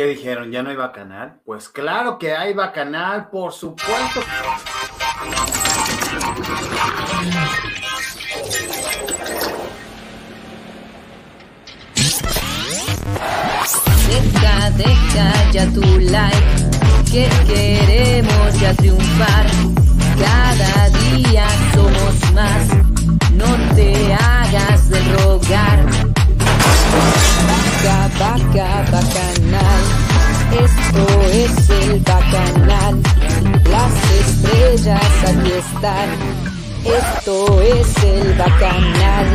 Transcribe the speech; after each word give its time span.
¿Qué 0.00 0.06
dijeron? 0.06 0.50
¿Ya 0.50 0.62
no 0.62 0.70
hay 0.70 0.76
bacanal? 0.76 1.42
Pues 1.44 1.68
claro 1.68 2.18
que 2.18 2.34
hay 2.34 2.54
bacanal, 2.54 3.28
por 3.28 3.52
supuesto. 3.52 4.22
Deja, 14.08 14.70
deja 14.70 15.50
ya 15.52 15.66
tu 15.70 15.82
like, 15.98 16.34
que 17.12 17.28
queremos 17.46 18.58
ya 18.58 18.72
triunfar. 18.76 19.46
Cada 20.18 20.88
día 20.88 21.46
somos 21.74 22.32
más, 22.32 22.68
no 23.34 23.74
te 23.74 24.14
hagas 24.14 24.88
de 24.88 24.98
rogar. 25.12 26.09
Vaca, 27.82 28.84
bacanal, 28.92 29.82
esto 30.52 31.06
es 31.32 31.70
el 31.70 32.00
bacanal. 32.00 33.00
Las 33.70 34.10
estrellas 34.20 35.02
aquí 35.26 35.52
están, 35.52 36.08
esto 36.84 37.62
es 37.62 38.04
el 38.04 38.36
bacanal. 38.36 39.26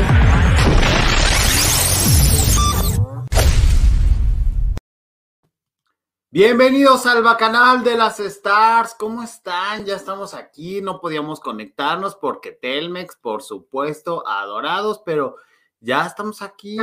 Bienvenidos 6.30 7.08
al 7.08 7.24
Bacanal 7.24 7.84
de 7.84 7.98
las 7.98 8.20
Stars. 8.20 8.94
¿Cómo 9.00 9.24
están? 9.24 9.86
Ya 9.86 9.96
estamos 9.96 10.36
aquí. 10.36 10.82
No 10.82 11.00
podíamos 11.00 11.40
conectarnos 11.40 12.16
porque 12.16 12.52
Telmex, 12.52 13.16
por 13.16 13.42
supuesto, 13.42 14.28
adorados, 14.28 15.02
pero 15.04 15.38
ya 15.86 16.08
estamos 16.08 16.42
aquí. 16.42 16.76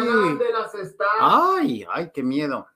las. 0.53 0.73
Ay, 1.21 1.85
ay, 1.91 2.11
qué 2.15 2.23
miedo. 2.23 2.67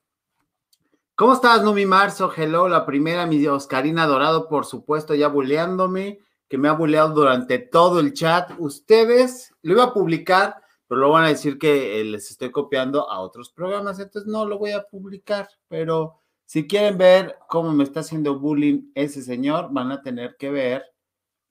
¿Cómo 1.15 1.33
estás, 1.33 1.63
Numi 1.63 1.87
Marzo? 1.87 2.31
Hello, 2.37 2.69
la 2.69 2.85
primera, 2.85 3.27
mi 3.27 3.47
Oscarina 3.47 4.07
Dorado, 4.07 4.49
por 4.49 4.67
supuesto, 4.67 5.15
ya 5.15 5.29
buleándome, 5.29 6.19
que 6.49 6.59
me 6.59 6.69
ha 6.69 6.73
buleado 6.73 7.15
durante 7.15 7.59
todo 7.59 8.01
el 8.01 8.13
chat. 8.13 8.51
Ustedes, 8.59 9.55
lo 9.63 9.75
iba 9.75 9.85
a 9.85 9.95
publicar, 9.95 10.57
pero 10.87 11.01
lo 11.01 11.11
van 11.11 11.25
a 11.25 11.29
decir 11.29 11.59
que 11.59 12.01
eh, 12.01 12.05
les 12.05 12.31
estoy 12.31 12.51
copiando 12.51 13.09
a 13.09 13.21
otros 13.21 13.51
programas, 13.51 13.99
entonces 13.99 14.31
no 14.31 14.45
lo 14.45 14.59
voy 14.59 14.73
a 14.73 14.83
publicar, 14.83 15.49
pero 15.69 16.21
si 16.45 16.67
quieren 16.67 16.99
ver 16.99 17.39
cómo 17.49 17.73
me 17.73 17.85
está 17.85 18.01
haciendo 18.01 18.39
bullying 18.39 18.91
ese 18.95 19.23
señor, 19.23 19.69
van 19.71 19.93
a 19.93 20.03
tener 20.03 20.37
que 20.37 20.51
ver, 20.51 20.85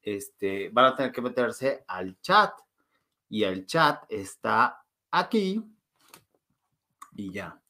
este, 0.02 0.70
van 0.70 0.86
a 0.86 0.96
tener 0.96 1.12
que 1.12 1.22
meterse 1.22 1.84
al 1.88 2.20
chat. 2.22 2.52
Y 3.36 3.44
el 3.44 3.66
chat 3.66 4.02
está 4.08 4.82
aquí. 5.12 5.62
Y 7.18 7.34
ya. 7.34 7.62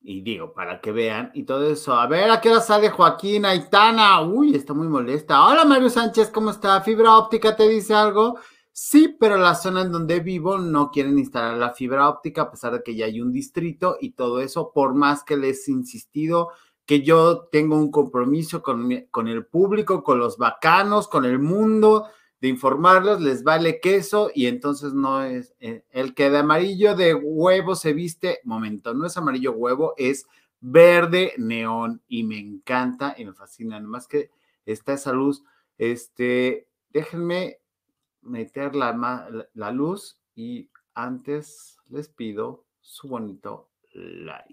Y 0.00 0.22
digo, 0.22 0.54
para 0.54 0.80
que 0.80 0.92
vean 0.92 1.30
y 1.34 1.42
todo 1.42 1.70
eso. 1.70 1.92
A 1.92 2.06
ver, 2.06 2.30
¿a 2.30 2.40
qué 2.40 2.48
hora 2.48 2.62
sale 2.62 2.88
Joaquín 2.88 3.44
Aitana? 3.44 4.22
Uy, 4.22 4.56
está 4.56 4.72
muy 4.72 4.88
molesta. 4.88 5.46
Hola, 5.46 5.66
Mario 5.66 5.90
Sánchez, 5.90 6.30
¿cómo 6.30 6.48
está? 6.48 6.80
¿Fibra 6.80 7.18
óptica 7.18 7.54
te 7.54 7.68
dice 7.68 7.92
algo? 7.92 8.38
Sí, 8.72 9.14
pero 9.20 9.36
la 9.36 9.54
zona 9.54 9.82
en 9.82 9.92
donde 9.92 10.20
vivo 10.20 10.56
no 10.56 10.90
quieren 10.90 11.18
instalar 11.18 11.58
la 11.58 11.72
fibra 11.74 12.08
óptica 12.08 12.40
a 12.40 12.50
pesar 12.50 12.72
de 12.72 12.82
que 12.82 12.96
ya 12.96 13.04
hay 13.04 13.20
un 13.20 13.30
distrito 13.30 13.98
y 14.00 14.12
todo 14.12 14.40
eso, 14.40 14.72
por 14.72 14.94
más 14.94 15.22
que 15.22 15.36
les 15.36 15.68
he 15.68 15.72
insistido 15.72 16.48
que 16.86 17.02
yo 17.02 17.48
tengo 17.52 17.76
un 17.76 17.90
compromiso 17.90 18.62
con, 18.62 18.88
con 19.10 19.28
el 19.28 19.44
público, 19.44 20.02
con 20.02 20.18
los 20.18 20.38
bacanos, 20.38 21.08
con 21.08 21.26
el 21.26 21.38
mundo, 21.38 22.06
de 22.42 22.48
informarlos, 22.48 23.20
les 23.20 23.44
vale 23.44 23.78
queso 23.78 24.32
y 24.34 24.46
entonces 24.46 24.92
no 24.94 25.22
es 25.22 25.54
eh, 25.60 25.84
el 25.90 26.12
que 26.12 26.28
de 26.28 26.38
amarillo 26.38 26.96
de 26.96 27.14
huevo 27.14 27.76
se 27.76 27.92
viste, 27.92 28.40
momento, 28.42 28.94
no 28.94 29.06
es 29.06 29.16
amarillo 29.16 29.52
huevo, 29.52 29.94
es 29.96 30.26
verde 30.58 31.34
neón 31.38 32.02
y 32.08 32.24
me 32.24 32.40
encanta 32.40 33.14
y 33.16 33.24
me 33.24 33.32
fascina, 33.32 33.78
más 33.78 34.08
que 34.08 34.32
está 34.66 34.94
esa 34.94 35.12
luz, 35.12 35.44
este, 35.78 36.66
déjenme 36.90 37.60
meter 38.22 38.74
la, 38.74 39.48
la 39.54 39.70
luz 39.70 40.18
y 40.34 40.68
antes 40.94 41.78
les 41.90 42.08
pido 42.08 42.64
su 42.80 43.06
bonito 43.06 43.70
like. 43.92 44.52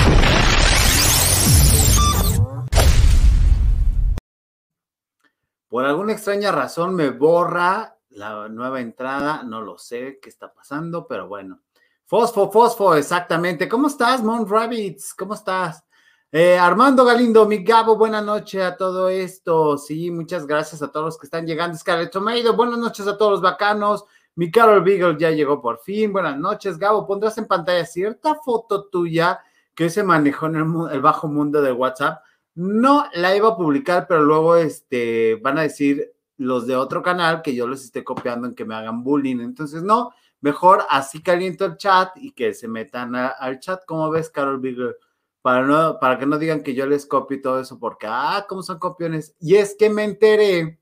Por 5.71 5.85
alguna 5.85 6.11
extraña 6.11 6.51
razón 6.51 6.95
me 6.95 7.11
borra 7.11 7.95
la 8.09 8.49
nueva 8.49 8.81
entrada, 8.81 9.43
no 9.43 9.61
lo 9.61 9.77
sé 9.77 10.19
qué 10.21 10.27
está 10.27 10.51
pasando, 10.51 11.07
pero 11.07 11.29
bueno. 11.29 11.61
Fosfo, 12.05 12.51
Fosfo, 12.51 12.93
exactamente. 12.93 13.69
¿Cómo 13.69 13.87
estás, 13.87 14.21
Mon 14.21 14.45
Rabbits? 14.45 15.13
¿Cómo 15.13 15.33
estás? 15.33 15.85
Eh, 16.29 16.57
Armando 16.57 17.05
Galindo, 17.05 17.45
mi 17.45 17.63
Gabo, 17.63 17.95
buenas 17.95 18.21
noches 18.25 18.61
a 18.61 18.75
todo 18.75 19.07
esto. 19.07 19.77
Sí, 19.77 20.11
muchas 20.11 20.45
gracias 20.45 20.81
a 20.81 20.91
todos 20.91 21.05
los 21.05 21.17
que 21.17 21.27
están 21.27 21.47
llegando. 21.47 21.77
Scarlett 21.77 22.11
Tomeido, 22.11 22.53
buenas 22.53 22.77
noches 22.77 23.07
a 23.07 23.17
todos 23.17 23.31
los 23.31 23.41
bacanos. 23.41 24.03
Mi 24.35 24.51
Carol 24.51 24.83
Beagle 24.83 25.15
ya 25.17 25.31
llegó 25.31 25.61
por 25.61 25.79
fin. 25.79 26.11
Buenas 26.11 26.37
noches, 26.37 26.77
Gabo. 26.77 27.07
Pondrás 27.07 27.37
en 27.37 27.47
pantalla 27.47 27.85
cierta 27.85 28.35
foto 28.43 28.89
tuya 28.89 29.39
que 29.73 29.89
se 29.89 30.03
manejó 30.03 30.47
en 30.47 30.55
el 30.91 30.99
bajo 30.99 31.29
mundo 31.29 31.61
de 31.61 31.71
WhatsApp 31.71 32.21
no 32.55 33.05
la 33.13 33.35
iba 33.35 33.49
a 33.49 33.57
publicar, 33.57 34.07
pero 34.07 34.23
luego 34.23 34.55
este, 34.55 35.35
van 35.35 35.57
a 35.57 35.63
decir 35.63 36.13
los 36.37 36.67
de 36.67 36.75
otro 36.75 37.01
canal 37.01 37.41
que 37.41 37.55
yo 37.55 37.67
los 37.67 37.83
esté 37.83 38.03
copiando 38.03 38.47
en 38.47 38.55
que 38.55 38.65
me 38.65 38.75
hagan 38.75 39.03
bullying. 39.03 39.39
Entonces, 39.39 39.83
no, 39.83 40.11
mejor 40.41 40.83
así 40.89 41.21
caliento 41.21 41.65
el 41.65 41.77
chat 41.77 42.17
y 42.17 42.31
que 42.31 42.53
se 42.53 42.67
metan 42.67 43.15
al 43.15 43.59
chat. 43.59 43.85
¿Cómo 43.85 44.09
ves, 44.09 44.29
Carol 44.29 44.59
Bigger? 44.59 44.97
Para, 45.41 45.65
no, 45.65 45.99
para 45.99 46.19
que 46.19 46.25
no 46.25 46.37
digan 46.37 46.63
que 46.63 46.75
yo 46.75 46.85
les 46.85 47.05
copio 47.05 47.37
y 47.37 47.41
todo 47.41 47.59
eso, 47.59 47.79
porque, 47.79 48.07
ah, 48.09 48.45
¿cómo 48.47 48.61
son 48.61 48.77
copiones? 48.79 49.35
Y 49.39 49.55
es 49.55 49.75
que 49.75 49.89
me 49.89 50.03
enteré, 50.03 50.79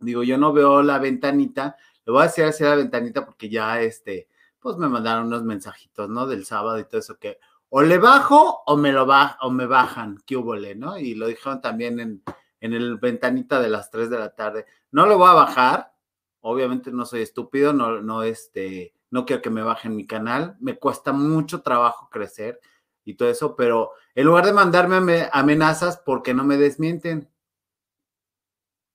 digo, 0.00 0.24
yo 0.24 0.36
no 0.36 0.52
veo 0.52 0.82
la 0.82 0.98
ventanita, 0.98 1.76
le 2.04 2.12
voy 2.12 2.22
a 2.22 2.26
decir 2.26 2.44
así 2.44 2.64
la 2.64 2.74
ventanita 2.74 3.24
porque 3.24 3.48
ya, 3.48 3.80
este, 3.80 4.28
pues 4.58 4.76
me 4.78 4.88
mandaron 4.88 5.26
unos 5.26 5.44
mensajitos, 5.44 6.08
¿no? 6.08 6.26
Del 6.26 6.44
sábado 6.44 6.78
y 6.80 6.84
todo 6.84 6.98
eso 7.00 7.18
que, 7.18 7.38
o 7.76 7.82
le 7.82 7.98
bajo 7.98 8.62
o 8.66 8.76
me 8.76 8.92
lo 8.92 9.04
va, 9.04 9.36
o 9.40 9.50
me 9.50 9.66
bajan, 9.66 10.22
qué 10.24 10.36
¿no? 10.76 10.96
Y 10.96 11.16
lo 11.16 11.26
dijeron 11.26 11.60
también 11.60 11.98
en, 11.98 12.22
en 12.60 12.72
el 12.72 12.98
ventanita 12.98 13.60
de 13.60 13.68
las 13.68 13.90
3 13.90 14.08
de 14.10 14.18
la 14.20 14.32
tarde. 14.32 14.64
No 14.92 15.06
lo 15.06 15.18
voy 15.18 15.28
a 15.28 15.32
bajar, 15.32 15.92
obviamente 16.38 16.92
no 16.92 17.04
soy 17.04 17.22
estúpido, 17.22 17.72
no, 17.72 18.00
no, 18.00 18.22
este, 18.22 18.94
no 19.10 19.26
quiero 19.26 19.42
que 19.42 19.50
me 19.50 19.62
bajen 19.62 19.96
mi 19.96 20.06
canal, 20.06 20.56
me 20.60 20.78
cuesta 20.78 21.12
mucho 21.12 21.62
trabajo 21.62 22.08
crecer 22.10 22.60
y 23.04 23.14
todo 23.14 23.28
eso, 23.28 23.56
pero 23.56 23.90
en 24.14 24.26
lugar 24.26 24.46
de 24.46 24.52
mandarme 24.52 25.28
amenazas, 25.32 25.98
porque 25.98 26.32
no 26.32 26.44
me 26.44 26.56
desmienten? 26.56 27.28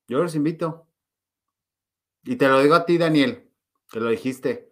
Yo 0.07 0.23
los 0.23 0.35
invito. 0.35 0.87
Y 2.23 2.37
te 2.37 2.47
lo 2.47 2.61
digo 2.61 2.75
a 2.75 2.85
ti, 2.85 2.97
Daniel, 2.97 3.51
que 3.91 3.99
lo 3.99 4.07
dijiste. 4.07 4.68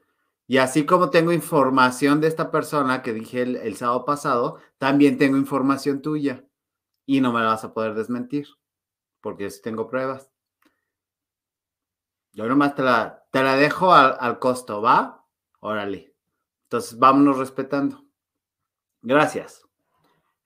Y 0.48 0.60
así 0.60 0.86
como 0.86 1.10
tengo 1.10 1.34
información 1.34 2.22
de 2.22 2.30
esta 2.30 2.52
persona 2.52 3.02
que 3.04 3.12
dije 3.14 3.42
el, 3.42 3.76
sábado 3.76 4.06
pasado, 4.06 4.60
también 4.78 5.18
tengo 5.18 5.36
información 5.36 6.02
tuya. 6.02 6.46
Y 7.06 7.20
no 7.20 7.34
me 7.34 7.42
la 7.42 7.48
vas 7.48 7.66
a 7.66 7.74
poder 7.74 7.94
desmentir, 7.96 8.48
porque 9.22 9.50
yo 9.50 9.62
tengo 9.62 9.88
pruebas. 9.88 10.32
Yo 12.32 12.48
nomás 12.48 12.76
te 12.76 12.84
la, 12.84 13.26
te 13.32 13.44
la 13.44 13.56
dejo 13.58 13.94
al, 13.94 14.40
costo, 14.40 14.82
¿va? 14.82 15.26
Órale. 15.60 16.16
Entonces, 16.64 16.98
vámonos 16.98 17.38
respetando. 17.38 18.06
Gracias. 19.02 19.66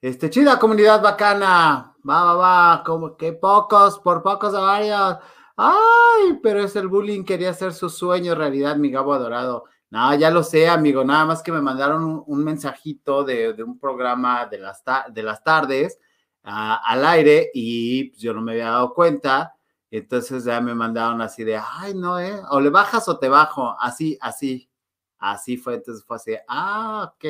Este, 0.00 0.30
chida 0.30 0.58
comunidad 0.58 1.00
bacana. 1.00 1.94
Va, 2.08 2.24
va, 2.24 2.34
va. 2.34 2.82
Como 2.84 3.16
que 3.16 3.34
pocos, 3.34 4.00
por 4.00 4.22
pocos 4.22 4.54
a. 4.54 5.20
Ay, 5.56 6.40
pero 6.42 6.60
es 6.60 6.74
el 6.74 6.88
bullying. 6.88 7.24
Quería 7.24 7.50
hacer 7.50 7.72
su 7.72 7.88
sueño 7.88 8.34
realidad, 8.34 8.76
mi 8.76 8.90
Gabo 8.90 9.12
adorado. 9.12 9.64
No, 9.92 10.14
ya 10.14 10.30
lo 10.30 10.42
sé, 10.42 10.68
amigo, 10.68 11.04
nada 11.04 11.26
más 11.26 11.42
que 11.42 11.52
me 11.52 11.60
mandaron 11.60 12.24
un, 12.26 12.44
mensajito 12.44 13.24
de, 13.24 13.52
un 13.62 13.78
programa 13.78 14.46
de 14.46 14.58
las, 14.58 14.82
de 15.12 15.22
las 15.22 15.44
tardes 15.44 15.98
al 16.42 17.04
aire 17.04 17.50
y 17.52 18.04
pues, 18.04 18.20
yo 18.20 18.32
no 18.32 18.40
me 18.40 18.52
había 18.52 18.70
dado 18.70 18.94
cuenta 18.94 19.54
entonces 19.92 20.44
ya 20.44 20.58
me 20.62 20.74
mandaron 20.74 21.20
así 21.20 21.44
de, 21.44 21.58
ay, 21.58 21.92
no, 21.94 22.18
¿eh? 22.18 22.40
O 22.50 22.60
le 22.60 22.70
bajas 22.70 23.06
o 23.08 23.18
te 23.18 23.28
bajo, 23.28 23.76
así, 23.78 24.16
así. 24.22 24.70
Así 25.18 25.58
fue, 25.58 25.74
entonces 25.74 26.02
fue 26.04 26.16
así, 26.16 26.32
ah, 26.48 27.12
ok, 27.14 27.24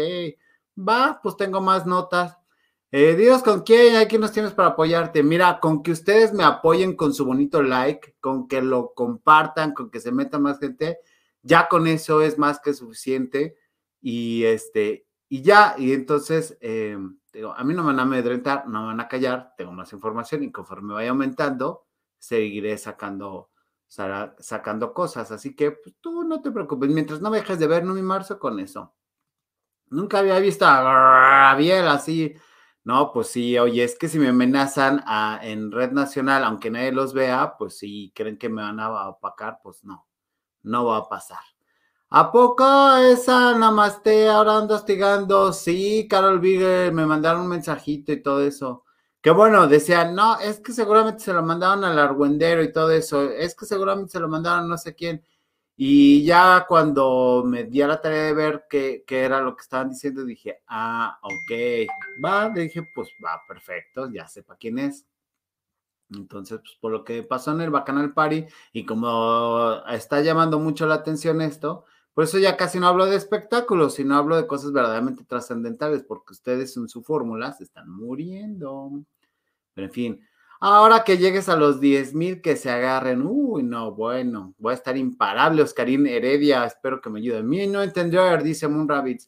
va, 0.79 1.21
pues 1.21 1.37
tengo 1.37 1.61
más 1.61 1.87
notas. 1.87 2.39
Eh, 2.93 3.17
Dios, 3.17 3.43
¿con 3.43 3.63
quién? 3.63 3.97
¿Hay 3.97 4.07
nos 4.17 4.33
tienes 4.33 4.53
para 4.53 4.69
apoyarte? 4.69 5.25
Mira, 5.25 5.59
con 5.61 5.83
que 5.83 5.91
ustedes 5.91 6.33
me 6.33 6.45
apoyen 6.45 6.95
con 6.95 7.13
su 7.13 7.25
bonito 7.27 7.63
like, 7.63 8.15
con 8.21 8.47
que 8.47 8.63
lo 8.63 8.95
compartan, 8.95 9.75
con 9.75 9.91
que 9.91 9.99
se 9.99 10.13
meta 10.13 10.39
más 10.39 10.61
gente, 10.61 11.01
ya 11.43 11.69
con 11.69 11.87
eso 11.87 12.23
es 12.23 12.39
más 12.39 12.61
que 12.61 12.75
suficiente. 12.75 13.57
Y 14.01 14.45
este, 14.45 15.07
y 15.29 15.43
ya, 15.43 15.75
y 15.79 15.93
entonces, 15.93 16.59
eh, 16.61 16.99
digo, 17.33 17.55
a 17.55 17.65
mí 17.65 17.75
no 17.75 17.83
me 17.83 17.89
van 17.89 18.01
a 18.01 18.03
amedrentar, 18.03 18.67
no 18.69 18.83
me 18.83 18.87
van 18.89 19.01
a 19.01 19.09
callar, 19.09 19.55
tengo 19.57 19.73
más 19.73 19.93
información 19.93 20.43
y 20.45 20.53
conforme 20.53 20.95
vaya 20.95 21.11
aumentando, 21.11 21.87
seguiré 22.19 22.79
sacando 22.79 23.53
sacando 24.39 24.95
cosas. 24.95 25.31
Así 25.33 25.55
que 25.55 25.73
pues, 25.73 25.95
tú 26.01 26.25
no 26.25 26.41
te 26.41 26.51
preocupes, 26.51 26.91
mientras 26.91 27.21
no 27.21 27.31
dejes 27.31 27.59
de 27.59 27.67
ver, 27.67 27.85
no 27.85 27.95
mi 27.95 28.03
marzo 28.03 28.39
con 28.39 28.59
eso. 28.59 28.95
Nunca 29.91 30.21
había 30.21 30.39
visto 30.39 30.65
a 30.67 30.83
Gabriel 31.51 31.89
así. 31.89 32.35
No, 32.85 33.13
pues 33.13 33.29
sí, 33.29 33.59
oye, 33.59 33.85
es 33.85 33.97
que 33.99 34.09
si 34.09 34.19
me 34.19 34.29
amenazan 34.29 35.05
en 35.43 35.71
red 35.71 35.93
nacional, 35.93 36.45
aunque 36.45 36.71
nadie 36.71 36.93
los 36.93 37.13
vea, 37.15 37.55
pues 37.59 37.79
si 37.79 38.13
creen 38.15 38.39
que 38.39 38.49
me 38.49 38.63
van 38.63 38.81
a 38.81 39.09
opacar, 39.09 39.61
pues 39.63 39.85
no, 39.85 40.09
no 40.63 40.87
va 40.87 40.99
a 40.99 41.09
pasar. 41.09 41.41
¿A 42.11 42.31
poco 42.31 42.97
esa 42.97 43.57
namaste 43.57 44.29
ahora 44.29 44.59
ando 44.59 44.75
hostigando? 44.75 45.53
Sí, 45.53 46.07
Carol 46.09 46.41
Bigger, 46.41 46.93
me 46.93 47.07
mandaron 47.07 47.43
un 47.43 47.49
mensajito 47.49 48.13
y 48.13 48.23
todo 48.23 48.45
eso. 48.45 48.85
Que 49.23 49.31
bueno, 49.31 49.67
decían, 49.69 50.15
no, 50.15 50.39
es 50.41 50.61
que 50.61 50.73
seguramente 50.73 51.23
se 51.23 51.33
lo 51.33 51.43
mandaron 51.43 51.85
al 51.85 51.99
argüendero 51.99 52.63
y 52.63 52.73
todo 52.73 52.91
eso, 52.91 53.31
es 53.31 53.55
que 53.55 53.67
seguramente 53.67 54.13
se 54.13 54.21
lo 54.21 54.29
mandaron 54.29 54.69
no 54.69 54.77
sé 54.77 54.95
quién. 54.95 55.25
Y 55.77 56.25
ya 56.25 56.67
cuando 56.69 57.43
me 57.47 57.65
di 57.65 57.81
a 57.83 57.87
la 57.89 58.01
tarea 58.01 58.25
de 58.25 58.35
ver 58.35 58.67
qué, 58.69 59.05
era 59.09 59.41
lo 59.41 59.57
que 59.57 59.63
estaban 59.63 59.91
diciendo, 59.91 60.25
dije, 60.25 60.63
ah, 60.67 61.19
ok, 61.23 61.53
va, 62.25 62.49
le 62.51 62.63
dije, 62.63 62.83
pues 62.95 63.09
va, 63.25 63.41
perfecto, 63.49 64.11
ya 64.13 64.29
sepa 64.29 64.57
quién 64.57 64.79
es. 64.81 65.07
Entonces, 66.15 66.61
pues 66.61 66.77
por 66.81 66.93
lo 66.93 67.05
que 67.05 67.23
pasó 67.23 67.53
en 67.53 67.61
el 67.61 67.71
Bacanal 67.71 68.13
Party 68.13 68.47
y 68.73 68.85
como 68.85 69.83
está 69.89 70.21
llamando 70.21 70.59
mucho 70.59 70.87
la 70.87 70.95
atención 70.95 71.41
esto, 71.41 71.85
por 72.15 72.25
eso 72.25 72.39
ya 72.39 72.57
casi 72.57 72.79
no 72.79 72.89
hablo 72.89 73.07
de 73.07 73.17
espectáculos, 73.17 73.95
sino 73.95 74.17
hablo 74.17 74.37
de 74.37 74.47
cosas 74.47 74.73
verdaderamente 74.73 75.25
trascendentales, 75.25 76.03
porque 76.03 76.33
ustedes 76.33 76.77
en 76.77 76.89
su 76.89 77.03
fórmula 77.03 77.53
se 77.53 77.65
están 77.65 77.89
muriendo. 77.89 78.91
Pero 79.75 79.87
en 79.87 79.93
fin, 79.93 80.21
ahora 80.61 81.05
que 81.05 81.17
llegues 81.17 81.49
a 81.49 81.57
los 81.57 81.81
10 81.81 82.15
mil 82.15 82.43
que 82.43 82.57
se 82.57 82.71
agarren, 82.71 83.23
uy, 83.27 83.63
no, 83.63 83.93
bueno, 83.93 84.55
voy 84.59 84.73
a 84.73 84.77
estar 84.77 84.97
imparable, 84.97 85.63
Oscarín 85.63 86.07
Heredia, 86.07 86.67
espero 86.67 87.01
que 87.01 87.09
me 87.09 87.21
ayude. 87.21 87.43
Mi 87.43 87.67
no 87.67 87.83
entendió, 87.83 88.37
dice 88.39 88.69
Moon 88.69 88.89
Rabbits. 88.89 89.27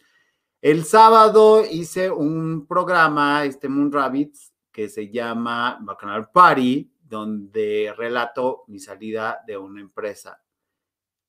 El 0.60 0.84
sábado 0.84 1.62
hice 1.70 2.10
un 2.10 2.66
programa, 2.66 3.44
este 3.44 3.68
Moon 3.68 3.92
Rabbits, 3.92 4.53
que 4.74 4.88
se 4.88 5.08
llama 5.08 5.78
Bacanal 5.80 6.30
Party, 6.32 6.92
donde 7.00 7.94
relato 7.96 8.64
mi 8.66 8.80
salida 8.80 9.40
de 9.46 9.56
una 9.56 9.80
empresa 9.80 10.42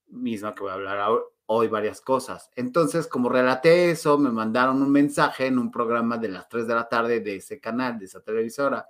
misma 0.08 0.56
que 0.56 0.64
voy 0.64 0.72
a 0.72 0.74
hablar 0.74 1.12
hoy 1.46 1.68
varias 1.68 2.02
cosas. 2.02 2.50
Entonces, 2.56 3.06
como 3.06 3.30
relaté 3.30 3.92
eso, 3.92 4.18
me 4.18 4.32
mandaron 4.32 4.82
un 4.82 4.92
mensaje 4.92 5.46
en 5.46 5.60
un 5.60 5.70
programa 5.70 6.18
de 6.18 6.30
las 6.30 6.50
3 6.50 6.66
de 6.66 6.74
la 6.74 6.90
tarde 6.90 7.20
de 7.20 7.36
ese 7.36 7.60
canal, 7.60 8.00
de 8.00 8.06
esa 8.06 8.24
televisora, 8.24 8.90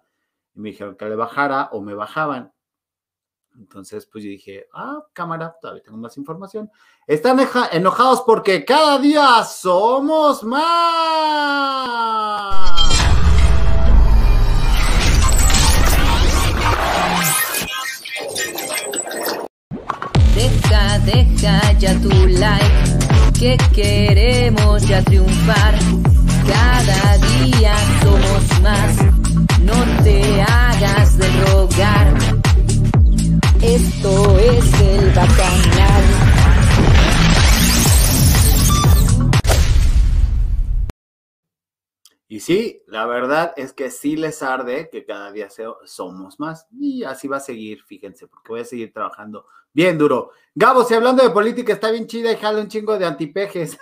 y 0.53 0.61
me 0.61 0.69
dijeron 0.69 0.95
que 0.95 1.03
le 1.03 1.15
bajara 1.15 1.67
o 1.73 1.81
me 1.81 1.93
bajaban. 1.93 2.53
Entonces, 3.57 4.05
pues 4.05 4.23
yo 4.23 4.29
dije, 4.29 4.69
ah, 4.73 5.03
cámara, 5.11 5.53
todavía 5.59 5.83
tengo 5.83 5.97
más 5.97 6.15
información. 6.15 6.71
Están 7.05 7.45
enojados 7.73 8.21
porque 8.21 8.63
cada 8.63 8.99
día 8.99 9.43
somos 9.43 10.45
más. 10.45 11.55
Deja, 21.05 21.71
ya 21.73 21.93
tu 22.01 22.09
like, 22.09 23.37
que 23.39 23.57
queremos 23.75 24.87
ya 24.87 25.03
triunfar. 25.03 25.75
Cada 26.47 27.17
día 27.17 27.75
somos 28.01 28.61
más, 28.61 28.97
no 29.61 30.03
te 30.03 30.41
hagas 30.41 31.17
de 31.17 31.27
rogar. 31.43 32.13
Esto 33.61 34.39
es 34.39 34.81
el 34.81 35.13
bacanal. 35.13 36.03
Y 42.27 42.39
sí, 42.39 42.81
la 42.87 43.05
verdad 43.05 43.53
es 43.55 43.73
que 43.73 43.91
sí 43.91 44.17
les 44.17 44.41
arde 44.41 44.89
que 44.91 45.05
cada 45.05 45.31
día 45.31 45.49
somos 45.85 46.39
más. 46.39 46.65
Y 46.71 47.03
así 47.03 47.27
va 47.27 47.37
a 47.37 47.39
seguir, 47.39 47.83
fíjense, 47.83 48.27
porque 48.27 48.49
voy 48.49 48.61
a 48.61 48.65
seguir 48.65 48.91
trabajando 48.91 49.45
bien 49.75 49.99
duro. 49.99 50.31
Gabo, 50.55 50.83
si 50.83 50.95
hablando 50.95 51.21
de 51.21 51.29
política 51.29 51.73
está 51.73 51.91
bien 51.91 52.07
chida 52.07 52.31
y 52.31 52.37
jala 52.37 52.61
un 52.61 52.67
chingo 52.67 52.97
de 52.97 53.05
antipejes. 53.05 53.77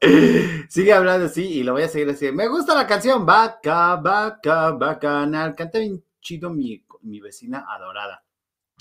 Sigue 0.68 0.92
hablando 0.92 1.26
así 1.26 1.44
y 1.44 1.62
lo 1.62 1.74
voy 1.74 1.82
a 1.82 1.88
seguir 1.88 2.10
así. 2.10 2.32
Me 2.32 2.48
gusta 2.48 2.74
la 2.74 2.86
canción 2.86 3.24
Vaca, 3.24 3.94
Vaca, 3.96 4.72
Bacanal. 4.72 5.54
Canta 5.54 5.78
bien 5.78 6.02
chido 6.20 6.50
mi, 6.50 6.84
mi 7.02 7.20
vecina 7.20 7.66
adorada. 7.68 8.24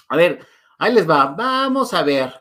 A 0.07 0.15
ver, 0.15 0.39
ahí 0.79 0.93
les 0.93 1.07
va. 1.07 1.25
Vamos 1.25 1.93
a 1.93 2.01
ver. 2.01 2.33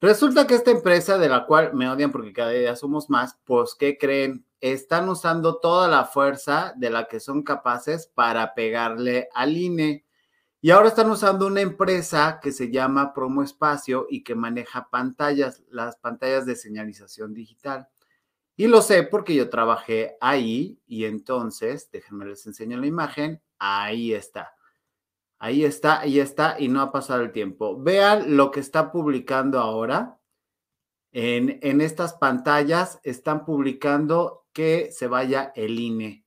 Resulta 0.00 0.46
que 0.46 0.54
esta 0.54 0.72
empresa 0.72 1.18
de 1.18 1.28
la 1.28 1.46
cual 1.46 1.74
me 1.74 1.88
odian 1.88 2.10
porque 2.10 2.32
cada 2.32 2.50
día 2.50 2.74
somos 2.74 3.08
más, 3.08 3.38
pues, 3.44 3.76
¿qué 3.78 3.96
creen? 3.96 4.44
están 4.62 5.08
usando 5.08 5.58
toda 5.58 5.88
la 5.88 6.04
fuerza 6.04 6.72
de 6.76 6.88
la 6.88 7.06
que 7.08 7.18
son 7.18 7.42
capaces 7.42 8.06
para 8.06 8.54
pegarle 8.54 9.28
al 9.34 9.56
INE. 9.56 10.06
Y 10.64 10.70
ahora 10.70 10.86
están 10.86 11.10
usando 11.10 11.48
una 11.48 11.60
empresa 11.60 12.38
que 12.40 12.52
se 12.52 12.70
llama 12.70 13.12
Promo 13.12 13.42
Espacio 13.42 14.06
y 14.08 14.22
que 14.22 14.36
maneja 14.36 14.88
pantallas, 14.90 15.64
las 15.68 15.96
pantallas 15.96 16.46
de 16.46 16.54
señalización 16.54 17.34
digital. 17.34 17.88
Y 18.56 18.68
lo 18.68 18.80
sé 18.80 19.02
porque 19.02 19.34
yo 19.34 19.50
trabajé 19.50 20.16
ahí 20.20 20.80
y 20.86 21.06
entonces, 21.06 21.90
déjenme 21.90 22.26
les 22.26 22.46
enseño 22.46 22.78
la 22.78 22.86
imagen, 22.86 23.42
ahí 23.58 24.14
está. 24.14 24.54
Ahí 25.40 25.64
está, 25.64 25.98
ahí 25.98 26.20
está 26.20 26.54
y 26.60 26.68
no 26.68 26.80
ha 26.80 26.92
pasado 26.92 27.22
el 27.22 27.32
tiempo. 27.32 27.82
Vean 27.82 28.36
lo 28.36 28.52
que 28.52 28.60
está 28.60 28.92
publicando 28.92 29.58
ahora. 29.58 30.20
En, 31.10 31.58
en 31.62 31.80
estas 31.80 32.14
pantallas 32.14 33.00
están 33.02 33.44
publicando 33.44 34.46
que 34.52 34.92
se 34.92 35.08
vaya 35.08 35.52
el 35.56 35.80
INE. 35.80 36.21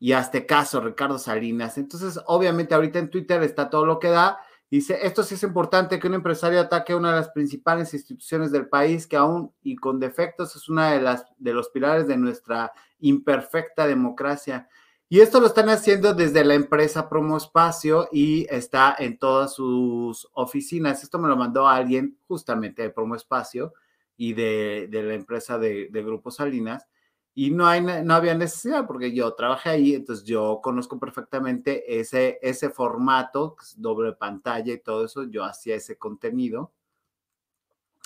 Y 0.00 0.12
hazte 0.12 0.46
caso, 0.46 0.80
Ricardo 0.80 1.18
Salinas. 1.18 1.78
Entonces, 1.78 2.20
obviamente, 2.26 2.74
ahorita 2.74 2.98
en 2.98 3.10
Twitter 3.10 3.42
está 3.42 3.70
todo 3.70 3.86
lo 3.86 3.98
que 3.98 4.08
da. 4.08 4.38
Dice, 4.70 4.98
esto 5.02 5.22
sí 5.22 5.34
es 5.34 5.42
importante 5.42 5.98
que 5.98 6.08
un 6.08 6.14
empresario 6.14 6.60
ataque 6.60 6.94
una 6.94 7.10
de 7.10 7.20
las 7.20 7.28
principales 7.30 7.94
instituciones 7.94 8.50
del 8.50 8.68
país, 8.68 9.06
que 9.06 9.16
aún 9.16 9.52
y 9.62 9.76
con 9.76 10.00
defectos 10.00 10.56
es 10.56 10.68
una 10.68 10.90
de 10.90 11.00
las 11.00 11.26
de 11.38 11.52
los 11.52 11.68
pilares 11.68 12.08
de 12.08 12.16
nuestra 12.16 12.72
imperfecta 12.98 13.86
democracia. 13.86 14.68
Y 15.08 15.20
esto 15.20 15.38
lo 15.38 15.46
están 15.46 15.68
haciendo 15.68 16.12
desde 16.12 16.44
la 16.44 16.54
empresa 16.54 17.08
Promo 17.08 17.36
Espacio 17.36 18.08
y 18.10 18.46
está 18.50 18.96
en 18.98 19.18
todas 19.18 19.54
sus 19.54 20.28
oficinas. 20.32 21.04
Esto 21.04 21.18
me 21.18 21.28
lo 21.28 21.36
mandó 21.36 21.68
alguien 21.68 22.18
justamente 22.26 22.82
de 22.82 22.90
Promo 22.90 23.14
Espacio 23.14 23.74
y 24.16 24.32
de, 24.32 24.88
la 24.90 25.14
empresa 25.14 25.58
de, 25.58 25.88
de 25.90 26.02
Grupo 26.02 26.30
Salinas 26.32 26.88
y 27.34 27.50
no, 27.50 27.66
hay, 27.66 27.80
no 27.80 28.14
había 28.14 28.34
necesidad 28.34 28.86
porque 28.86 29.12
yo 29.12 29.34
trabajé 29.34 29.70
ahí, 29.70 29.94
entonces 29.94 30.24
yo 30.24 30.60
conozco 30.62 31.00
perfectamente 31.00 32.00
ese, 32.00 32.38
ese 32.40 32.70
formato, 32.70 33.56
doble 33.76 34.12
pantalla 34.12 34.72
y 34.72 34.78
todo 34.78 35.04
eso, 35.04 35.24
yo 35.24 35.44
hacía 35.44 35.74
ese 35.74 35.98
contenido. 35.98 36.72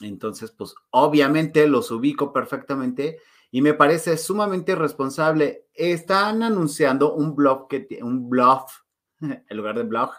Entonces, 0.00 0.50
pues 0.52 0.74
obviamente 0.90 1.66
los 1.66 1.90
ubico 1.90 2.32
perfectamente 2.32 3.18
y 3.50 3.60
me 3.60 3.74
parece 3.74 4.16
sumamente 4.16 4.74
responsable. 4.74 5.66
Están 5.74 6.42
anunciando 6.42 7.14
un 7.14 7.34
blog, 7.34 7.68
que, 7.68 7.86
un 8.02 8.30
blog, 8.30 8.66
en 9.20 9.56
lugar 9.56 9.76
de 9.76 9.82
blog, 9.82 10.10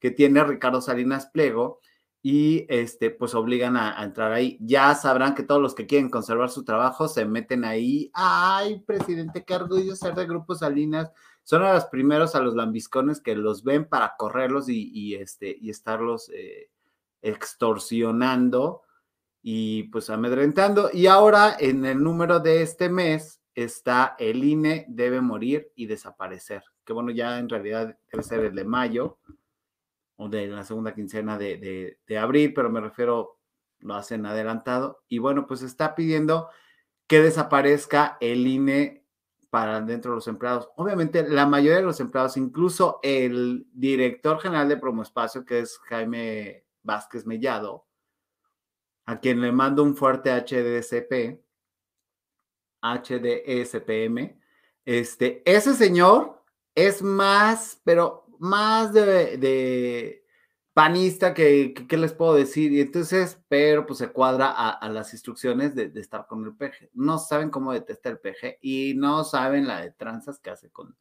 que 0.00 0.10
tiene 0.10 0.42
Ricardo 0.42 0.80
Salinas 0.80 1.26
Plego, 1.26 1.80
y 2.28 2.66
este, 2.68 3.10
pues 3.12 3.36
obligan 3.36 3.76
a, 3.76 4.02
entrar 4.02 4.32
ahí. 4.32 4.58
Ya 4.60 4.92
sabrán 4.96 5.36
que 5.36 5.44
todos 5.44 5.62
los 5.62 5.76
que 5.76 5.86
quieren 5.86 6.10
conservar 6.10 6.50
su 6.50 6.64
trabajo 6.64 7.06
se 7.06 7.24
meten 7.24 7.64
ahí. 7.64 8.10
Ay, 8.14 8.80
presidente, 8.80 9.44
qué 9.44 9.54
orgullo 9.54 9.94
ser 9.94 10.16
de 10.16 10.26
Grupo 10.26 10.56
Salinas. 10.56 11.12
Son 11.44 11.62
a 11.62 11.72
los 11.72 11.84
primeros 11.84 12.34
a 12.34 12.40
los 12.40 12.56
lambiscones 12.56 13.20
que 13.20 13.36
los 13.36 13.62
ven 13.62 13.88
para 13.88 14.16
correrlos 14.18 14.68
y, 14.68 15.14
este, 15.14 15.56
y 15.56 15.70
estarlos 15.70 16.28
eh, 16.34 16.68
extorsionando 17.22 18.82
y 19.40 19.84
pues 19.84 20.10
amedrentando. 20.10 20.90
Y 20.92 21.06
ahora 21.06 21.56
en 21.60 21.84
el 21.84 22.02
número 22.02 22.40
de 22.40 22.62
este 22.62 22.88
mes 22.88 23.40
está 23.54 24.16
el 24.18 24.42
INE 24.42 24.84
debe 24.88 25.20
morir 25.20 25.70
y 25.76 25.86
desaparecer. 25.86 26.64
Que 26.84 26.92
bueno, 26.92 27.12
ya 27.12 27.38
en 27.38 27.48
realidad 27.48 27.96
debe 28.10 28.24
ser 28.24 28.40
el 28.40 28.56
de 28.56 28.64
mayo 28.64 29.18
o 30.16 30.28
de 30.28 30.46
la 30.48 30.64
segunda 30.64 30.94
quincena 30.94 31.38
de, 31.38 31.98
de 32.06 32.18
abril, 32.18 32.52
pero 32.54 32.70
me 32.70 32.80
refiero, 32.80 33.38
lo 33.78 33.94
hacen 33.94 34.26
adelantado. 34.26 35.04
Y 35.08 35.18
bueno, 35.18 35.46
pues 35.46 35.62
está 35.62 35.94
pidiendo 35.94 36.48
que 37.06 37.20
desaparezca 37.20 38.16
el 38.20 38.46
INE 38.46 39.06
para 39.50 39.80
dentro 39.80 40.10
de 40.10 40.16
los 40.16 40.28
empleados. 40.28 40.68
Obviamente, 40.76 41.26
la 41.28 41.46
mayoría 41.46 41.78
de 41.78 41.84
los 41.84 42.00
empleados, 42.00 42.36
incluso 42.36 43.00
el 43.02 43.66
director 43.72 44.40
general 44.40 44.68
de 44.68 44.80
Espacio, 45.02 45.44
que 45.44 45.60
es 45.60 45.78
Jaime 45.78 46.66
Vázquez 46.82 47.26
Mellado, 47.26 47.86
a 49.06 49.20
quien 49.20 49.40
le 49.40 49.52
mando 49.52 49.82
un 49.82 49.96
fuerte 49.96 50.30
HDSP, 50.30 51.40
HDSPM, 52.82 54.38
este, 54.84 55.42
ese 55.44 55.74
señor 55.74 56.42
es 56.74 57.02
más, 57.02 57.80
pero 57.84 58.25
más 58.38 58.92
de 58.92 60.26
panista 60.76 61.32
que, 61.32 61.72
¿qué 61.72 61.96
les 61.96 62.12
puedo 62.12 62.34
decir? 62.34 62.70
Y 62.70 62.82
entonces, 62.82 63.40
pero 63.48 63.86
pues 63.86 63.98
se 63.98 64.12
cuadra 64.12 64.50
a, 64.50 64.88
las 64.90 65.14
instrucciones 65.14 65.74
de, 65.74 65.90
estar 65.98 66.26
con 66.26 66.44
el 66.44 66.54
peje. 66.54 66.90
No 66.92 67.16
saben 67.18 67.48
cómo 67.48 67.72
detesta 67.72 68.10
el 68.10 68.18
peje 68.18 68.58
y 68.60 68.92
no 68.94 69.24
saben 69.24 69.66
la 69.66 69.80
de 69.80 69.92
tranzas 69.92 70.38
que 70.38 70.50
hace 70.50 70.68
con, 70.68 70.94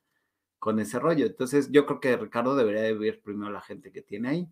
con 0.59 0.79
ese 0.79 0.97
rollo. 0.97 1.25
Entonces, 1.25 1.71
yo 1.71 1.85
creo 1.85 1.99
que 1.99 2.15
Ricardo 2.15 2.55
debería 2.55 2.83
de 2.83 2.93
ver 2.93 3.21
primero 3.21 3.51
la 3.51 3.59
gente 3.59 3.91
que 3.91 4.01
tiene 4.01 4.29
ahí. 4.29 4.49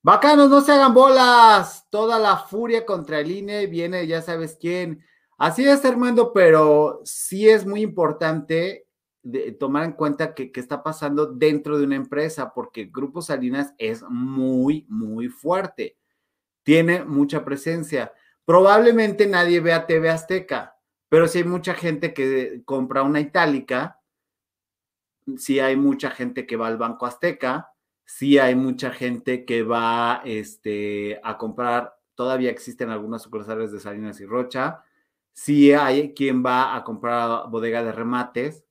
Bacanos, 0.00 0.48
no 0.48 0.62
se 0.62 0.72
hagan 0.72 0.94
bolas. 0.94 1.86
Toda 1.90 2.18
la 2.18 2.38
furia 2.38 2.86
contra 2.86 3.20
el 3.20 3.30
INE 3.30 3.66
viene, 3.66 4.06
ya 4.06 4.22
sabes 4.22 4.56
quién. 4.58 5.04
Así 5.36 5.68
es, 5.68 5.84
Armando, 5.84 6.32
pero 6.32 7.02
sí 7.04 7.50
es 7.50 7.66
muy 7.66 7.82
importante 7.82 8.85
tomar 9.58 9.84
en 9.84 9.92
cuenta 9.92 10.34
que, 10.34 10.50
está 10.54 10.82
pasando 10.82 11.26
dentro 11.26 11.78
de 11.78 11.84
una 11.84 11.96
empresa, 11.96 12.52
porque 12.54 12.84
Grupo 12.86 13.22
Salinas 13.22 13.74
es 13.78 14.02
muy, 14.08 14.86
muy 14.88 15.28
fuerte. 15.28 15.96
Tiene 16.62 17.04
mucha 17.04 17.44
presencia. 17.44 18.12
Probablemente 18.44 19.26
nadie 19.26 19.60
vea 19.60 19.86
TV 19.86 20.10
Azteca, 20.10 20.76
pero 21.08 21.28
si 21.28 21.38
hay 21.38 21.44
mucha 21.44 21.74
gente 21.74 22.14
que 22.14 22.62
compra 22.64 23.02
una 23.02 23.20
itálica, 23.20 24.00
si 25.36 25.58
hay 25.58 25.76
mucha 25.76 26.10
gente 26.10 26.46
que 26.46 26.56
va 26.56 26.68
al 26.68 26.76
Banco 26.76 27.06
Azteca, 27.06 27.70
si 28.04 28.38
hay 28.38 28.54
mucha 28.54 28.92
gente 28.92 29.44
que 29.44 29.64
va 29.64 30.22
este, 30.24 31.20
a 31.24 31.36
comprar, 31.38 31.98
todavía 32.14 32.50
existen 32.50 32.90
algunas 32.90 33.22
sucursales 33.22 33.72
de 33.72 33.80
Salinas 33.80 34.20
y 34.20 34.26
Rocha, 34.26 34.84
si 35.32 35.72
hay 35.72 36.14
quien 36.14 36.44
va 36.44 36.76
a 36.76 36.84
comprar 36.84 37.50
bodega 37.50 37.82
de 37.82 37.92
remates, 37.92 38.65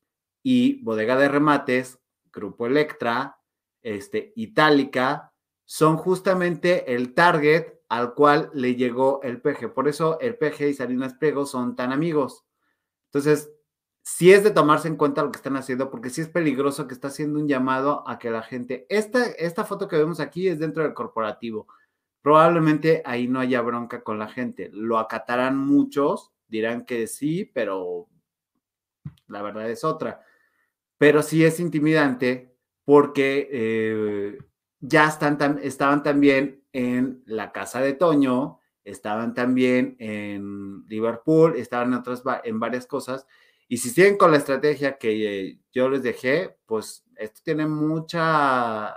y 0.47 0.83
Bodega 0.83 1.17
de 1.17 1.27
Remates, 1.27 1.99
Grupo 2.31 2.67
Electra, 2.67 3.39
este, 3.81 4.31
Itálica, 4.35 5.33
son 5.63 5.97
justamente 5.97 6.93
el 6.93 7.15
target 7.15 7.79
al 7.89 8.13
cual 8.13 8.51
le 8.53 8.75
llegó 8.75 9.23
el 9.23 9.41
PG. 9.41 9.73
Por 9.73 9.87
eso 9.87 10.19
el 10.19 10.37
PG 10.37 10.69
y 10.69 10.73
Salinas 10.75 11.15
Pliego 11.15 11.47
son 11.47 11.75
tan 11.75 11.91
amigos. 11.91 12.45
Entonces, 13.05 13.51
sí 14.03 14.31
es 14.31 14.43
de 14.43 14.51
tomarse 14.51 14.87
en 14.87 14.97
cuenta 14.97 15.23
lo 15.23 15.31
que 15.31 15.37
están 15.37 15.57
haciendo, 15.57 15.89
porque 15.89 16.11
sí 16.11 16.21
es 16.21 16.29
peligroso 16.29 16.85
que 16.85 16.93
está 16.93 17.07
haciendo 17.07 17.39
un 17.39 17.47
llamado 17.47 18.07
a 18.07 18.19
que 18.19 18.29
la 18.29 18.43
gente, 18.43 18.85
esta, 18.87 19.25
esta 19.25 19.63
foto 19.63 19.87
que 19.87 19.97
vemos 19.97 20.19
aquí 20.19 20.47
es 20.47 20.59
dentro 20.59 20.83
del 20.83 20.93
corporativo. 20.93 21.65
Probablemente 22.21 23.01
ahí 23.03 23.27
no 23.27 23.39
haya 23.39 23.61
bronca 23.61 24.03
con 24.03 24.19
la 24.19 24.27
gente. 24.27 24.69
Lo 24.71 24.99
acatarán 24.99 25.57
muchos, 25.57 26.33
dirán 26.47 26.85
que 26.85 27.07
sí, 27.07 27.45
pero 27.45 28.09
la 29.25 29.41
verdad 29.41 29.67
es 29.71 29.83
otra 29.83 30.21
pero 30.97 31.21
sí 31.21 31.43
es 31.43 31.59
intimidante 31.59 32.55
porque 32.83 33.49
eh, 33.51 34.37
ya 34.79 35.07
están 35.07 35.59
estaban 35.61 36.03
también 36.03 36.63
en 36.71 37.23
la 37.25 37.51
casa 37.51 37.81
de 37.81 37.93
Toño, 37.93 38.59
estaban 38.83 39.33
también 39.33 39.95
en 39.99 40.85
Liverpool, 40.87 41.55
estaban 41.55 41.89
en 41.89 41.99
otras 41.99 42.23
en 42.43 42.59
varias 42.59 42.85
cosas. 42.85 43.25
Y 43.67 43.77
si 43.77 43.89
siguen 43.89 44.17
con 44.17 44.31
la 44.31 44.37
estrategia 44.37 44.97
que 44.97 45.59
yo 45.73 45.89
les 45.89 46.03
dejé, 46.03 46.57
pues 46.67 47.03
esto 47.15 47.41
tiene 47.43 47.65
mucha, 47.65 48.95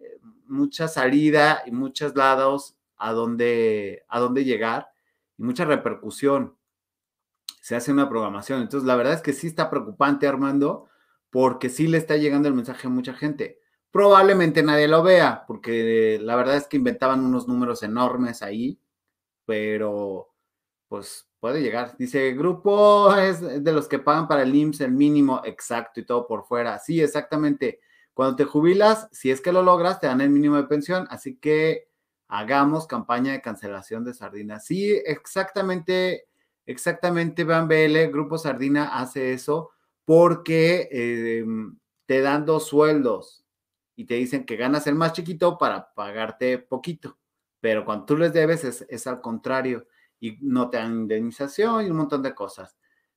eh, 0.00 0.18
mucha 0.46 0.88
salida 0.88 1.62
y 1.64 1.70
muchos 1.70 2.16
lados 2.16 2.76
a 2.96 3.12
donde, 3.12 4.04
a 4.08 4.18
dónde 4.18 4.44
llegar 4.44 4.88
y 5.38 5.42
mucha 5.42 5.64
repercusión. 5.64 6.56
Se 7.60 7.76
hace 7.76 7.92
una 7.92 8.08
programación. 8.08 8.62
Entonces, 8.62 8.86
la 8.86 8.96
verdad 8.96 9.14
es 9.14 9.22
que 9.22 9.32
sí 9.32 9.46
está 9.46 9.70
preocupante, 9.70 10.26
Armando, 10.26 10.88
porque 11.34 11.68
sí 11.68 11.88
le 11.88 11.98
está 11.98 12.16
llegando 12.16 12.46
el 12.46 12.54
mensaje 12.54 12.86
a 12.86 12.90
mucha 12.90 13.12
gente. 13.12 13.58
Probablemente 13.90 14.62
nadie 14.62 14.86
lo 14.86 15.02
vea, 15.02 15.42
porque 15.48 16.16
la 16.22 16.36
verdad 16.36 16.56
es 16.56 16.68
que 16.68 16.76
inventaban 16.76 17.24
unos 17.24 17.48
números 17.48 17.82
enormes 17.82 18.40
ahí, 18.40 18.78
pero 19.44 20.32
pues 20.86 21.28
puede 21.40 21.60
llegar. 21.60 21.96
Dice, 21.98 22.34
grupo 22.34 23.12
es 23.16 23.40
de 23.40 23.72
los 23.72 23.88
que 23.88 23.98
pagan 23.98 24.28
para 24.28 24.42
el 24.42 24.54
IMSS 24.54 24.82
el 24.82 24.92
mínimo 24.92 25.42
exacto 25.44 25.98
y 25.98 26.06
todo 26.06 26.28
por 26.28 26.44
fuera. 26.44 26.78
Sí, 26.78 27.00
exactamente. 27.00 27.80
Cuando 28.12 28.36
te 28.36 28.44
jubilas, 28.44 29.08
si 29.10 29.32
es 29.32 29.40
que 29.40 29.50
lo 29.50 29.64
logras, 29.64 29.98
te 29.98 30.06
dan 30.06 30.20
el 30.20 30.30
mínimo 30.30 30.54
de 30.54 30.68
pensión. 30.68 31.08
Así 31.10 31.34
que 31.38 31.88
hagamos 32.28 32.86
campaña 32.86 33.32
de 33.32 33.42
cancelación 33.42 34.04
de 34.04 34.14
sardinas. 34.14 34.66
Sí, 34.66 35.02
exactamente, 35.04 36.28
exactamente, 36.64 37.42
Van 37.42 37.66
BL, 37.66 38.12
Grupo 38.12 38.38
Sardina 38.38 38.96
hace 39.00 39.32
eso 39.32 39.73
porque 40.04 40.88
em, 40.90 41.78
te 42.06 42.20
dan 42.20 42.44
dos 42.44 42.66
sueldos 42.66 43.44
y 43.96 44.06
te 44.06 44.14
dicen 44.14 44.44
que 44.44 44.56
ganas 44.56 44.86
el 44.86 44.94
más 44.94 45.12
chiquito 45.12 45.58
para 45.58 45.92
pagarte 45.94 46.58
poquito, 46.58 47.18
pero 47.60 47.84
cuando 47.84 48.06
tú 48.06 48.16
les 48.16 48.32
debes 48.32 48.64
es, 48.64 49.06
al 49.06 49.20
contrario 49.20 49.86
y 50.20 50.38
no 50.40 50.70
te 50.70 50.78
dan 50.78 51.00
indemnización 51.02 51.86
y 51.86 51.90
un 51.90 51.96
montón 51.96 52.22
de 52.22 52.34
cosas. 52.34 52.76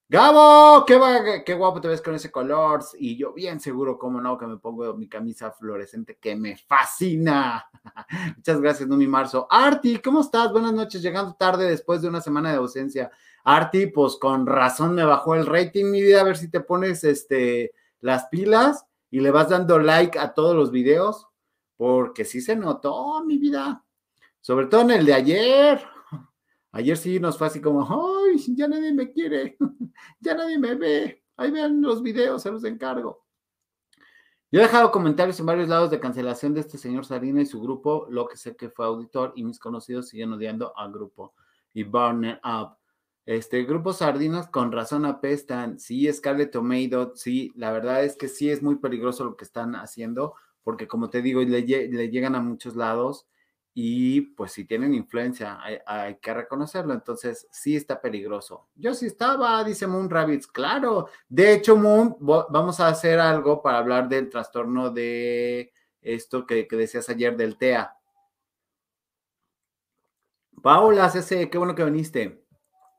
Gabo, 0.10 0.86
qué, 0.86 1.44
qué 1.46 1.54
guapo 1.54 1.82
te 1.82 1.90
ves 1.90 2.02
con 2.02 2.16
ese 2.16 2.32
color. 2.32 2.82
Y 2.98 3.18
yo 3.18 3.34
bien 3.34 3.60
seguro, 3.60 3.98
cómo 3.98 4.22
no, 4.22 4.38
que 4.38 4.48
me 4.48 4.56
pongo 4.56 4.94
mi 4.94 5.10
camisa 5.10 5.52
fluorescente 5.52 6.18
que 6.18 6.34
me 6.34 6.56
fascina. 6.56 7.70
Muchas 8.38 8.62
gracias, 8.62 8.88
Numi 8.88 9.06
Marzo. 9.06 9.48
Arti, 9.50 10.00
¿cómo 10.00 10.22
estás? 10.22 10.50
Buenas 10.54 10.72
noches, 10.72 11.02
llegando 11.02 11.34
tarde 11.34 11.70
después 11.70 12.02
de 12.02 12.08
una 12.08 12.22
semana 12.22 12.52
de 12.52 12.58
ausencia. 12.58 13.12
Arti, 13.44 13.88
pues 13.88 14.16
con 14.16 14.48
razón 14.48 14.96
me 14.96 15.04
bajó 15.04 15.36
el 15.36 15.46
rating, 15.46 15.92
mi 15.92 16.02
vida, 16.02 16.22
a 16.22 16.24
ver 16.24 16.38
si 16.38 16.50
te 16.50 16.62
pones 16.62 17.04
este, 17.04 17.74
las 18.00 18.28
pilas 18.28 18.86
y 19.12 19.20
le 19.20 19.32
vas 19.32 19.50
dando 19.50 19.78
like 19.78 20.18
a 20.18 20.34
todos 20.34 20.56
los 20.56 20.72
videos, 20.72 21.28
porque 21.76 22.24
sí 22.24 22.40
se 22.40 22.56
notó, 22.56 23.26
mi 23.26 23.38
vida. 23.38 23.84
Sobre 24.40 24.68
todo 24.68 24.82
en 24.82 24.92
el 24.92 25.06
de 25.06 25.14
ayer. 25.14 25.86
Ayer 26.72 26.96
sí 26.96 27.20
nos 27.20 27.38
fue 27.38 27.48
así 27.48 27.60
como, 27.60 27.84
Ya 28.48 28.68
nadie 28.68 28.94
me 28.94 29.12
quiere, 29.12 29.58
ya 30.20 30.36
nadie 30.36 30.58
me 30.58 30.76
ve. 30.76 31.24
Ahí 31.36 31.52
vean 31.52 31.82
los 31.82 32.02
videos, 32.02 32.42
se 32.42 32.52
los 32.52 32.64
encargo. 32.64 33.26
Yo 34.50 34.60
he 34.60 34.64
dejado 34.64 34.92
comentarios 34.92 35.40
en 35.40 35.46
varios 35.46 35.68
lados 35.68 35.92
de 35.92 36.00
cancelación 36.00 36.54
de 36.54 36.62
este 36.62 36.78
señor 36.78 37.06
Sarina 37.06 37.42
y 37.42 37.46
su 37.46 37.62
grupo, 37.62 38.08
lo 38.10 38.28
que 38.28 38.38
sé 38.38 38.56
que 38.56 38.70
fue 38.70 38.86
auditor 38.86 39.34
y 39.36 39.44
mis 39.44 39.60
conocidos 39.60 40.08
siguen 40.08 40.32
odiando 40.34 40.76
al 40.78 40.92
grupo 40.92 41.34
y 41.74 41.84
burn 41.84 42.24
it 42.24 42.38
up. 42.46 42.78
Este, 43.28 43.66
Grupo 43.66 43.92
Sardinas 43.92 44.48
con 44.48 44.72
razón 44.72 45.06
apestan. 45.06 45.80
Sí, 45.80 46.12
Scarlett 46.12 46.52
Tomato, 46.52 47.12
sí, 47.16 47.52
la 47.56 47.74
verdad 47.74 48.06
es 48.06 48.16
que 48.16 48.30
sí 48.30 48.50
es 48.50 48.64
muy 48.64 48.78
peligroso 48.78 49.26
lo 49.26 49.36
que 49.36 49.44
están 49.44 49.76
haciendo, 49.76 50.34
porque 50.64 50.88
como 50.88 51.10
te 51.10 51.22
digo, 51.22 51.42
le, 51.42 51.66
llegan 51.66 52.36
a 52.36 52.42
muchos 52.42 52.78
lados 52.78 53.28
y 53.80 54.22
pues 54.22 54.54
si 54.54 54.66
tienen 54.66 54.96
influencia, 54.96 55.60
hay, 55.86 56.16
que 56.16 56.34
reconocerlo. 56.34 56.96
Entonces, 56.96 57.48
sí 57.52 57.76
está 57.76 58.02
peligroso. 58.02 58.70
Yo 58.74 58.96
sí 58.96 59.06
estaba, 59.06 59.64
dice 59.64 59.86
Moon 59.86 60.10
Rabbits, 60.10 60.48
claro. 60.48 61.10
De 61.30 61.54
hecho, 61.54 61.76
Moon, 61.78 62.18
vamos 62.20 62.80
a 62.80 62.88
hacer 62.88 63.20
algo 63.20 63.62
para 63.62 63.78
hablar 63.78 64.10
del 64.10 64.32
trastorno 64.32 64.90
de 64.90 65.72
esto 66.02 66.48
que, 66.48 66.68
que 66.68 66.76
decías 66.76 67.08
ayer 67.10 67.38
del 67.38 67.56
TEA. 67.56 67.96
Paula, 70.64 71.12
CC, 71.12 71.48
qué 71.48 71.60
bueno 71.60 71.76
que 71.76 71.86
viniste. 71.86 72.44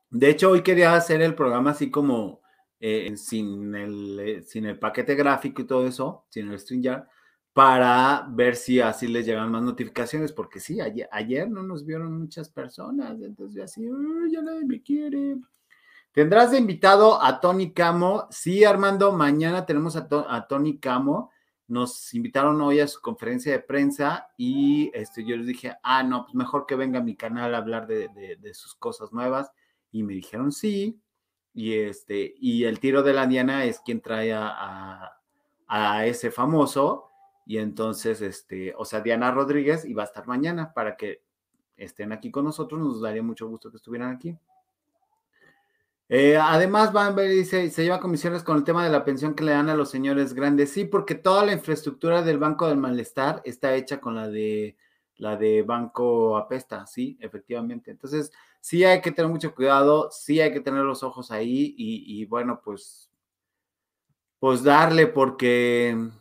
De 0.09 0.29
hecho, 0.29 0.51
hoy 0.51 0.61
quería 0.61 0.93
hacer 0.93 1.21
el 1.21 1.35
programa 1.35 1.71
así 1.71 1.91
como 1.91 2.39
eh, 2.79 3.17
sin, 3.17 3.75
el, 3.75 4.19
eh, 4.21 4.43
sin 4.43 4.65
el 4.65 4.79
paquete 4.79 5.15
gráfico 5.15 5.61
y 5.61 5.67
todo 5.67 5.85
eso, 5.85 6.25
sin 6.29 6.49
el 6.49 6.57
StreamYard, 6.57 7.05
para 7.53 8.25
ver 8.29 8.55
si 8.55 8.79
así 8.79 9.07
les 9.07 9.25
llegan 9.25 9.51
más 9.51 9.63
notificaciones, 9.63 10.31
porque 10.31 10.59
sí, 10.59 10.79
ayer, 10.81 11.49
no 11.49 11.63
nos 11.63 11.85
vieron 11.85 12.17
muchas 12.17 12.49
personas, 12.49 13.21
entonces 13.21 13.63
así, 13.63 13.87
ya 14.31 14.41
nadie 14.41 14.65
me 14.65 14.81
quiere. 14.81 15.37
Tendrás 16.11 16.51
de 16.51 16.57
invitado 16.57 17.21
a 17.21 17.39
Tony 17.39 17.71
Camo. 17.73 18.27
Sí, 18.31 18.63
Armando, 18.63 19.11
mañana 19.11 19.65
tenemos 19.65 19.95
a, 19.95 20.47
Tony 20.47 20.79
Camo. 20.79 21.31
Nos 21.67 22.13
invitaron 22.15 22.59
hoy 22.61 22.79
a 22.79 22.87
su 22.87 22.99
conferencia 22.99 23.51
de 23.51 23.59
prensa 23.59 24.29
y 24.35 24.89
este, 24.93 25.23
yo 25.23 25.37
les 25.37 25.45
dije, 25.45 25.75
ah, 25.83 26.01
no, 26.01 26.23
pues 26.23 26.33
mejor 26.33 26.65
que 26.65 26.75
venga 26.75 26.99
a 26.99 27.03
mi 27.03 27.15
canal 27.15 27.53
a 27.53 27.59
hablar 27.59 27.85
de, 27.85 28.09
de 28.39 28.53
sus 28.55 28.73
cosas 28.73 29.13
nuevas 29.13 29.51
y 29.91 30.03
me 30.03 30.13
dijeron 30.13 30.51
sí. 30.51 30.99
Y, 31.53 31.73
este, 31.73 32.35
y 32.39 32.63
el 32.63 32.79
tiro 32.79 33.03
de 33.03 33.13
la 33.13 33.27
Diana 33.27 33.65
es 33.65 33.79
quien 33.79 34.01
trae 34.01 34.33
a, 34.33 35.11
a, 35.67 36.05
ese 36.05 36.31
famoso 36.31 37.08
Y 37.49 37.57
entonces, 37.57 38.21
este, 38.21 38.75
o 38.77 38.85
sea, 38.85 39.01
Diana 39.01 39.31
Rodríguez 39.31 39.83
iba 39.83 40.03
a 40.03 40.05
estar 40.05 40.27
mañana 40.27 40.71
para 40.71 40.95
que 40.95 41.23
estén 41.77 42.11
aquí 42.11 42.29
con 42.29 42.45
nosotros. 42.45 42.79
Nos 42.79 43.01
daría 43.01 43.23
mucho 43.23 43.47
gusto 43.47 43.71
que 43.71 43.77
estuvieran 43.77 44.11
aquí. 44.11 44.37
Eh, 46.09 46.37
además, 46.37 46.93
Van 46.93 47.15
dice, 47.15 47.71
se 47.71 47.83
lleva 47.83 47.99
comisiones 47.99 48.43
con 48.43 48.57
el 48.57 48.63
tema 48.63 48.83
de 48.83 48.91
la 48.91 49.03
pensión 49.03 49.33
que 49.33 49.43
le 49.43 49.53
dan 49.53 49.67
a 49.67 49.75
los 49.75 49.89
señores 49.89 50.35
grandes. 50.35 50.71
Sí, 50.71 50.85
porque 50.85 51.15
toda 51.15 51.43
la 51.43 51.51
infraestructura 51.51 52.21
del 52.21 52.37
Banco 52.37 52.67
del 52.67 52.77
Malestar 52.77 53.41
está 53.43 53.73
hecha 53.73 53.99
con 53.99 54.13
la 54.13 54.29
de 54.29 54.77
la 55.15 55.35
de 55.35 55.63
Banco 55.63 56.37
Apesta, 56.37 56.85
sí, 56.85 57.17
efectivamente. 57.19 57.89
Entonces, 57.89 58.31
sí 58.61 58.83
hay 58.83 59.01
que 59.01 59.11
tener 59.11 59.31
mucho 59.31 59.55
cuidado, 59.55 60.11
sí 60.11 60.39
hay 60.39 60.53
que 60.53 60.61
tener 60.61 60.83
los 60.83 61.01
ojos 61.01 61.31
ahí 61.31 61.73
y, 61.75 62.21
y 62.21 62.25
bueno, 62.25 62.61
pues, 62.63 63.09
pues 64.37 64.63
darle 64.63 65.07
porque 65.07 66.11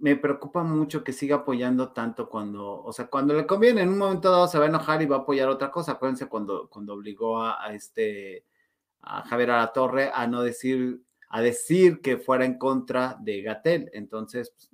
me 0.00 0.16
preocupa 0.16 0.62
mucho 0.62 1.04
que 1.04 1.12
siga 1.12 1.36
apoyando 1.36 1.92
tanto 1.92 2.28
cuando, 2.28 2.82
o 2.82 2.92
sea, 2.92 3.06
cuando 3.08 3.34
le 3.34 3.46
conviene, 3.46 3.82
en 3.82 3.90
un 3.90 3.98
momento 3.98 4.30
dado 4.30 4.48
se 4.48 4.58
va 4.58 4.64
a 4.64 4.68
enojar 4.68 5.02
y 5.02 5.06
va 5.06 5.16
a 5.16 5.18
apoyar 5.20 5.48
otra 5.48 5.70
cosa. 5.70 5.92
Acuérdense 5.92 6.26
cuando, 6.26 6.68
cuando 6.68 6.94
obligó 6.94 7.42
a, 7.42 7.72
este, 7.74 8.46
a 9.02 9.22
Javier 9.22 9.50
la 9.50 9.72
Torre 9.72 10.10
a 10.12 10.26
no 10.26 10.42
decir, 10.42 11.02
a 11.28 11.42
decir 11.42 12.00
que 12.00 12.16
fuera 12.16 12.44
en 12.46 12.58
contra 12.58 13.16
de 13.20 13.42
Gatel. 13.42 13.90
Entonces, 13.92 14.50
pues, 14.50 14.70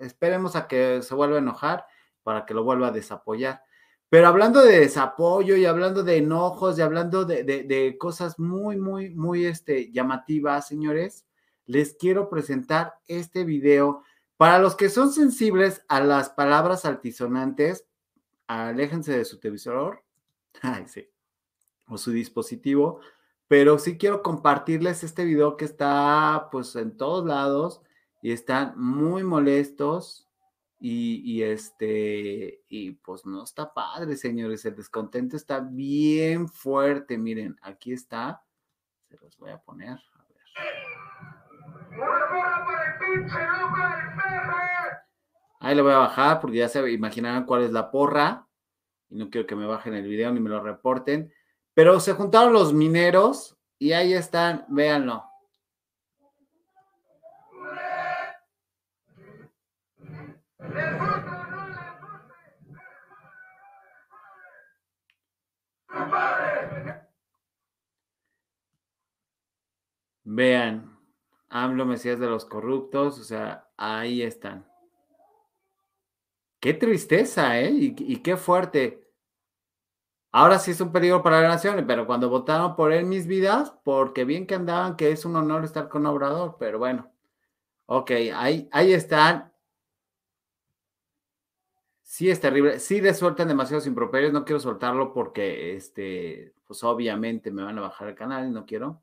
esperemos 0.00 0.56
a 0.56 0.66
que 0.66 1.02
se 1.02 1.14
vuelva 1.14 1.36
a 1.36 1.40
enojar 1.40 1.86
para 2.24 2.44
que 2.44 2.54
lo 2.54 2.64
vuelva 2.64 2.88
a 2.88 2.92
desapoyar. 2.92 3.62
Pero 4.10 4.26
hablando 4.26 4.62
de 4.62 4.80
desapoyo 4.80 5.56
y 5.56 5.66
hablando 5.66 6.02
de 6.02 6.16
enojos 6.16 6.78
y 6.78 6.82
hablando 6.82 7.24
de, 7.24 7.44
de, 7.44 7.62
de 7.62 7.96
cosas 7.96 8.38
muy, 8.38 8.76
muy, 8.76 9.10
muy 9.10 9.44
este, 9.44 9.92
llamativas, 9.92 10.66
señores, 10.66 11.26
les 11.66 11.94
quiero 11.94 12.30
presentar 12.30 12.94
este 13.06 13.44
video 13.44 14.02
para 14.38 14.58
los 14.60 14.76
que 14.76 14.88
son 14.88 15.12
sensibles 15.12 15.84
a 15.88 16.00
las 16.00 16.30
palabras 16.30 16.84
altisonantes, 16.84 17.86
aléjense 18.46 19.18
de 19.18 19.24
su 19.24 19.40
televisor 19.40 20.04
o 21.88 21.98
su 21.98 22.12
dispositivo, 22.12 23.00
pero 23.48 23.80
sí 23.80 23.98
quiero 23.98 24.22
compartirles 24.22 25.02
este 25.02 25.24
video 25.24 25.56
que 25.56 25.64
está 25.64 26.48
pues 26.52 26.76
en 26.76 26.96
todos 26.96 27.26
lados 27.26 27.82
y 28.22 28.30
están 28.30 28.74
muy 28.78 29.24
molestos 29.24 30.28
y, 30.78 31.20
y, 31.24 31.42
este, 31.42 32.62
y 32.68 32.92
pues 32.92 33.26
no 33.26 33.42
está 33.42 33.74
padre, 33.74 34.16
señores, 34.16 34.64
el 34.64 34.76
descontento 34.76 35.36
está 35.36 35.58
bien 35.58 36.48
fuerte, 36.48 37.18
miren, 37.18 37.56
aquí 37.60 37.92
está, 37.92 38.44
se 39.08 39.16
los 39.16 39.36
voy 39.36 39.50
a 39.50 39.58
poner, 39.58 39.98
a 39.98 40.24
ver. 40.28 40.38
Ahí 45.60 45.74
le 45.74 45.82
voy 45.82 45.92
a 45.92 45.98
bajar 45.98 46.40
porque 46.40 46.58
ya 46.58 46.68
se 46.68 46.90
imaginarán 46.90 47.44
cuál 47.44 47.62
es 47.62 47.72
la 47.72 47.90
porra. 47.90 48.46
Y 49.10 49.16
no 49.16 49.30
quiero 49.30 49.46
que 49.46 49.56
me 49.56 49.66
bajen 49.66 49.94
el 49.94 50.06
video 50.06 50.32
ni 50.32 50.40
me 50.40 50.50
lo 50.50 50.62
reporten. 50.62 51.32
Pero 51.74 52.00
se 52.00 52.12
juntaron 52.12 52.52
los 52.52 52.72
mineros 52.72 53.56
y 53.78 53.92
ahí 53.92 54.12
están, 54.14 54.64
véanlo. 54.68 55.24
Vean, 70.24 70.97
AMLO 71.50 71.86
Mesías 71.86 72.18
de 72.18 72.26
los 72.26 72.44
corruptos, 72.44 73.18
o 73.18 73.24
sea, 73.24 73.68
ahí 73.76 74.22
están. 74.22 74.66
Qué 76.60 76.74
tristeza, 76.74 77.60
¿eh? 77.60 77.70
Y, 77.72 78.16
qué 78.22 78.36
fuerte. 78.36 79.04
Ahora 80.32 80.58
sí 80.58 80.72
es 80.72 80.80
un 80.80 80.92
peligro 80.92 81.22
para 81.22 81.40
la 81.40 81.48
nación, 81.48 81.84
pero 81.86 82.06
cuando 82.06 82.28
votaron 82.28 82.76
por 82.76 82.92
él 82.92 83.06
mis 83.06 83.26
vidas, 83.26 83.72
porque 83.84 84.24
bien 84.24 84.46
que 84.46 84.54
andaban, 84.56 84.96
que 84.96 85.10
es 85.12 85.24
un 85.24 85.36
honor 85.36 85.64
estar 85.64 85.88
con 85.88 86.06
Obrador, 86.06 86.56
pero 86.58 86.78
bueno. 86.78 87.12
Ok, 87.86 88.10
ahí, 88.34 88.68
ahí 88.72 88.92
están. 88.92 89.52
Sí 92.02 92.30
es 92.30 92.40
terrible. 92.40 92.80
Sí 92.80 93.00
le 93.00 93.14
sueltan 93.14 93.48
demasiados 93.48 93.86
improperios. 93.86 94.32
No 94.32 94.44
quiero 94.44 94.60
soltarlo 94.60 95.12
porque, 95.12 95.76
este, 95.76 96.54
pues 96.66 96.82
obviamente 96.84 97.50
me 97.50 97.62
van 97.62 97.78
a 97.78 97.82
bajar 97.82 98.08
el 98.08 98.14
canal 98.14 98.52
no 98.52 98.66
quiero. 98.66 99.02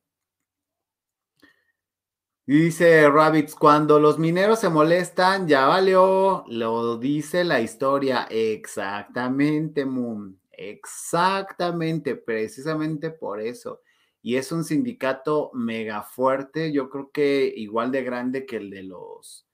Dice 2.47 3.09
Rabbits, 3.09 3.55
cuando 3.55 3.99
los 3.99 4.19
mineros 4.19 4.59
se 4.59 4.69
molestan, 4.69 5.47
ya 5.47 5.65
valió, 5.65 6.43
lo 6.47 6.95
dice 6.97 7.43
la 7.43 7.59
historia. 7.59 8.27
Exactamente, 8.29 9.83
Moon. 9.83 10.39
Exactamente, 10.51 12.15
precisamente 12.15 13.09
por 13.09 13.41
eso. 13.41 13.81
Y 14.21 14.35
es 14.35 14.51
un 14.51 14.63
sindicato 14.63 15.49
mega 15.55 16.03
fuerte, 16.03 16.71
yo 16.71 16.87
creo 16.91 17.09
que 17.11 17.51
igual 17.55 17.91
de 17.91 18.03
grande 18.03 18.45
que 18.45 18.57
el 18.57 18.69
de 18.69 18.83
los, 18.83 19.47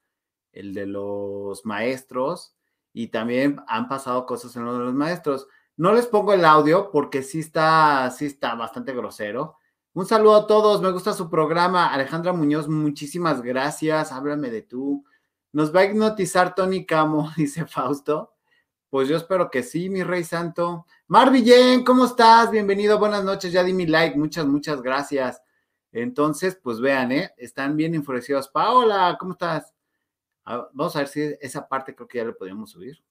el 0.51 0.73
de 0.73 0.85
los 0.85 1.65
maestros. 1.65 2.57
Y 2.91 3.07
también 3.07 3.61
han 3.67 3.87
pasado 3.87 4.25
cosas 4.25 4.53
en 4.57 4.65
lo 4.65 4.73
de 4.73 4.79
los 4.79 4.93
maestros. 4.93 5.47
No 5.77 5.93
les 5.93 6.07
pongo 6.07 6.33
el 6.33 6.43
audio 6.43 6.91
porque 6.91 7.23
sí 7.23 7.39
está, 7.39 8.11
sí 8.11 8.25
está 8.25 8.55
bastante 8.55 8.93
grosero 8.93 9.55
un 9.93 10.05
saludo 10.05 10.35
a 10.35 10.47
todos, 10.47 10.81
me 10.81 10.91
gusta 10.91 11.13
su 11.13 11.29
programa. 11.29 11.93
Alejandra 11.93 12.31
Muñoz, 12.31 12.67
muchísimas 12.67 13.41
gracias. 13.41 14.11
Háblame 14.11 14.49
de 14.49 14.61
tú. 14.61 15.05
¿Nos 15.51 15.75
va 15.75 15.81
a 15.81 15.85
hipnotizar 15.85 16.55
Tony 16.55 16.85
Camo? 16.85 17.29
Dice 17.35 17.65
Fausto. 17.65 18.33
Pues 18.89 19.07
yo 19.07 19.17
espero 19.17 19.49
que 19.49 19.63
sí, 19.63 19.89
mi 19.89 20.03
rey 20.03 20.23
santo. 20.23 20.85
Marvillén, 21.07 21.83
¿cómo 21.83 22.05
estás? 22.05 22.51
Bienvenido, 22.51 22.99
buenas 22.99 23.23
noches. 23.23 23.51
Ya 23.51 23.63
di 23.63 23.73
mi 23.73 23.85
like, 23.85 24.17
muchas, 24.17 24.45
muchas 24.45 24.81
gracias. 24.81 25.41
Entonces, 25.91 26.57
pues 26.61 26.79
vean, 26.79 27.11
¿eh? 27.11 27.33
Están 27.37 27.75
bien 27.75 27.95
enfurecidos. 27.95 28.47
Paola, 28.47 29.17
¿cómo 29.19 29.33
estás? 29.33 29.73
vamos 30.43 30.95
a 30.95 30.99
ver 30.99 31.07
si 31.07 31.35
esa 31.39 31.67
parte 31.67 31.95
creo 31.95 32.07
que 32.07 32.17
ya 32.17 32.25
le 32.25 32.33
podríamos 32.33 32.71
subir. 32.71 33.01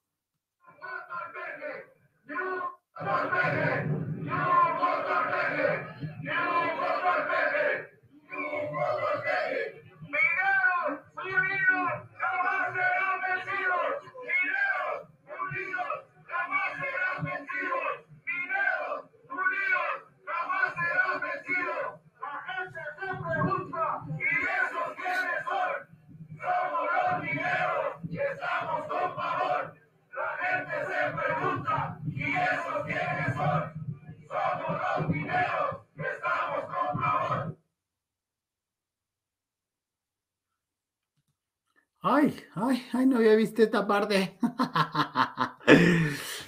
Ay, 42.03 42.35
ay, 42.55 42.83
ay, 42.93 43.05
no 43.05 43.17
había 43.17 43.35
visto 43.35 43.61
esta 43.61 43.85
parte. 43.85 44.35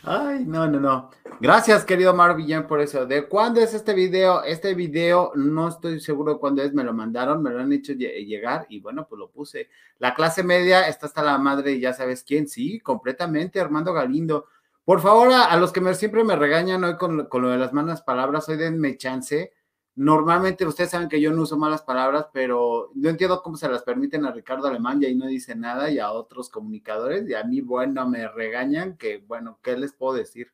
ay, 0.03 0.45
no, 0.47 0.67
no, 0.67 0.79
no. 0.79 1.11
Gracias, 1.39 1.85
querido 1.85 2.11
Marvillán, 2.15 2.65
por 2.65 2.81
eso. 2.81 3.05
¿De 3.05 3.27
cuándo 3.27 3.61
es 3.61 3.75
este 3.75 3.93
video? 3.93 4.43
Este 4.43 4.73
video 4.73 5.31
no 5.35 5.67
estoy 5.67 5.99
seguro 5.99 6.33
de 6.33 6.39
cuándo 6.39 6.63
es, 6.63 6.73
me 6.73 6.83
lo 6.83 6.91
mandaron, 6.91 7.43
me 7.43 7.51
lo 7.51 7.59
han 7.59 7.71
hecho 7.71 7.93
llegar 7.93 8.65
y 8.67 8.79
bueno, 8.79 9.05
pues 9.07 9.19
lo 9.19 9.29
puse. 9.29 9.69
La 9.99 10.15
clase 10.15 10.41
media 10.41 10.87
está 10.87 11.05
hasta 11.05 11.21
la 11.21 11.37
madre 11.37 11.73
y 11.73 11.79
ya 11.79 11.93
sabes 11.93 12.23
quién, 12.23 12.47
sí, 12.47 12.79
completamente, 12.79 13.61
Armando 13.61 13.93
Galindo. 13.93 14.47
Por 14.83 15.01
favor, 15.01 15.31
a, 15.33 15.55
los 15.57 15.71
que 15.71 15.81
me, 15.81 15.93
siempre 15.93 16.23
me 16.23 16.35
regañan 16.35 16.83
hoy 16.83 16.97
con, 16.97 17.27
con 17.27 17.43
lo 17.43 17.49
de 17.49 17.59
las 17.59 17.73
malas 17.73 18.01
palabras, 18.01 18.49
hoy 18.49 18.57
denme 18.57 18.97
chance 18.97 19.53
Normalmente 19.95 20.65
ustedes 20.65 20.89
saben 20.89 21.07
que 21.07 21.21
yo 21.21 21.31
no 21.31 21.43
uso 21.43 21.57
malas 21.57 21.83
palabras, 21.83 22.27
pero 22.33 22.89
no 22.95 23.09
entiendo 23.09 23.43
cómo 23.43 23.57
se 23.57 23.69
las 23.69 23.83
permiten 23.83 24.25
a 24.25 24.31
Ricardo 24.31 24.67
Alemán 24.67 25.01
y 25.01 25.05
ahí 25.05 25.15
no 25.15 25.27
dice 25.27 25.55
nada 25.55 25.91
y 25.91 25.99
a 25.99 26.11
otros 26.11 26.49
comunicadores 26.49 27.29
y 27.29 27.35
a 27.35 27.43
mí, 27.43 27.61
bueno, 27.61 28.07
me 28.09 28.27
regañan 28.27 28.97
que, 28.97 29.19
bueno, 29.27 29.59
¿qué 29.61 29.77
les 29.77 29.93
puedo 29.93 30.15
decir? 30.15 30.51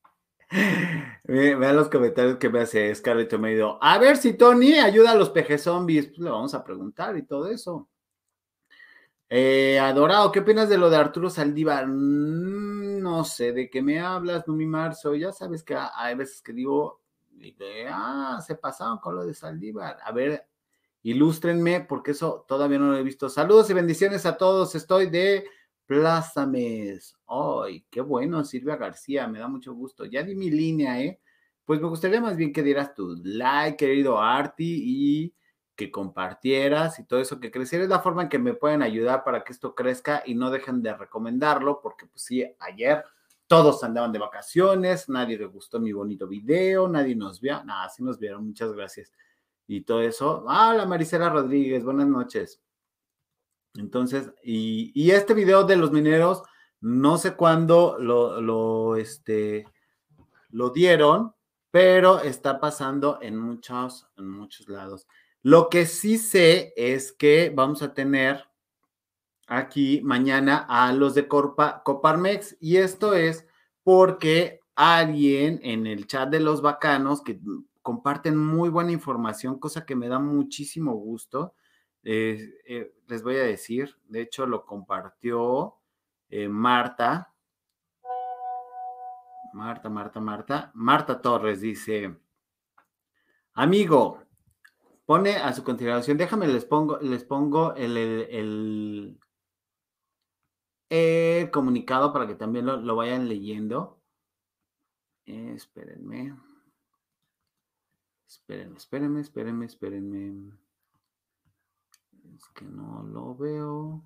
Vean 1.23 1.75
los 1.75 1.89
comentarios 1.89 2.37
que 2.37 2.49
me 2.49 2.59
hace 2.61 2.93
Scarlett 2.93 3.33
Medio. 3.37 3.81
A 3.81 3.97
ver 3.97 4.17
si 4.17 4.33
Tony 4.33 4.73
ayuda 4.79 5.11
a 5.11 5.15
los 5.15 5.29
peje 5.29 5.57
zombies. 5.57 6.07
Pues 6.07 6.19
le 6.19 6.29
vamos 6.29 6.53
a 6.53 6.63
preguntar 6.63 7.17
y 7.17 7.23
todo 7.23 7.47
eso. 7.49 7.89
Eh, 9.33 9.79
Adorado, 9.79 10.29
¿qué 10.29 10.39
opinas 10.41 10.67
de 10.67 10.77
lo 10.77 10.89
de 10.89 10.97
Arturo 10.97 11.29
Saldívar? 11.29 11.87
no 11.87 13.23
sé 13.23 13.53
de 13.53 13.69
qué 13.69 13.81
me 13.81 14.01
hablas, 14.01 14.45
mi 14.49 14.65
Marzo. 14.65 15.15
Ya 15.15 15.31
sabes 15.31 15.63
que 15.63 15.73
hay 15.73 16.15
veces 16.15 16.41
que 16.41 16.51
digo, 16.51 16.99
ah, 17.89 18.43
se 18.45 18.55
pasaron 18.55 18.97
con 18.97 19.15
lo 19.15 19.23
de 19.25 19.33
Saldívar. 19.33 19.99
A 20.03 20.11
ver, 20.11 20.45
ilústrenme, 21.03 21.79
porque 21.79 22.11
eso 22.11 22.43
todavía 22.45 22.77
no 22.77 22.91
lo 22.91 22.97
he 22.97 23.03
visto. 23.03 23.29
Saludos 23.29 23.69
y 23.69 23.73
bendiciones 23.73 24.25
a 24.25 24.35
todos. 24.35 24.75
Estoy 24.75 25.09
de 25.09 25.45
Plázames. 25.85 27.15
¡Ay, 27.25 27.85
qué 27.89 28.01
bueno, 28.01 28.43
Silvia 28.43 28.75
García! 28.75 29.27
Me 29.27 29.39
da 29.39 29.47
mucho 29.47 29.73
gusto. 29.73 30.03
Ya 30.03 30.23
di 30.23 30.35
mi 30.35 30.49
línea, 30.49 31.01
¿eh? 31.01 31.21
Pues 31.63 31.79
me 31.79 31.87
gustaría 31.87 32.19
más 32.19 32.35
bien 32.35 32.51
que 32.51 32.63
dieras 32.63 32.93
tu 32.93 33.15
like, 33.23 33.77
querido 33.77 34.19
Arti, 34.19 34.83
y 34.83 35.33
que 35.81 35.91
compartieras 35.91 36.99
y 36.99 37.05
todo 37.05 37.19
eso, 37.19 37.39
que 37.39 37.49
creciera. 37.49 37.83
Es 37.83 37.89
la 37.89 38.01
forma 38.01 38.21
en 38.23 38.29
que 38.29 38.37
me 38.37 38.53
pueden 38.53 38.83
ayudar 38.83 39.23
para 39.23 39.43
que 39.43 39.51
esto 39.51 39.73
crezca 39.73 40.21
y 40.23 40.35
no 40.35 40.51
dejen 40.51 40.83
de 40.83 40.95
recomendarlo, 40.95 41.81
porque 41.81 42.05
pues 42.05 42.21
sí, 42.21 42.45
ayer 42.59 43.03
todos 43.47 43.83
andaban 43.83 44.11
de 44.11 44.19
vacaciones, 44.19 45.09
nadie 45.09 45.39
le 45.39 45.47
gustó 45.47 45.79
mi 45.79 45.91
bonito 45.91 46.27
video, 46.27 46.87
nadie 46.87 47.15
nos 47.15 47.41
vio, 47.41 47.63
nada, 47.63 47.89
sí 47.89 48.03
nos 48.03 48.19
vieron, 48.19 48.45
muchas 48.45 48.71
gracias. 48.73 49.11
Y 49.65 49.81
todo 49.81 50.01
eso. 50.01 50.45
Ah, 50.47 50.75
la 50.75 51.29
Rodríguez, 51.29 51.83
buenas 51.83 52.07
noches. 52.07 52.61
Entonces, 53.73 54.31
y, 54.43 55.09
este 55.09 55.33
video 55.33 55.63
de 55.63 55.77
los 55.77 55.91
mineros, 55.91 56.43
no 56.79 57.17
sé 57.17 57.35
cuándo 57.35 57.97
lo, 57.97 58.39
lo, 58.39 58.97
este, 58.97 59.65
lo 60.49 60.69
dieron, 60.69 61.33
pero 61.71 62.19
está 62.19 62.59
pasando 62.59 63.17
en 63.19 63.39
muchos, 63.39 64.07
en 64.17 64.29
muchos 64.29 64.69
lados. 64.69 65.07
Lo 65.43 65.69
que 65.69 65.85
sí 65.85 66.17
sé 66.17 66.73
es 66.75 67.11
que 67.11 67.51
vamos 67.53 67.81
a 67.81 67.93
tener 67.93 68.45
aquí 69.47 70.01
mañana 70.03 70.65
a 70.69 70.93
los 70.93 71.15
de 71.15 71.27
Coparmex 71.27 72.57
y 72.59 72.77
esto 72.77 73.15
es 73.15 73.45
porque 73.83 74.61
alguien 74.75 75.59
en 75.63 75.87
el 75.87 76.07
chat 76.07 76.29
de 76.29 76.39
los 76.39 76.61
bacanos 76.61 77.21
que 77.21 77.39
comparten 77.81 78.37
muy 78.37 78.69
buena 78.69 78.91
información, 78.91 79.59
cosa 79.59 79.85
que 79.85 79.95
me 79.95 80.07
da 80.07 80.19
muchísimo 80.19 80.93
gusto. 80.93 81.55
Eh, 82.03 82.53
eh, 82.65 82.93
les 83.07 83.23
voy 83.23 83.35
a 83.35 83.43
decir, 83.43 83.95
de 84.07 84.21
hecho 84.21 84.45
lo 84.45 84.65
compartió 84.65 85.75
eh, 86.29 86.47
Marta. 86.47 87.33
Marta, 89.53 89.89
Marta, 89.89 90.19
Marta. 90.19 90.71
Marta 90.75 91.21
Torres 91.21 91.61
dice, 91.61 92.15
amigo, 93.53 94.23
pone 95.11 95.35
a 95.35 95.51
su 95.51 95.65
consideración, 95.65 96.17
déjame, 96.17 96.47
les 96.47 96.63
pongo, 96.63 96.97
les 96.99 97.25
pongo 97.25 97.75
el, 97.75 99.19
comunicado 101.51 102.13
para 102.13 102.27
que 102.27 102.35
también 102.35 102.65
lo, 102.65 102.95
vayan 102.95 103.27
leyendo. 103.27 104.01
espérenme. 105.25 106.33
Espérenme, 108.25 108.77
espérenme, 108.77 109.19
espérenme, 109.19 109.65
espérenme. 109.65 110.53
Es 112.37 112.47
que 112.55 112.63
no 112.63 113.03
lo 113.03 113.35
veo. 113.35 114.01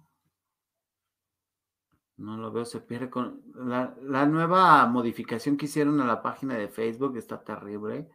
No 2.18 2.36
lo 2.36 2.52
veo, 2.52 2.66
se 2.66 2.80
pierde 2.80 3.12
con... 3.12 3.44
La, 3.54 3.96
la, 4.02 4.26
nueva 4.26 4.88
modificación 4.88 5.56
que 5.56 5.66
hicieron 5.66 6.02
a 6.02 6.08
la 6.08 6.24
página 6.24 6.56
de 6.56 6.68
Facebook 6.68 7.16
está 7.18 7.44
terrible. 7.44 8.10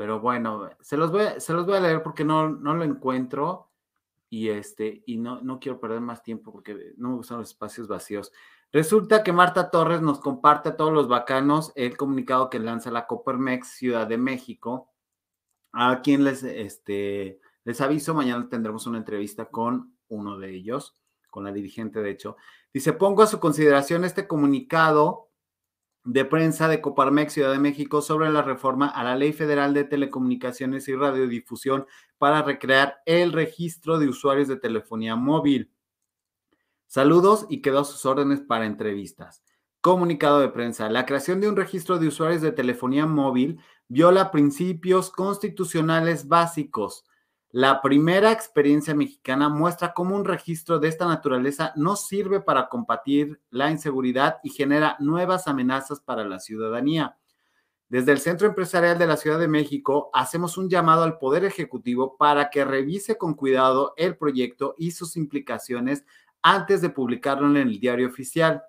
Pero 0.00 0.18
bueno, 0.18 0.70
se 0.80 0.96
los 0.96 1.12
voy, 1.12 1.24
a, 1.24 1.40
se 1.40 1.52
los 1.52 1.68
a 1.68 1.78
leer 1.78 2.02
porque 2.02 2.24
no, 2.24 2.48
no 2.48 2.72
lo 2.72 2.84
encuentro 2.84 3.68
y, 4.30 4.48
este, 4.48 5.02
y 5.04 5.18
no, 5.18 5.42
no 5.42 5.60
quiero 5.60 5.78
perder 5.78 6.00
más 6.00 6.22
tiempo 6.22 6.50
porque 6.52 6.94
no 6.96 7.10
me 7.10 7.16
gustan 7.16 7.36
los 7.36 7.50
espacios 7.50 7.86
vacíos. 7.86 8.32
Resulta 8.72 9.22
que 9.22 9.34
Marta 9.34 9.70
Torres 9.70 10.00
nos 10.00 10.18
comparte 10.18 10.70
a 10.70 10.76
todos 10.78 10.90
los 10.90 11.06
bacanos 11.06 11.70
el 11.74 11.98
comunicado 11.98 12.48
que 12.48 12.58
lanza 12.58 12.90
la 12.90 13.06
Copermex 13.06 13.68
Ciudad 13.76 14.06
de 14.06 14.16
México, 14.16 14.90
a 15.70 16.00
quien 16.00 16.24
les, 16.24 16.44
este, 16.44 17.38
les 17.64 17.80
aviso, 17.82 18.14
mañana 18.14 18.48
tendremos 18.48 18.86
una 18.86 18.96
entrevista 18.96 19.50
con 19.50 19.98
uno 20.08 20.38
de 20.38 20.48
ellos, 20.48 20.98
con 21.28 21.44
la 21.44 21.52
dirigente, 21.52 22.00
de 22.00 22.08
hecho. 22.08 22.38
Dice, 22.72 22.94
pongo 22.94 23.22
a 23.22 23.26
su 23.26 23.38
consideración 23.38 24.04
este 24.04 24.26
comunicado 24.26 25.29
de 26.04 26.24
prensa 26.24 26.68
de 26.68 26.80
Coparmex 26.80 27.32
Ciudad 27.32 27.52
de 27.52 27.58
México 27.58 28.00
sobre 28.00 28.30
la 28.30 28.42
reforma 28.42 28.88
a 28.88 29.04
la 29.04 29.16
Ley 29.16 29.32
Federal 29.32 29.74
de 29.74 29.84
Telecomunicaciones 29.84 30.88
y 30.88 30.94
Radiodifusión 30.94 31.86
para 32.18 32.42
recrear 32.42 33.00
el 33.06 33.32
registro 33.32 33.98
de 33.98 34.08
usuarios 34.08 34.48
de 34.48 34.56
telefonía 34.56 35.16
móvil. 35.16 35.70
Saludos 36.86 37.46
y 37.48 37.60
quedo 37.60 37.80
a 37.80 37.84
sus 37.84 38.04
órdenes 38.06 38.40
para 38.40 38.66
entrevistas. 38.66 39.42
Comunicado 39.80 40.40
de 40.40 40.48
prensa. 40.48 40.90
La 40.90 41.06
creación 41.06 41.40
de 41.40 41.48
un 41.48 41.56
registro 41.56 41.98
de 41.98 42.08
usuarios 42.08 42.42
de 42.42 42.52
telefonía 42.52 43.06
móvil 43.06 43.60
viola 43.88 44.30
principios 44.30 45.10
constitucionales 45.10 46.28
básicos 46.28 47.04
la 47.52 47.82
primera 47.82 48.30
experiencia 48.30 48.94
mexicana 48.94 49.48
muestra 49.48 49.92
cómo 49.92 50.14
un 50.14 50.24
registro 50.24 50.78
de 50.78 50.86
esta 50.86 51.06
naturaleza 51.06 51.72
no 51.74 51.96
sirve 51.96 52.40
para 52.40 52.68
combatir 52.68 53.40
la 53.50 53.70
inseguridad 53.70 54.38
y 54.44 54.50
genera 54.50 54.96
nuevas 55.00 55.48
amenazas 55.48 56.00
para 56.00 56.24
la 56.24 56.38
ciudadanía. 56.38 57.16
Desde 57.88 58.12
el 58.12 58.20
Centro 58.20 58.46
Empresarial 58.46 58.98
de 58.98 59.08
la 59.08 59.16
Ciudad 59.16 59.40
de 59.40 59.48
México 59.48 60.10
hacemos 60.14 60.56
un 60.58 60.70
llamado 60.70 61.02
al 61.02 61.18
Poder 61.18 61.44
Ejecutivo 61.44 62.16
para 62.16 62.50
que 62.50 62.64
revise 62.64 63.18
con 63.18 63.34
cuidado 63.34 63.94
el 63.96 64.16
proyecto 64.16 64.76
y 64.78 64.92
sus 64.92 65.16
implicaciones 65.16 66.04
antes 66.42 66.80
de 66.80 66.90
publicarlo 66.90 67.48
en 67.50 67.56
el 67.56 67.80
diario 67.80 68.06
oficial. 68.06 68.62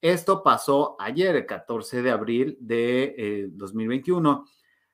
Esto 0.00 0.42
pasó 0.42 0.96
ayer, 0.98 1.36
el 1.36 1.46
14 1.46 2.02
de 2.02 2.10
abril 2.10 2.58
de 2.60 3.48
2021. 3.52 4.44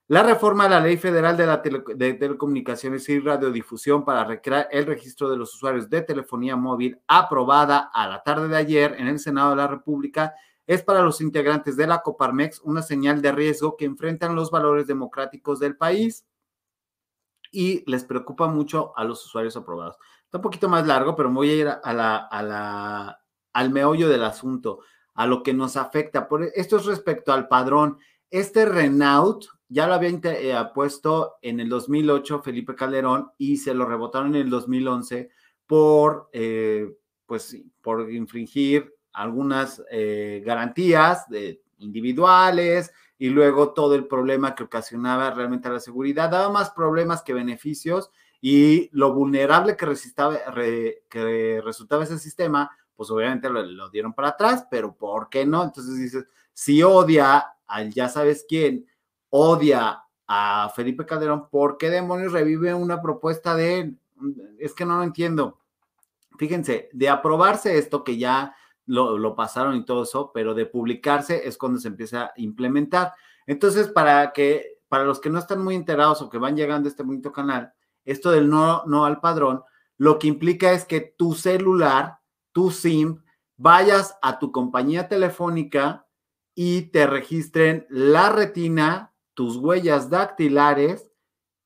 La 0.07 0.23
reforma 0.23 0.65
a 0.65 0.69
la 0.69 0.81
Ley 0.81 0.99
Federal 0.99 1.35
de, 1.35 1.47
la 1.47 1.63
Telecomunicaciones 1.63 3.09
y 3.09 3.21
Radiodifusión 3.21 4.05
para 4.05 4.25
recrear 4.25 4.69
el 4.71 4.85
registro 4.85 5.31
de 5.31 5.39
los 5.39 5.55
usuarios 5.55 5.89
de 5.89 6.03
telefonía 6.03 6.57
móvil, 6.57 7.01
aprobada 7.09 7.91
a 7.93 8.07
la 8.07 8.23
tarde 8.23 8.49
de 8.49 8.57
ayer 8.57 8.97
en 8.99 9.09
el 9.09 9.19
Senado 9.19 9.51
de 9.51 9.57
la 9.57 9.67
República, 9.67 10.35
es 10.67 10.83
para 10.83 11.01
los 11.01 11.23
integrantes 11.23 11.77
de 11.77 11.87
la 11.87 12.03
Coparmex 12.03 12.61
una 12.61 12.83
señal 12.83 13.23
de 13.23 13.33
riesgo 13.33 13.79
que 13.79 13.87
enfrentan 13.87 14.35
los 14.35 14.51
valores 14.51 14.87
democráticos 14.87 15.59
del 15.59 15.77
país 15.77 16.27
y 17.51 17.89
les 17.91 18.05
preocupa 18.05 18.47
mucho 18.47 18.93
a 18.97 19.05
los 19.05 19.25
usuarios 19.25 19.57
aprobados. 19.57 19.97
Está 20.25 20.37
un 20.37 20.43
poquito 20.43 20.69
más 20.69 20.87
largo, 20.87 21.17
pero 21.17 21.31
voy 21.31 21.49
a 21.49 21.55
ir 21.55 21.69
al 23.53 23.71
meollo 23.71 24.11
del 24.11 24.25
asunto, 24.25 24.81
a 25.15 25.27
lo 25.27 25.43
que 25.43 25.55
nos 25.55 25.79
afecta. 25.79 26.29
Por, 26.29 26.43
esto 26.43 26.77
es 26.77 26.85
respecto 26.85 27.33
al 27.33 27.49
padrón. 27.49 27.99
Este 28.31 28.67
Renault 28.67 29.47
ya 29.75 29.89
lo 29.89 29.95
había 29.95 30.09
eh, 30.23 30.55
puesto 30.73 31.35
en 31.43 31.59
el 31.59 31.69
2008 31.69 32.43
Felipe 32.43 32.77
Calderón 32.77 33.33
y 33.39 33.57
se 33.57 33.75
lo 33.75 33.85
rebotaron 33.85 34.37
en 34.37 34.43
el 34.43 34.51
2011 34.51 35.31
por, 35.67 36.31
eh, 36.33 36.95
pues, 37.27 37.61
por 37.83 38.09
infringir 38.13 38.95
algunas 39.13 39.83
eh, 39.91 40.45
garantías 40.47 41.29
de, 41.29 41.61
individuales 41.79 42.93
y 43.19 43.31
luego 43.31 43.73
todo 43.73 43.97
el 43.97 44.07
problema 44.07 44.55
que 44.55 44.63
ocasionaba 44.63 45.33
realmente 45.33 45.67
a 45.67 45.73
la 45.73 45.81
seguridad. 45.81 46.31
Daba 46.31 46.53
más 46.53 46.71
problemas 46.71 47.23
que 47.23 47.35
beneficios 47.35 48.13
y 48.41 48.89
lo 48.93 49.13
vulnerable 49.13 49.77
que, 49.77 51.03
que 51.11 51.63
resultaba 51.65 52.05
ese 52.05 52.21
sistema, 52.21 52.71
pues 52.95 53.11
obviamente 53.11 53.51
lo, 53.51 53.61
lo 53.65 53.91
dieron 53.91 54.15
para 54.15 54.29
atrás, 54.29 54.69
pero 54.71 54.95
¿por 54.95 55.29
qué 55.29 55.45
no? 55.45 55.65
Entonces 55.65 55.97
dices, 55.99 56.27
si 56.53 56.81
odia 56.81 57.45
al 57.67 57.93
ya 57.93 58.09
sabes 58.09 58.47
quién, 58.49 58.87
odia 59.37 60.05
a 60.29 60.71
Felipe 60.77 61.05
Calderón, 61.05 61.49
¿por 61.51 61.77
qué 61.77 61.91
demonios 61.91 62.33
revive 62.33 62.73
una 62.73 63.03
propuesta 63.03 63.57
de 63.57 63.81
él? 63.81 63.99
Es 64.61 64.75
que 64.75 64.87
no 64.87 64.97
lo 64.97 65.03
entiendo. 65.03 65.59
Fíjense, 66.39 66.89
de 66.93 67.09
aprobarse 67.09 67.77
esto 67.77 68.05
que 68.05 68.17
ya 68.17 68.55
lo, 68.87 69.35
pasaron 69.35 69.75
y 69.75 69.85
todo 69.85 70.05
eso, 70.05 70.31
pero 70.33 70.55
de 70.55 70.67
publicarse 70.67 71.49
es 71.49 71.59
cuando 71.59 71.81
se 71.81 71.89
empieza 71.89 72.27
a 72.27 72.33
implementar. 72.37 73.13
Entonces, 73.45 73.89
para 73.89 74.33
que, 74.33 74.79
para 74.89 75.03
los 75.03 75.21
que 75.21 75.31
no 75.31 75.41
están 75.41 75.65
muy 75.65 75.75
enterados 75.75 76.23
o 76.23 76.31
que 76.31 76.39
van 76.39 76.57
llegando 76.57 76.87
a 76.87 76.91
este 76.91 77.03
bonito 77.03 77.33
canal, 77.33 77.75
esto 78.05 78.31
del 78.31 78.49
no, 78.49 78.85
no 78.87 79.05
al 79.05 79.21
padrón, 79.21 79.65
lo 79.97 80.21
que 80.21 80.29
implica 80.29 80.71
es 80.71 80.85
que 80.85 81.01
tu 81.01 81.35
celular, 81.35 82.21
tu 82.53 82.71
SIM, 82.71 83.21
vayas 83.57 84.17
a 84.23 84.39
tu 84.39 84.53
compañía 84.53 85.09
telefónica 85.09 86.07
y 86.55 86.83
te 86.83 87.09
registren 87.09 87.85
la 87.91 88.31
retina, 88.31 89.14
tus 89.35 89.57
huellas 89.57 90.09
dactilares 90.09 91.11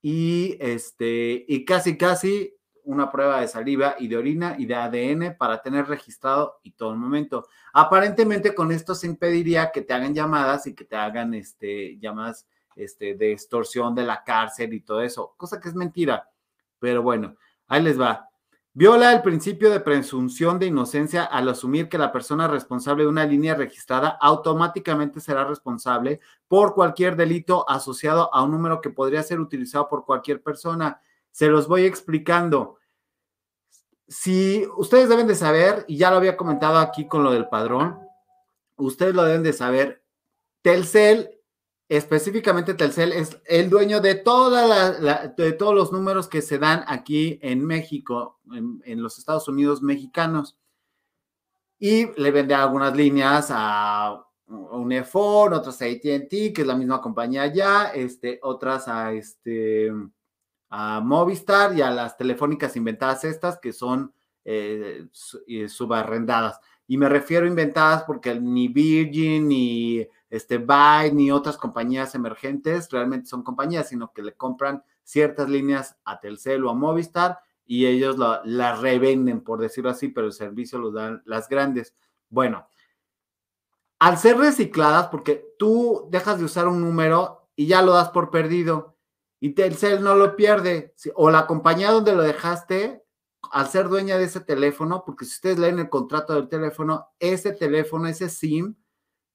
y, 0.02 0.56
este, 0.60 1.44
y 1.46 1.64
casi, 1.64 1.96
casi 1.96 2.54
una 2.84 3.10
prueba 3.10 3.40
de 3.40 3.48
saliva 3.48 3.96
y 3.98 4.08
de 4.08 4.16
orina 4.16 4.56
y 4.58 4.64
de 4.64 4.74
ADN 4.74 5.36
para 5.36 5.60
tener 5.60 5.86
registrado 5.86 6.58
y 6.62 6.70
todo 6.72 6.92
el 6.92 6.98
momento. 6.98 7.46
Aparentemente 7.74 8.54
con 8.54 8.72
esto 8.72 8.94
se 8.94 9.06
impediría 9.06 9.70
que 9.70 9.82
te 9.82 9.92
hagan 9.92 10.14
llamadas 10.14 10.66
y 10.66 10.74
que 10.74 10.84
te 10.84 10.96
hagan 10.96 11.34
este, 11.34 11.98
llamadas 11.98 12.46
este, 12.76 13.14
de 13.14 13.32
extorsión 13.32 13.94
de 13.94 14.04
la 14.04 14.24
cárcel 14.24 14.72
y 14.72 14.80
todo 14.80 15.02
eso, 15.02 15.34
cosa 15.36 15.60
que 15.60 15.68
es 15.68 15.74
mentira. 15.74 16.30
Pero 16.78 17.02
bueno, 17.02 17.36
ahí 17.66 17.82
les 17.82 18.00
va. 18.00 18.27
Viola 18.78 19.12
el 19.12 19.22
principio 19.22 19.70
de 19.70 19.80
presunción 19.80 20.60
de 20.60 20.66
inocencia 20.66 21.24
al 21.24 21.48
asumir 21.48 21.88
que 21.88 21.98
la 21.98 22.12
persona 22.12 22.46
responsable 22.46 23.02
de 23.02 23.08
una 23.08 23.26
línea 23.26 23.56
registrada 23.56 24.10
automáticamente 24.20 25.18
será 25.18 25.42
responsable 25.42 26.20
por 26.46 26.74
cualquier 26.74 27.16
delito 27.16 27.68
asociado 27.68 28.32
a 28.32 28.44
un 28.44 28.52
número 28.52 28.80
que 28.80 28.90
podría 28.90 29.24
ser 29.24 29.40
utilizado 29.40 29.88
por 29.88 30.04
cualquier 30.04 30.44
persona. 30.44 31.00
Se 31.32 31.48
los 31.48 31.66
voy 31.66 31.86
explicando. 31.86 32.78
Si 34.06 34.64
ustedes 34.76 35.08
deben 35.08 35.26
de 35.26 35.34
saber, 35.34 35.84
y 35.88 35.96
ya 35.96 36.12
lo 36.12 36.18
había 36.18 36.36
comentado 36.36 36.78
aquí 36.78 37.08
con 37.08 37.24
lo 37.24 37.32
del 37.32 37.48
padrón, 37.48 37.98
ustedes 38.76 39.12
lo 39.12 39.24
deben 39.24 39.42
de 39.42 39.54
saber, 39.54 40.04
Telcel, 40.62 41.37
específicamente 41.88 42.74
Telcel, 42.74 43.12
es 43.12 43.40
el 43.46 43.70
dueño 43.70 44.00
de, 44.00 44.14
toda 44.14 45.28
de 45.28 45.52
todos 45.52 45.74
los 45.74 45.92
números 45.92 46.28
que 46.28 46.42
se 46.42 46.58
dan 46.58 46.84
aquí 46.86 47.38
en 47.42 47.64
México, 47.64 48.38
en, 48.52 49.02
los 49.02 49.18
Estados 49.18 49.48
Unidos 49.48 49.82
mexicanos. 49.82 50.58
Y 51.78 52.06
le 52.20 52.30
vende 52.30 52.54
algunas 52.54 52.94
líneas 52.94 53.48
a 53.50 54.24
Unifón, 54.46 55.52
otras 55.52 55.80
a 55.80 55.86
AT&T, 55.86 56.52
que 56.52 56.62
es 56.62 56.66
la 56.66 56.76
misma 56.76 57.00
compañía 57.00 57.46
ya, 57.46 57.86
este, 57.94 58.38
otras 58.42 58.88
a 58.88 59.12
este 59.12 59.90
a 60.70 61.00
Movistar 61.00 61.74
y 61.74 61.80
a 61.80 61.90
las 61.90 62.16
telefónicas 62.18 62.76
inventadas 62.76 63.24
estas 63.24 63.58
que 63.58 63.72
son 63.72 64.12
eh, 64.44 65.06
subarrendadas. 65.68 66.60
Y 66.86 66.96
me 66.96 67.08
refiero 67.08 67.46
a 67.46 67.48
inventadas 67.48 68.04
porque 68.04 68.34
ni 68.34 68.68
Virgin, 68.68 69.48
ni 69.48 70.06
este 70.30 70.58
Byte, 70.58 71.14
ni 71.14 71.30
otras 71.30 71.56
compañías 71.56 72.14
emergentes 72.14 72.90
realmente 72.90 73.28
son 73.28 73.42
compañías, 73.42 73.88
sino 73.88 74.12
que 74.12 74.22
le 74.22 74.34
compran 74.34 74.82
ciertas 75.02 75.48
líneas 75.48 75.96
a 76.04 76.20
Telcel 76.20 76.64
o 76.64 76.70
a 76.70 76.74
Movistar 76.74 77.38
y 77.64 77.86
ellos 77.86 78.16
la 78.18 78.76
revenden, 78.76 79.42
por 79.42 79.60
decirlo 79.60 79.90
así, 79.90 80.08
pero 80.08 80.26
el 80.26 80.32
servicio 80.32 80.78
lo 80.78 80.90
dan 80.90 81.22
las 81.26 81.48
grandes. 81.48 81.94
Bueno, 82.30 82.66
al 83.98 84.16
ser 84.18 84.38
recicladas, 84.38 85.08
porque 85.08 85.54
tú 85.58 86.08
dejas 86.10 86.38
de 86.38 86.44
usar 86.44 86.68
un 86.68 86.80
número 86.80 87.48
y 87.56 87.66
ya 87.66 87.82
lo 87.82 87.92
das 87.92 88.10
por 88.10 88.30
perdido 88.30 88.96
y 89.40 89.50
Telcel 89.50 90.02
no 90.02 90.14
lo 90.14 90.36
pierde, 90.36 90.94
o 91.14 91.30
la 91.30 91.46
compañía 91.46 91.90
donde 91.90 92.14
lo 92.14 92.22
dejaste, 92.22 93.04
al 93.52 93.68
ser 93.68 93.88
dueña 93.88 94.18
de 94.18 94.24
ese 94.24 94.40
teléfono, 94.40 95.04
porque 95.06 95.24
si 95.24 95.34
ustedes 95.34 95.58
leen 95.58 95.78
el 95.78 95.88
contrato 95.88 96.34
del 96.34 96.48
teléfono, 96.48 97.08
ese 97.18 97.52
teléfono, 97.52 98.08
ese 98.08 98.28
SIM, 98.28 98.74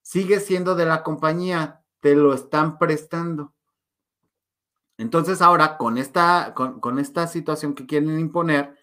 sigue 0.04 0.38
siendo 0.38 0.74
de 0.74 0.84
la 0.84 1.02
compañía, 1.02 1.82
te 2.00 2.14
lo 2.14 2.34
están 2.34 2.78
prestando. 2.78 3.54
Entonces 4.98 5.42
ahora 5.42 5.78
con 5.78 5.98
esta, 5.98 6.52
con, 6.54 6.78
con 6.78 6.98
esta 6.98 7.26
situación 7.26 7.74
que 7.74 7.86
quieren 7.86 8.20
imponer, 8.20 8.76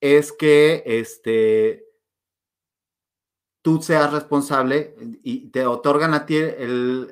es 0.00 0.32
que 0.32 0.82
este, 0.86 1.84
tú 3.62 3.82
seas 3.82 4.12
responsable 4.12 4.94
y 5.22 5.48
te 5.48 5.66
otorgan 5.66 6.14
a 6.14 6.24
ti 6.24 6.38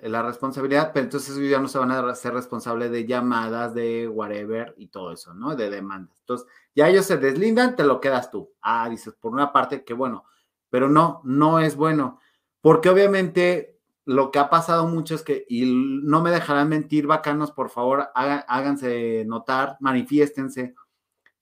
la 0.03 0.23
responsabilidad, 0.23 0.93
pero 0.95 1.05
entonces 1.05 1.37
ya 1.51 1.59
no 1.59 1.67
se 1.67 1.79
van 1.79 1.91
a 1.91 2.15
ser 2.15 2.35
responsables 2.35 2.93
de 2.93 3.05
llamadas, 3.05 3.75
de 3.75 4.07
whatever 4.07 4.75
y 4.77 4.87
todo 4.87 5.13
eso, 5.13 5.35
¿no? 5.35 5.57
De 5.57 5.69
demandas. 5.69 6.19
Entonces, 6.21 6.47
ya 6.75 6.89
ellos 6.89 7.07
se 7.07 7.17
deslindan, 7.17 7.75
te 7.75 7.85
lo 7.85 8.01
quedas 8.01 8.31
tú. 8.31 8.53
Ah, 8.63 8.89
dices, 8.89 9.15
por 9.15 9.33
una 9.33 9.53
parte, 9.53 9.85
que 9.85 9.95
bueno, 9.95 10.27
pero 10.71 10.89
no, 10.89 11.23
no 11.25 11.59
es 11.59 11.75
bueno, 11.75 12.21
porque 12.63 12.89
obviamente 12.89 13.79
lo 14.05 14.31
que 14.31 14.39
ha 14.39 14.49
pasado 14.49 14.87
mucho 14.87 15.15
es 15.15 15.23
que, 15.23 15.45
y 15.49 15.65
no 15.67 16.23
me 16.23 16.31
dejarán 16.31 16.69
mentir, 16.69 17.07
bacanos, 17.07 17.53
por 17.53 17.69
favor, 17.71 18.09
háganse 18.15 19.25
notar, 19.27 19.77
manifiéstense, 19.81 20.75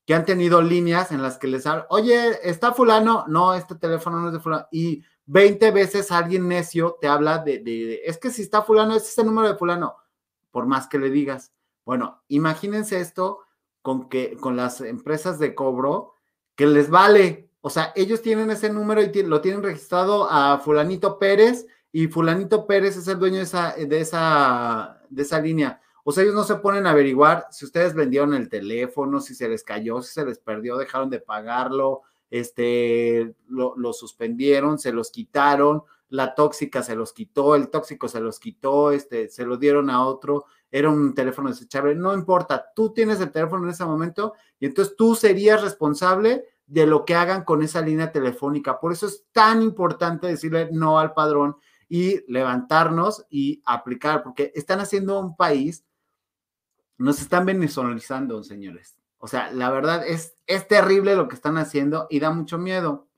que 0.04 0.14
han 0.14 0.24
tenido 0.24 0.60
líneas 0.60 1.12
en 1.12 1.22
las 1.22 1.38
que 1.38 1.46
les 1.46 1.66
hablan, 1.66 1.86
oye, 1.90 2.38
¿está 2.42 2.72
fulano? 2.72 3.24
No, 3.28 3.54
este 3.54 3.76
teléfono 3.76 4.18
no 4.20 4.28
es 4.28 4.32
de 4.32 4.40
fulano. 4.40 4.66
Y 4.72 5.04
20 5.26 5.70
veces 5.70 6.10
alguien 6.10 6.48
necio 6.48 6.96
te 7.00 7.06
habla 7.06 7.38
de, 7.38 8.02
es 8.04 8.18
que 8.18 8.30
si 8.30 8.42
está 8.42 8.62
fulano, 8.62 8.96
es 8.96 9.08
ese 9.08 9.22
número 9.22 9.48
de 9.48 9.56
fulano, 9.56 9.96
por 10.50 10.66
más 10.66 10.88
que 10.88 10.98
le 10.98 11.10
digas. 11.10 11.52
Bueno, 11.84 12.22
imagínense 12.28 13.00
esto 13.00 13.40
con 13.82 14.08
que 14.08 14.36
con 14.36 14.56
las 14.56 14.80
empresas 14.80 15.38
de 15.38 15.54
cobro 15.54 16.14
que 16.56 16.66
les 16.66 16.90
vale, 16.90 17.49
o 17.62 17.70
sea, 17.70 17.92
ellos 17.94 18.22
tienen 18.22 18.50
ese 18.50 18.72
número 18.72 19.02
y 19.02 19.22
lo 19.22 19.40
tienen 19.40 19.62
registrado 19.62 20.28
a 20.30 20.58
fulanito 20.58 21.18
Pérez 21.18 21.66
y 21.92 22.06
fulanito 22.06 22.66
Pérez 22.66 22.96
es 22.96 23.08
el 23.08 23.18
dueño 23.18 23.36
de 23.36 23.42
esa, 23.42 23.74
de 23.74 24.00
esa, 24.00 25.02
de 25.10 25.22
esa 25.22 25.40
línea. 25.40 25.80
O 26.04 26.12
sea, 26.12 26.22
ellos 26.22 26.34
no 26.34 26.44
se 26.44 26.56
ponen 26.56 26.86
a 26.86 26.90
averiguar 26.90 27.46
si 27.50 27.64
ustedes 27.66 27.94
vendieron 27.94 28.32
el 28.34 28.48
teléfono, 28.48 29.20
si 29.20 29.34
se 29.34 29.48
les 29.48 29.62
cayó, 29.62 30.00
si 30.00 30.12
se 30.12 30.24
les 30.24 30.38
perdió, 30.38 30.78
dejaron 30.78 31.10
de 31.10 31.20
pagarlo, 31.20 32.02
este, 32.30 33.34
lo, 33.48 33.92
suspendieron, 33.92 34.78
se 34.78 34.92
los 34.92 35.10
quitaron, 35.10 35.82
la 36.08 36.34
tóxica 36.34 36.82
se 36.82 36.96
los 36.96 37.12
quitó, 37.12 37.54
el 37.54 37.68
tóxico 37.68 38.08
se 38.08 38.20
los 38.20 38.40
quitó, 38.40 38.92
este, 38.92 39.28
se 39.28 39.44
lo 39.44 39.58
dieron 39.58 39.90
a 39.90 40.04
otro, 40.06 40.46
era 40.70 40.88
un 40.88 41.14
teléfono 41.14 41.50
desechable, 41.50 41.94
no 41.94 42.14
importa, 42.14 42.72
tú 42.74 42.92
tienes 42.92 43.20
el 43.20 43.30
teléfono 43.30 43.64
en 43.64 43.70
ese 43.70 43.84
momento 43.84 44.34
y 44.58 44.66
entonces 44.66 44.96
tú 44.96 45.14
serías 45.14 45.60
responsable 45.60 46.44
de 46.70 46.86
lo 46.86 47.04
que 47.04 47.16
hagan 47.16 47.42
con 47.42 47.62
esa 47.62 47.80
línea 47.80 48.12
telefónica. 48.12 48.78
Por 48.78 48.92
eso 48.92 49.06
es 49.06 49.24
tan 49.32 49.60
importante 49.60 50.28
decirle 50.28 50.68
no 50.70 51.00
al 51.00 51.14
padrón 51.14 51.56
y 51.88 52.22
levantarnos 52.32 53.26
y 53.28 53.60
aplicar, 53.66 54.22
porque 54.22 54.52
están 54.54 54.78
haciendo 54.78 55.18
un 55.18 55.36
país 55.36 55.84
nos 56.96 57.20
están 57.20 57.46
venezolizando, 57.46 58.44
señores. 58.44 58.98
O 59.18 59.26
sea, 59.26 59.50
la 59.52 59.70
verdad 59.70 60.06
es, 60.06 60.36
es 60.46 60.68
terrible 60.68 61.16
lo 61.16 61.28
que 61.28 61.34
están 61.34 61.56
haciendo 61.56 62.06
y 62.08 62.20
da 62.20 62.30
mucho 62.30 62.56
miedo. 62.58 63.08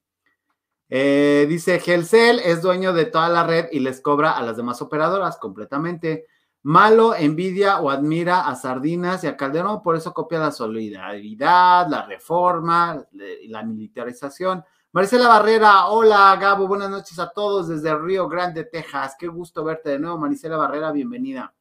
Eh, 0.89 1.47
dice, 1.49 1.79
Gelcel 1.81 2.39
es 2.39 2.63
dueño 2.63 2.93
de 2.93 3.07
toda 3.07 3.29
la 3.29 3.45
red 3.45 3.67
y 3.71 3.81
les 3.81 4.01
cobra 4.01 4.31
a 4.31 4.43
las 4.43 4.57
demás 4.57 4.81
operadoras 4.81 5.37
completamente. 5.37 6.27
Malo 6.65 7.15
envidia 7.17 7.81
o 7.81 7.91
admira 7.91 8.47
a 8.47 8.55
Sardinas 8.55 9.25
y 9.25 9.27
a 9.27 9.37
Calderón, 9.37 9.83
por 9.83 9.97
eso 9.97 10.15
copia 10.15 10.39
la 10.39 10.53
solidaridad, 10.53 11.89
la 11.89 12.07
reforma, 12.07 13.05
la 13.49 13.63
militarización. 13.65 14.65
Maricela 14.93 15.27
Barrera, 15.27 15.87
hola 15.87 16.37
Gabo, 16.41 16.69
buenas 16.69 16.89
noches 16.89 17.19
a 17.19 17.31
todos 17.31 17.67
desde 17.67 17.97
Río 17.99 18.29
Grande, 18.29 18.65
Texas. 18.65 19.17
Qué 19.19 19.27
gusto 19.27 19.65
verte 19.65 19.91
de 19.91 19.99
nuevo, 19.99 20.19
Maricela 20.19 20.57
Barrera, 20.57 20.93
bienvenida. 20.93 21.53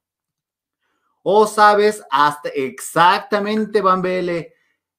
O 1.23 1.47
sabes 1.47 2.03
hasta 2.11 2.49
exactamente, 2.49 3.81
Bambele, 3.81 4.53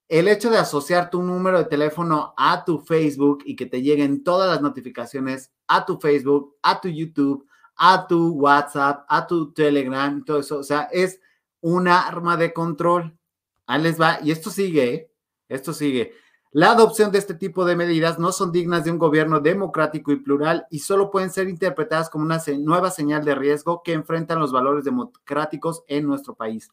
el 0.09 0.27
hecho 0.27 0.51
de 0.51 0.59
asociar 0.59 1.11
tu 1.11 1.23
número 1.23 1.59
de 1.59 1.67
teléfono 1.67 2.35
a 2.37 2.65
tu 2.65 2.81
Facebook 2.81 3.45
y 3.45 3.55
que 3.55 3.67
te 3.67 3.83
lleguen 3.83 4.25
todas 4.25 4.51
las 4.51 4.61
notificaciones 4.61 5.53
a 5.69 5.87
tu 5.87 5.99
Facebook, 5.99 6.57
a 6.61 6.81
tu 6.81 6.89
YouTube, 6.89 7.47
a 7.85 8.07
tu 8.07 8.35
WhatsApp, 8.35 9.05
a 9.09 9.27
tu 9.27 9.53
Telegram, 9.53 10.25
todo 10.25 10.39
eso, 10.39 10.59
o 10.59 10.63
sea, 10.63 10.83
es 10.93 11.21
una 11.61 12.07
arma 12.07 12.37
de 12.37 12.53
control. 12.53 13.19
Ahí 13.67 13.83
les 13.83 14.01
va, 14.01 14.21
y 14.23 14.31
esto 14.31 14.51
sigue, 14.51 14.95
¿eh? 14.95 15.11
esto 15.49 15.73
sigue. 15.73 16.15
La 16.53 16.71
adopción 16.71 17.11
de 17.11 17.19
este 17.19 17.35
tipo 17.35 17.65
de 17.65 17.75
medidas 17.75 18.21
no 18.21 18.31
son 18.31 18.53
dignas 18.53 18.85
de 18.85 18.93
un 18.93 18.99
gobierno 18.99 19.41
democrático 19.41 20.13
y 20.13 20.17
plural 20.21 20.65
y 20.71 20.79
solo 20.79 21.11
pueden 21.11 21.31
ser 21.31 21.49
interpretadas 21.49 22.09
como 22.09 22.25
una 22.25 22.41
nueva 22.61 22.93
señal 22.93 23.25
de 23.25 23.35
riesgo 23.35 23.83
que 23.83 23.95
enfrentan 23.95 24.39
los 24.39 24.53
valores 24.53 24.85
democráticos 24.85 25.83
en 25.89 26.07
nuestro 26.07 26.37
país. 26.37 26.71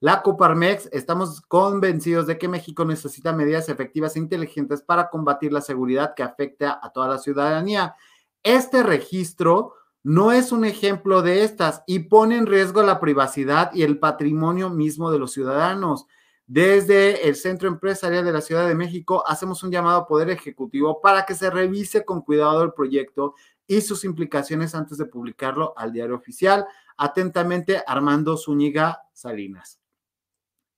La 0.00 0.20
Coparmex, 0.20 0.88
estamos 0.90 1.42
convencidos 1.42 2.26
de 2.26 2.38
que 2.38 2.48
México 2.48 2.84
necesita 2.84 3.32
medidas 3.32 3.68
efectivas 3.68 4.16
e 4.16 4.18
inteligentes 4.18 4.82
para 4.82 5.10
combatir 5.10 5.52
la 5.52 5.60
seguridad 5.60 6.14
que 6.16 6.24
afecta 6.24 6.80
a 6.82 6.90
toda 6.90 7.06
la 7.06 7.18
ciudadanía. 7.18 7.94
Este 8.42 8.82
registro 8.82 9.74
no 10.02 10.32
es 10.32 10.52
un 10.52 10.64
ejemplo 10.64 11.22
de 11.22 11.44
estas 11.44 11.82
y 11.86 12.00
pone 12.00 12.36
en 12.36 12.46
riesgo 12.46 12.82
la 12.82 13.00
privacidad 13.00 13.72
y 13.74 13.82
el 13.82 13.98
patrimonio 13.98 14.70
mismo 14.70 15.10
de 15.10 15.18
los 15.18 15.32
ciudadanos. 15.32 16.06
Desde 16.46 17.28
el 17.28 17.36
Centro 17.36 17.68
Empresarial 17.68 18.24
de 18.24 18.32
la 18.32 18.40
Ciudad 18.40 18.66
de 18.66 18.74
México 18.74 19.22
hacemos 19.26 19.62
un 19.62 19.70
llamado 19.70 20.00
a 20.00 20.06
Poder 20.06 20.30
Ejecutivo 20.30 21.00
para 21.00 21.24
que 21.24 21.34
se 21.34 21.50
revise 21.50 22.04
con 22.04 22.22
cuidado 22.22 22.62
el 22.64 22.72
proyecto 22.72 23.34
y 23.66 23.82
sus 23.82 24.04
implicaciones 24.04 24.74
antes 24.74 24.98
de 24.98 25.06
publicarlo 25.06 25.74
al 25.76 25.92
diario 25.92 26.16
oficial. 26.16 26.66
Atentamente, 26.96 27.82
Armando 27.86 28.36
Zúñiga 28.36 29.02
Salinas. 29.12 29.80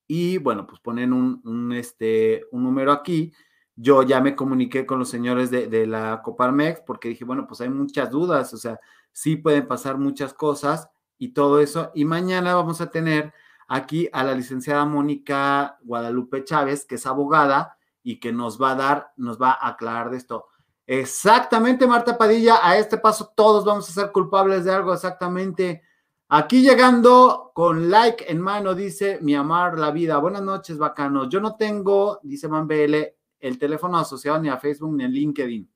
Y 0.07 0.37
bueno, 0.37 0.67
pues 0.67 0.79
ponen 0.79 1.11
un, 1.11 1.73
este, 1.73 2.45
un 2.51 2.63
número 2.63 2.91
aquí. 2.91 3.33
Yo 3.75 4.03
ya 4.03 4.21
me 4.21 4.35
comuniqué 4.35 4.85
con 4.85 4.99
los 4.99 5.09
señores 5.09 5.49
de, 5.49 5.67
de 5.67 5.87
la 5.87 6.21
Coparmex 6.23 6.81
porque 6.85 7.09
dije, 7.09 7.25
bueno, 7.25 7.47
pues 7.47 7.61
hay 7.61 7.69
muchas 7.69 8.11
dudas, 8.11 8.53
o 8.53 8.57
sea, 8.57 8.79
sí 9.13 9.37
pueden 9.37 9.67
pasar 9.67 9.97
muchas 9.97 10.33
cosas 10.33 10.89
y 11.17 11.29
todo 11.29 11.61
eso. 11.61 11.91
Y 11.95 12.03
mañana 12.03 12.55
vamos 12.55 12.81
a 12.81 12.91
tener 12.91 13.33
aquí 13.69 14.09
a 14.11 14.23
la 14.23 14.33
licenciada 14.33 14.83
Mónica 14.83 15.77
Guadalupe 15.83 16.43
Chávez, 16.43 16.85
que 16.85 16.95
es 16.95 17.05
abogada 17.05 17.77
y 18.03 18.19
que 18.19 18.33
nos 18.33 18.61
va 18.61 18.71
a 18.71 18.75
dar, 18.75 19.13
nos 19.15 19.41
va 19.41 19.51
a 19.51 19.69
aclarar 19.69 20.09
de 20.09 20.17
esto. 20.17 20.47
Exactamente, 20.85 21.87
Marta 21.87 22.17
Padilla, 22.17 22.59
a 22.61 22.77
este 22.77 22.97
paso 22.97 23.31
todos 23.33 23.63
vamos 23.63 23.89
a 23.89 23.93
ser 23.93 24.11
culpables 24.11 24.65
de 24.65 24.73
algo, 24.73 24.93
exactamente. 24.93 25.81
Aquí 26.27 26.61
llegando 26.61 27.51
con 27.53 27.89
like 27.89 28.29
en 28.29 28.41
mano, 28.41 28.73
dice 28.73 29.19
mi 29.21 29.35
amar 29.35 29.77
la 29.77 29.91
vida. 29.91 30.17
Buenas 30.17 30.41
noches, 30.41 30.77
bacanos. 30.77 31.29
Yo 31.29 31.39
no 31.39 31.55
tengo, 31.55 32.19
dice 32.23 32.47
BL, 32.47 32.95
el 33.39 33.57
teléfono 33.59 33.97
asociado 33.97 34.39
ni 34.41 34.49
a 34.49 34.57
Facebook 34.57 34.93
ni 34.93 35.03
a 35.03 35.07
LinkedIn. 35.07 35.72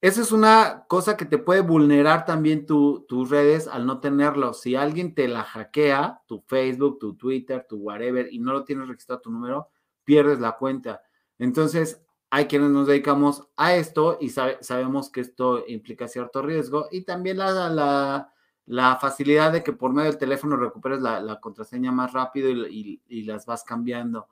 Esa 0.00 0.22
es 0.22 0.30
una 0.30 0.84
cosa 0.86 1.16
que 1.16 1.24
te 1.24 1.38
puede 1.38 1.60
vulnerar 1.60 2.24
también 2.24 2.66
tus 2.66 3.30
redes 3.30 3.66
al 3.66 3.84
no 3.84 3.98
tenerlo. 3.98 4.54
Si 4.54 4.76
alguien 4.76 5.12
te 5.14 5.26
la 5.26 5.42
hackea, 5.42 6.22
tu 6.26 6.40
Facebook, 6.46 7.00
tu 7.00 7.16
Twitter, 7.16 7.66
tu 7.68 7.78
whatever, 7.78 8.32
y 8.32 8.38
no 8.38 8.52
lo 8.52 8.64
tienes 8.64 8.86
registrado 8.86 9.20
tu 9.20 9.32
número, 9.32 9.70
pierdes 10.04 10.38
la 10.38 10.52
cuenta. 10.52 11.02
Entonces, 11.38 12.00
hay 12.30 12.46
quienes 12.46 12.70
nos 12.70 12.86
dedicamos 12.86 13.48
a 13.56 13.74
esto 13.74 14.18
y 14.20 14.30
sabemos 14.30 15.10
que 15.10 15.20
esto 15.20 15.64
implica 15.66 16.06
cierto 16.06 16.42
riesgo 16.42 16.86
y 16.92 17.02
también 17.02 17.38
la, 17.38 18.30
la, 18.66 18.96
facilidad 19.00 19.50
de 19.52 19.64
que 19.64 19.72
por 19.72 19.92
medio 19.92 20.10
del 20.10 20.18
teléfono 20.18 20.56
recuperes 20.56 21.00
la, 21.00 21.40
contraseña 21.40 21.90
más 21.90 22.12
rápido 22.12 22.50
y, 22.50 23.02
y 23.08 23.22
las 23.22 23.46
vas 23.46 23.64
cambiando. 23.64 24.28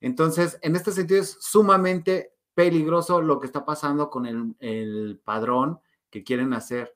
Entonces, 0.00 0.58
en 0.62 0.76
este 0.76 0.92
sentido 0.92 1.22
es 1.22 1.38
sumamente 1.40 2.37
peligroso 2.58 3.22
lo 3.22 3.38
que 3.38 3.46
está 3.46 3.64
pasando 3.64 4.10
con 4.10 4.26
el, 4.26 5.20
padrón 5.24 5.78
que 6.10 6.24
quieren 6.24 6.52
hacer. 6.52 6.92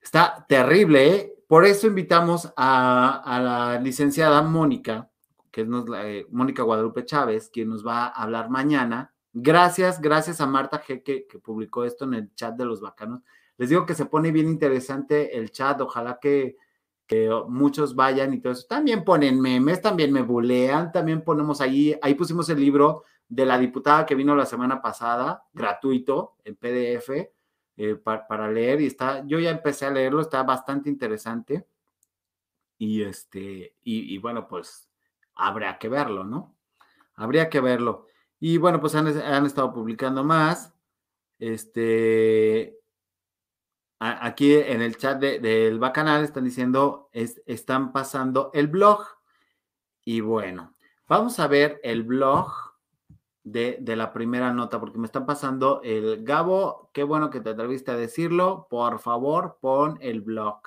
Está 0.00 0.46
terrible, 0.48 1.16
¿eh? 1.16 1.34
Por 1.48 1.64
eso 1.64 1.88
invitamos 1.88 2.52
a, 2.56 3.40
la 3.42 3.80
licenciada 3.80 4.40
Mónica, 4.42 5.10
que 5.50 5.62
es 5.62 5.68
eh, 5.96 6.26
Mónica 6.30 6.62
Guadalupe 6.62 7.04
Chávez, 7.04 7.50
quien 7.52 7.70
nos 7.70 7.84
va 7.84 8.04
a 8.04 8.22
hablar 8.22 8.50
mañana. 8.50 9.12
Gracias, 9.32 10.00
gracias 10.00 10.40
a 10.40 10.46
Marta 10.46 10.80
G 10.80 11.02
que, 11.02 11.26
publicó 11.40 11.82
esto 11.82 12.04
en 12.04 12.14
el 12.14 12.34
chat 12.36 12.54
de 12.54 12.64
los 12.64 12.80
bacanos. 12.80 13.22
Les 13.56 13.70
digo 13.70 13.84
que 13.84 13.96
se 13.96 14.06
pone 14.06 14.30
bien 14.30 14.46
interesante 14.46 15.36
el 15.36 15.50
chat, 15.50 15.80
ojalá 15.80 16.20
que, 16.20 16.56
que 17.04 17.28
muchos 17.48 17.96
vayan 17.96 18.32
y 18.32 18.40
todo 18.40 18.52
eso. 18.52 18.66
También 18.68 19.02
ponen 19.02 19.40
memes, 19.40 19.82
también 19.82 20.12
me 20.12 20.22
bulean, 20.22 20.92
también 20.92 21.24
ponemos 21.24 21.60
ahí, 21.60 21.98
ahí 22.00 22.14
pusimos 22.14 22.48
el 22.48 22.60
libro 22.60 23.02
de 23.28 23.44
la 23.44 23.58
diputada 23.58 24.06
que 24.06 24.14
vino 24.14 24.34
la 24.34 24.46
semana 24.46 24.80
pasada, 24.80 25.44
gratuito, 25.52 26.36
en 26.44 26.56
PDF, 26.56 27.10
eh, 27.76 27.94
para, 27.94 28.50
leer. 28.50 28.80
Y 28.80 28.86
está, 28.86 29.24
yo 29.26 29.38
ya 29.38 29.50
empecé 29.50 29.86
a 29.86 29.90
leerlo, 29.90 30.22
está 30.22 30.42
bastante 30.42 30.88
interesante. 30.88 31.66
Y 32.78 33.02
este, 33.02 33.76
y, 33.82 34.16
bueno, 34.18 34.48
pues 34.48 34.88
habría 35.34 35.78
que 35.78 35.88
verlo, 35.88 36.24
¿no? 36.24 36.56
Habría 37.14 37.50
que 37.50 37.60
verlo. 37.60 38.06
Y 38.40 38.56
bueno, 38.56 38.80
pues 38.80 38.94
han, 38.94 39.06
estado 39.46 39.72
publicando 39.72 40.24
más. 40.24 40.74
Este, 41.38 42.78
aquí 43.98 44.54
en 44.54 44.80
el 44.80 44.96
chat 44.96 45.20
del 45.20 45.78
Bacanal 45.78 46.24
están 46.24 46.44
diciendo, 46.44 47.10
es, 47.12 47.42
están 47.46 47.92
pasando 47.92 48.50
el 48.54 48.68
blog. 48.68 49.04
Y 50.04 50.20
bueno, 50.20 50.74
vamos 51.06 51.38
a 51.40 51.48
ver 51.48 51.80
el 51.82 52.04
blog 52.04 52.67
de, 53.52 53.96
la 53.96 54.12
primera 54.12 54.52
nota, 54.52 54.78
porque 54.80 54.98
me 54.98 55.06
están 55.06 55.26
pasando 55.26 55.80
el 55.82 56.24
Gabo, 56.24 56.90
qué 56.92 57.02
bueno 57.02 57.30
que 57.30 57.40
te 57.40 57.50
atreviste 57.50 57.90
a 57.90 57.96
decirlo, 57.96 58.66
por 58.68 58.98
favor, 58.98 59.58
pon 59.60 59.98
el 60.00 60.20
blog. 60.20 60.60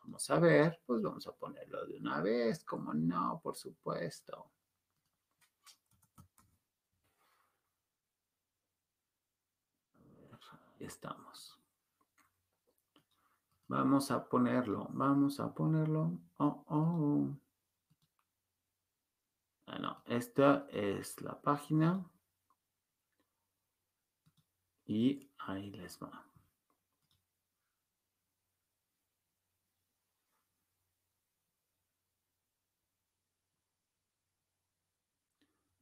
Vamos 0.00 0.30
a 0.30 0.38
ver, 0.38 0.80
pues 0.86 1.02
vamos 1.02 1.26
a 1.26 1.32
ponerlo 1.32 1.84
de 1.86 1.98
una 1.98 2.20
vez, 2.20 2.64
como 2.64 2.94
no, 2.94 3.40
por 3.42 3.56
supuesto. 3.56 4.50
Ahí 10.78 10.86
estamos. 10.86 11.58
Vamos 13.68 14.10
a 14.10 14.28
ponerlo, 14.28 14.86
vamos 14.92 15.40
a 15.40 15.52
ponerlo. 15.52 16.12
Oh, 16.38 16.64
oh. 16.68 17.45
Bueno, 19.66 20.02
esta 20.06 20.66
es 20.70 21.20
la 21.20 21.40
página. 21.40 22.04
Y 24.86 25.28
ahí 25.38 25.70
les 25.70 25.98
va. 26.02 26.24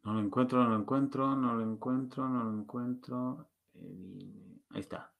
No 0.04 0.12
lo 0.12 0.20
encuentro, 0.20 0.62
no 0.62 0.68
lo 0.70 0.76
encuentro, 0.76 1.34
no 1.34 1.54
lo 1.54 1.62
encuentro, 1.62 2.28
no 2.28 2.44
lo 2.44 2.58
encuentro. 2.60 3.48
Ahí 4.70 4.80
está. 4.80 5.13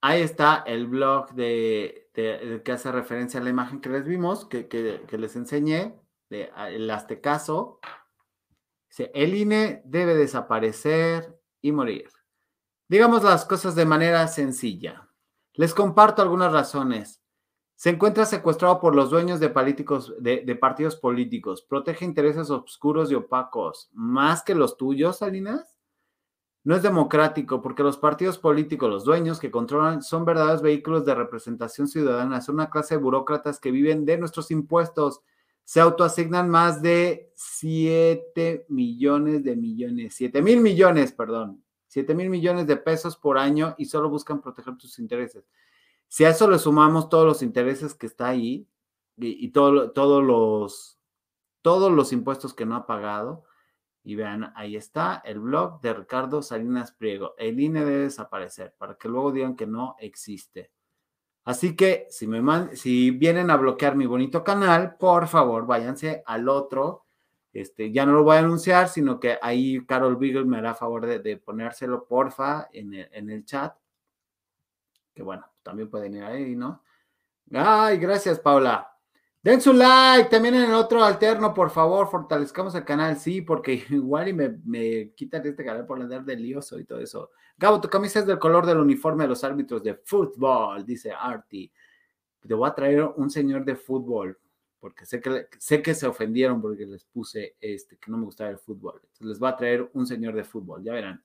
Ahí 0.00 0.22
está 0.22 0.62
el 0.66 0.86
blog 0.86 1.32
de, 1.32 2.10
que 2.14 2.72
hace 2.72 2.92
referencia 2.92 3.40
a 3.40 3.42
la 3.42 3.50
imagen 3.50 3.80
que 3.80 3.88
les 3.88 4.04
vimos, 4.04 4.46
que, 4.46 5.06
les 5.10 5.36
enseñé, 5.36 6.00
de, 6.30 6.50
el 6.68 6.88
Aztecaso. 6.90 7.80
Dice, 8.88 9.10
el 9.14 9.34
INE 9.34 9.82
debe 9.84 10.14
desaparecer 10.14 11.40
y 11.60 11.72
morir. 11.72 12.10
Digamos 12.88 13.24
las 13.24 13.44
cosas 13.44 13.74
de 13.74 13.84
manera 13.84 14.28
sencilla. 14.28 15.10
Les 15.54 15.74
comparto 15.74 16.22
algunas 16.22 16.52
razones. 16.52 17.20
Se 17.74 17.90
encuentra 17.90 18.24
secuestrado 18.24 18.80
por 18.80 18.94
los 18.94 19.10
dueños 19.10 19.40
de, 19.40 19.50
políticos, 19.50 20.14
de, 20.20 20.42
de 20.44 20.56
partidos 20.56 20.96
políticos. 20.96 21.62
Protege 21.62 22.04
intereses 22.04 22.50
oscuros 22.50 23.10
y 23.10 23.14
opacos. 23.14 23.90
¿Más 23.92 24.42
que 24.42 24.54
los 24.54 24.76
tuyos, 24.76 25.18
Salinas? 25.18 25.77
No 26.68 26.76
es 26.76 26.82
democrático 26.82 27.62
porque 27.62 27.82
los 27.82 27.96
partidos 27.96 28.36
políticos, 28.36 28.90
los 28.90 29.02
dueños 29.02 29.40
que 29.40 29.50
controlan, 29.50 30.02
son 30.02 30.26
verdaderos 30.26 30.60
vehículos 30.60 31.02
de 31.06 31.14
representación 31.14 31.88
ciudadana. 31.88 32.42
Son 32.42 32.56
una 32.56 32.68
clase 32.68 32.94
de 32.94 33.00
burócratas 33.00 33.58
que 33.58 33.70
viven 33.70 34.04
de 34.04 34.18
nuestros 34.18 34.50
impuestos. 34.50 35.22
Se 35.64 35.80
autoasignan 35.80 36.50
más 36.50 36.82
de 36.82 37.32
7 37.36 38.66
millones 38.68 39.42
de 39.44 39.56
millones, 39.56 40.14
7 40.14 40.42
mil 40.42 40.60
millones, 40.60 41.12
perdón, 41.12 41.64
7 41.86 42.14
mil 42.14 42.28
millones 42.28 42.66
de 42.66 42.76
pesos 42.76 43.16
por 43.16 43.38
año 43.38 43.74
y 43.78 43.86
solo 43.86 44.10
buscan 44.10 44.42
proteger 44.42 44.76
tus 44.76 44.98
intereses. 44.98 45.48
Si 46.06 46.26
a 46.26 46.28
eso 46.28 46.50
le 46.50 46.58
sumamos 46.58 47.08
todos 47.08 47.24
los 47.24 47.40
intereses 47.40 47.94
que 47.94 48.04
está 48.04 48.28
ahí 48.28 48.68
y, 49.16 49.48
todos 49.52 49.72
los, 50.22 50.98
todos 51.62 51.92
los 51.92 52.12
impuestos 52.12 52.52
que 52.52 52.66
no 52.66 52.76
ha 52.76 52.86
pagado, 52.86 53.47
y 54.08 54.14
vean, 54.14 54.54
ahí 54.56 54.74
está 54.74 55.20
el 55.22 55.38
blog 55.38 55.82
de 55.82 55.92
Ricardo 55.92 56.40
Salinas 56.40 56.92
Priego. 56.92 57.34
El 57.36 57.60
INE 57.60 57.84
debe 57.84 58.04
desaparecer 58.04 58.74
para 58.78 58.94
que 58.94 59.06
luego 59.06 59.32
digan 59.32 59.54
que 59.54 59.66
no 59.66 59.96
existe. 59.98 60.72
Así 61.44 61.76
que 61.76 62.06
si, 62.08 62.26
me 62.26 62.74
si 62.74 63.10
vienen 63.10 63.50
a 63.50 63.58
bloquear 63.58 63.96
mi 63.96 64.06
bonito 64.06 64.42
canal, 64.42 64.96
por 64.96 65.28
favor, 65.28 65.66
váyanse 65.66 66.22
al 66.24 66.48
otro. 66.48 67.04
Este, 67.52 67.92
ya 67.92 68.06
no 68.06 68.12
lo 68.12 68.24
voy 68.24 68.36
a 68.36 68.38
anunciar, 68.38 68.88
sino 68.88 69.20
que 69.20 69.38
ahí 69.42 69.84
Carol 69.84 70.16
Beagle 70.16 70.46
me 70.46 70.56
hará 70.56 70.74
favor 70.74 71.04
de, 71.04 71.36
ponérselo, 71.36 72.06
porfa, 72.06 72.70
en 72.72 72.94
el, 72.94 73.10
en 73.12 73.28
el 73.28 73.44
chat. 73.44 73.76
Que 75.12 75.22
bueno, 75.22 75.44
también 75.62 75.90
pueden 75.90 76.14
ir 76.14 76.24
ahí, 76.24 76.56
¿no? 76.56 76.82
Ay, 77.52 77.98
gracias, 77.98 78.40
Paula. 78.40 78.97
Den 79.42 79.60
su 79.60 79.72
like, 79.72 80.28
también 80.28 80.56
en 80.56 80.64
el 80.64 80.74
otro 80.74 81.02
alterno, 81.04 81.54
por 81.54 81.70
favor, 81.70 82.10
fortalezcamos 82.10 82.74
el 82.74 82.84
canal, 82.84 83.16
sí, 83.16 83.40
porque 83.40 83.84
igual 83.90 84.28
y 84.28 84.32
me, 84.32 84.48
me 84.64 85.12
quitan 85.14 85.46
este 85.46 85.64
canal 85.64 85.86
por 85.86 86.00
andar 86.00 86.24
de 86.24 86.36
lioso 86.36 86.78
y 86.78 86.84
todo 86.84 87.00
eso. 87.00 87.30
Gabo, 87.56 87.80
tu 87.80 87.88
camisa 87.88 88.18
es 88.20 88.26
del 88.26 88.38
color 88.38 88.66
del 88.66 88.78
uniforme 88.78 89.24
de 89.24 89.28
los 89.28 89.44
árbitros 89.44 89.82
de 89.82 89.94
fútbol, 89.94 90.84
dice 90.84 91.12
Artie. 91.12 91.72
Te 92.40 92.54
voy 92.54 92.68
a 92.68 92.74
traer 92.74 93.02
un 93.16 93.30
señor 93.30 93.64
de 93.64 93.76
fútbol, 93.76 94.38
porque 94.80 95.06
sé 95.06 95.20
que, 95.20 95.48
sé 95.58 95.82
que 95.82 95.94
se 95.94 96.06
ofendieron 96.06 96.60
porque 96.60 96.86
les 96.86 97.04
puse 97.04 97.56
este, 97.60 97.96
que 97.96 98.10
no 98.10 98.18
me 98.18 98.24
gustaba 98.24 98.50
el 98.50 98.58
fútbol. 98.58 99.00
Entonces 99.02 99.26
les 99.26 99.38
voy 99.38 99.48
a 99.50 99.56
traer 99.56 99.90
un 99.92 100.06
señor 100.06 100.34
de 100.34 100.44
fútbol, 100.44 100.82
ya 100.82 100.92
verán 100.92 101.22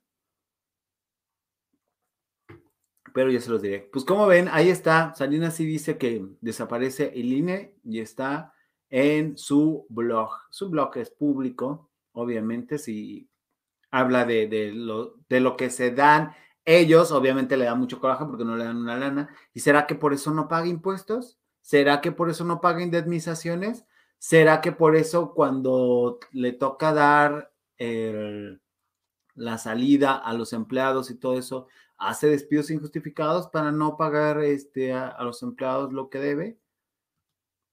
pero 3.14 3.30
ya 3.30 3.40
se 3.40 3.48
los 3.48 3.62
diré. 3.62 3.88
Pues 3.92 4.04
como 4.04 4.26
ven, 4.26 4.48
ahí 4.50 4.68
está. 4.70 5.14
Salinas 5.14 5.54
sí 5.54 5.64
dice 5.64 5.98
que 5.98 6.26
desaparece 6.40 7.12
el 7.14 7.32
INE 7.32 7.76
y 7.84 8.00
está 8.00 8.52
en 8.90 9.38
su 9.38 9.86
blog. 9.88 10.30
Su 10.50 10.68
blog 10.68 10.96
es 10.96 11.10
público, 11.10 11.92
obviamente, 12.10 12.76
si 12.76 13.30
habla 13.92 14.24
de, 14.24 14.72
lo, 14.74 15.14
de 15.28 15.38
lo 15.38 15.56
que 15.56 15.70
se 15.70 15.92
dan 15.92 16.34
ellos, 16.64 17.12
obviamente 17.12 17.56
le 17.56 17.66
da 17.66 17.76
mucho 17.76 18.00
coraje 18.00 18.24
porque 18.24 18.44
no 18.44 18.56
le 18.56 18.64
dan 18.64 18.78
una 18.78 18.96
lana. 18.96 19.28
¿Y 19.52 19.60
será 19.60 19.86
que 19.86 19.94
por 19.94 20.12
eso 20.12 20.32
no 20.32 20.48
paga 20.48 20.66
impuestos? 20.66 21.38
¿Será 21.60 22.00
que 22.00 22.10
por 22.10 22.30
eso 22.30 22.44
no 22.44 22.60
paga 22.60 22.82
indemnizaciones? 22.82 23.84
¿Será 24.18 24.60
que 24.60 24.72
por 24.72 24.96
eso 24.96 25.34
cuando 25.34 26.18
le 26.32 26.50
toca 26.52 26.92
dar 26.92 27.52
la 29.36 29.58
salida 29.58 30.16
a 30.16 30.32
los 30.32 30.52
empleados 30.52 31.10
y 31.10 31.16
todo 31.16 31.38
eso, 31.38 31.68
hace 31.96 32.28
despidos 32.28 32.70
injustificados 32.70 33.48
para 33.48 33.72
no 33.72 33.96
pagar 33.96 34.42
este, 34.42 34.92
a, 34.92 35.16
los 35.22 35.42
empleados 35.42 35.92
lo 35.92 36.10
que 36.10 36.18
debe? 36.18 36.58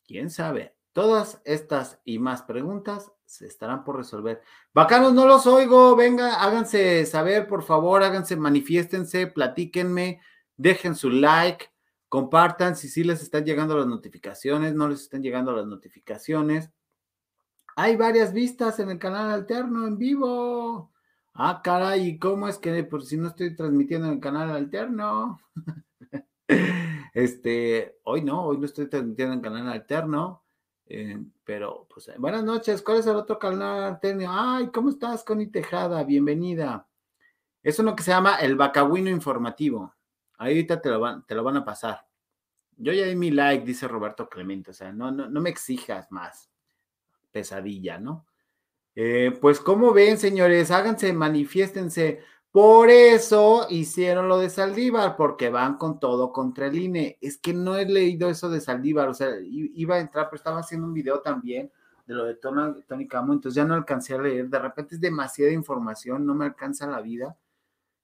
¿Quién 0.06 0.30
sabe? 0.30 0.76
Todas 0.94 1.42
estas 1.46 2.02
y 2.04 2.20
más 2.20 2.42
preguntas 2.42 3.12
se 3.26 3.48
estarán 3.48 3.84
por 3.84 3.96
resolver. 3.96 4.42
Bacanos, 4.74 5.14
no 5.14 5.26
los 5.26 5.48
oigo. 5.48 5.96
Venga, 5.96 6.42
háganse 6.42 7.06
saber, 7.06 7.48
por 7.48 7.64
favor, 7.64 8.04
háganse, 8.04 8.36
manifiéstense, 8.36 9.28
platíquenme, 9.28 10.20
dejen 10.58 10.96
su 10.96 11.10
like, 11.10 11.72
compartan 12.10 12.76
si 12.76 12.90
sí 12.90 13.06
les 13.06 13.22
están 13.22 13.46
llegando 13.46 13.78
las 13.78 13.88
notificaciones, 13.88 14.76
no 14.76 14.90
les 14.90 15.02
están 15.02 15.24
llegando 15.24 15.54
las 15.54 15.66
notificaciones. 15.66 16.72
Hay 17.78 17.96
varias 17.96 18.34
vistas 18.34 18.80
en 18.80 18.90
el 18.90 19.00
canal 19.00 19.32
alterno 19.32 19.88
en 19.88 19.98
vivo. 19.98 20.92
Ah, 21.34 21.62
caray, 21.64 22.20
¿cómo 22.20 22.48
es 22.50 22.58
que 22.58 22.84
por 22.84 23.04
si 23.06 23.16
no 23.18 23.30
estoy 23.30 23.56
transmitiendo 23.56 24.08
en 24.08 24.14
el 24.16 24.20
canal 24.20 24.52
alterno? 24.52 25.40
este, 27.14 28.00
hoy 28.04 28.22
no, 28.22 28.46
hoy 28.48 28.58
no 28.58 28.66
estoy 28.66 28.90
transmitiendo 28.90 29.34
en 29.34 29.42
canal 29.42 29.70
alterno. 29.70 30.44
Eh, 30.86 31.18
pero, 31.46 31.88
pues, 31.94 32.10
eh, 32.10 32.16
buenas 32.18 32.44
noches. 32.44 32.82
¿Cuál 32.82 33.00
es 33.00 33.08
el 33.08 33.16
otro 33.16 33.40
canal 33.40 33.84
alterno? 33.84 34.26
Ay, 34.30 34.72
¿cómo 34.72 34.90
estás, 34.90 35.24
Connie 35.24 35.48
Tejada? 35.48 36.04
Bienvenida. 36.04 36.86
Es 37.64 37.80
uno 37.80 37.96
que 37.96 38.04
se 38.04 38.12
llama 38.12 38.36
el 38.38 38.58
Bacahuino 38.58 39.10
Informativo. 39.10 39.96
Ahorita 40.38 40.82
te 40.82 40.90
lo 40.90 41.00
van, 41.00 41.26
te 41.26 41.34
lo 41.34 41.44
van 41.44 41.58
a 41.58 41.66
pasar. 41.66 42.06
Yo 42.76 42.92
ya 42.92 43.06
di 43.06 43.16
mi 43.16 43.32
like, 43.32 43.66
dice 43.66 43.88
Roberto 43.88 44.28
Clemente. 44.28 44.72
O 44.72 44.74
sea, 44.74 44.92
no, 44.92 45.12
no, 45.12 45.30
no 45.30 45.40
me 45.40 45.50
exijas 45.50 46.12
más. 46.12 46.52
Pesadilla, 47.32 48.00
¿no? 48.00 48.26
Eh, 48.96 49.38
pues, 49.42 49.60
como 49.60 49.94
ven, 49.94 50.18
señores? 50.18 50.72
Háganse, 50.72 51.14
manifiéstense. 51.14 52.22
Por 52.52 52.90
eso 52.90 53.68
hicieron 53.70 54.28
lo 54.28 54.38
de 54.38 54.50
Saldívar, 54.50 55.16
porque 55.16 55.50
van 55.50 55.78
con 55.78 56.00
todo 56.00 56.34
contra 56.34 56.68
el 56.68 56.78
INE. 56.78 57.18
Es 57.22 57.38
que 57.38 57.54
no 57.54 57.78
he 57.78 57.86
leído 57.86 58.30
eso 58.30 58.50
de 58.50 58.60
Saldívar, 58.60 59.08
o 59.08 59.14
sea, 59.14 59.30
iba 59.42 59.96
a 59.96 60.00
entrar, 60.00 60.26
pero 60.26 60.36
estaba 60.36 60.60
haciendo 60.60 60.88
un 60.88 60.94
video 60.94 61.22
también 61.22 61.72
de 62.06 62.14
lo 62.14 62.26
de 62.26 62.36
Tony 62.36 63.08
Camo, 63.08 63.34
entonces 63.34 63.56
ya 63.56 63.66
no 63.66 63.74
alcancé 63.74 64.16
a 64.16 64.22
leer. 64.22 64.50
De 64.50 64.60
repente 64.60 64.96
es 64.96 65.02
demasiada 65.02 65.52
información, 65.54 66.26
no 66.26 66.36
me 66.36 66.46
alcanza 66.46 66.88
la 66.88 67.02
vida. 67.02 67.38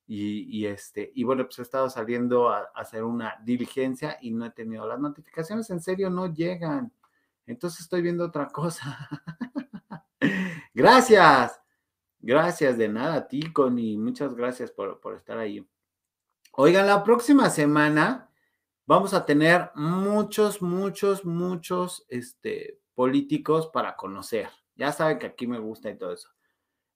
Y, 0.10 0.66
este, 0.66 1.12
y 1.16 1.26
bueno, 1.26 1.44
pues 1.46 1.60
he 1.60 1.64
estado 1.64 1.90
saliendo 1.90 2.50
a, 2.50 2.60
a, 2.60 2.66
hacer 2.76 3.04
una 3.04 3.36
diligencia 3.44 4.18
y 4.22 4.32
no 4.32 4.46
he 4.46 4.52
tenido 4.52 4.88
las 4.88 5.00
notificaciones, 5.00 5.70
en 5.70 5.82
serio 5.82 6.10
no 6.10 6.34
llegan. 6.34 6.94
Entonces 7.46 7.82
estoy 7.82 8.02
viendo 8.02 8.26
otra 8.26 8.48
cosa. 8.48 8.98
gracias, 10.74 11.62
gracias 12.20 12.78
de 12.78 12.90
nada 12.90 13.16
a 13.16 13.28
ti, 13.28 13.52
Connie, 13.54 13.98
muchas 13.98 14.36
gracias 14.36 14.72
por, 14.72 15.00
por 15.00 15.16
estar 15.16 15.38
ahí. 15.38 15.68
Oigan, 16.54 16.88
la 16.88 17.04
próxima 17.04 17.50
semana 17.50 18.32
vamos 18.88 19.14
a 19.14 19.26
tener 19.26 19.70
muchos, 19.76 20.62
muchos, 20.62 21.26
muchos 21.26 22.06
este, 22.10 22.80
políticos 22.96 23.70
para 23.72 23.96
conocer. 23.96 24.50
Ya 24.76 24.92
saben 24.92 25.20
que 25.20 25.28
aquí 25.28 25.46
me 25.46 25.60
gusta 25.60 25.90
y 25.90 25.98
todo 25.98 26.14
eso. 26.14 26.30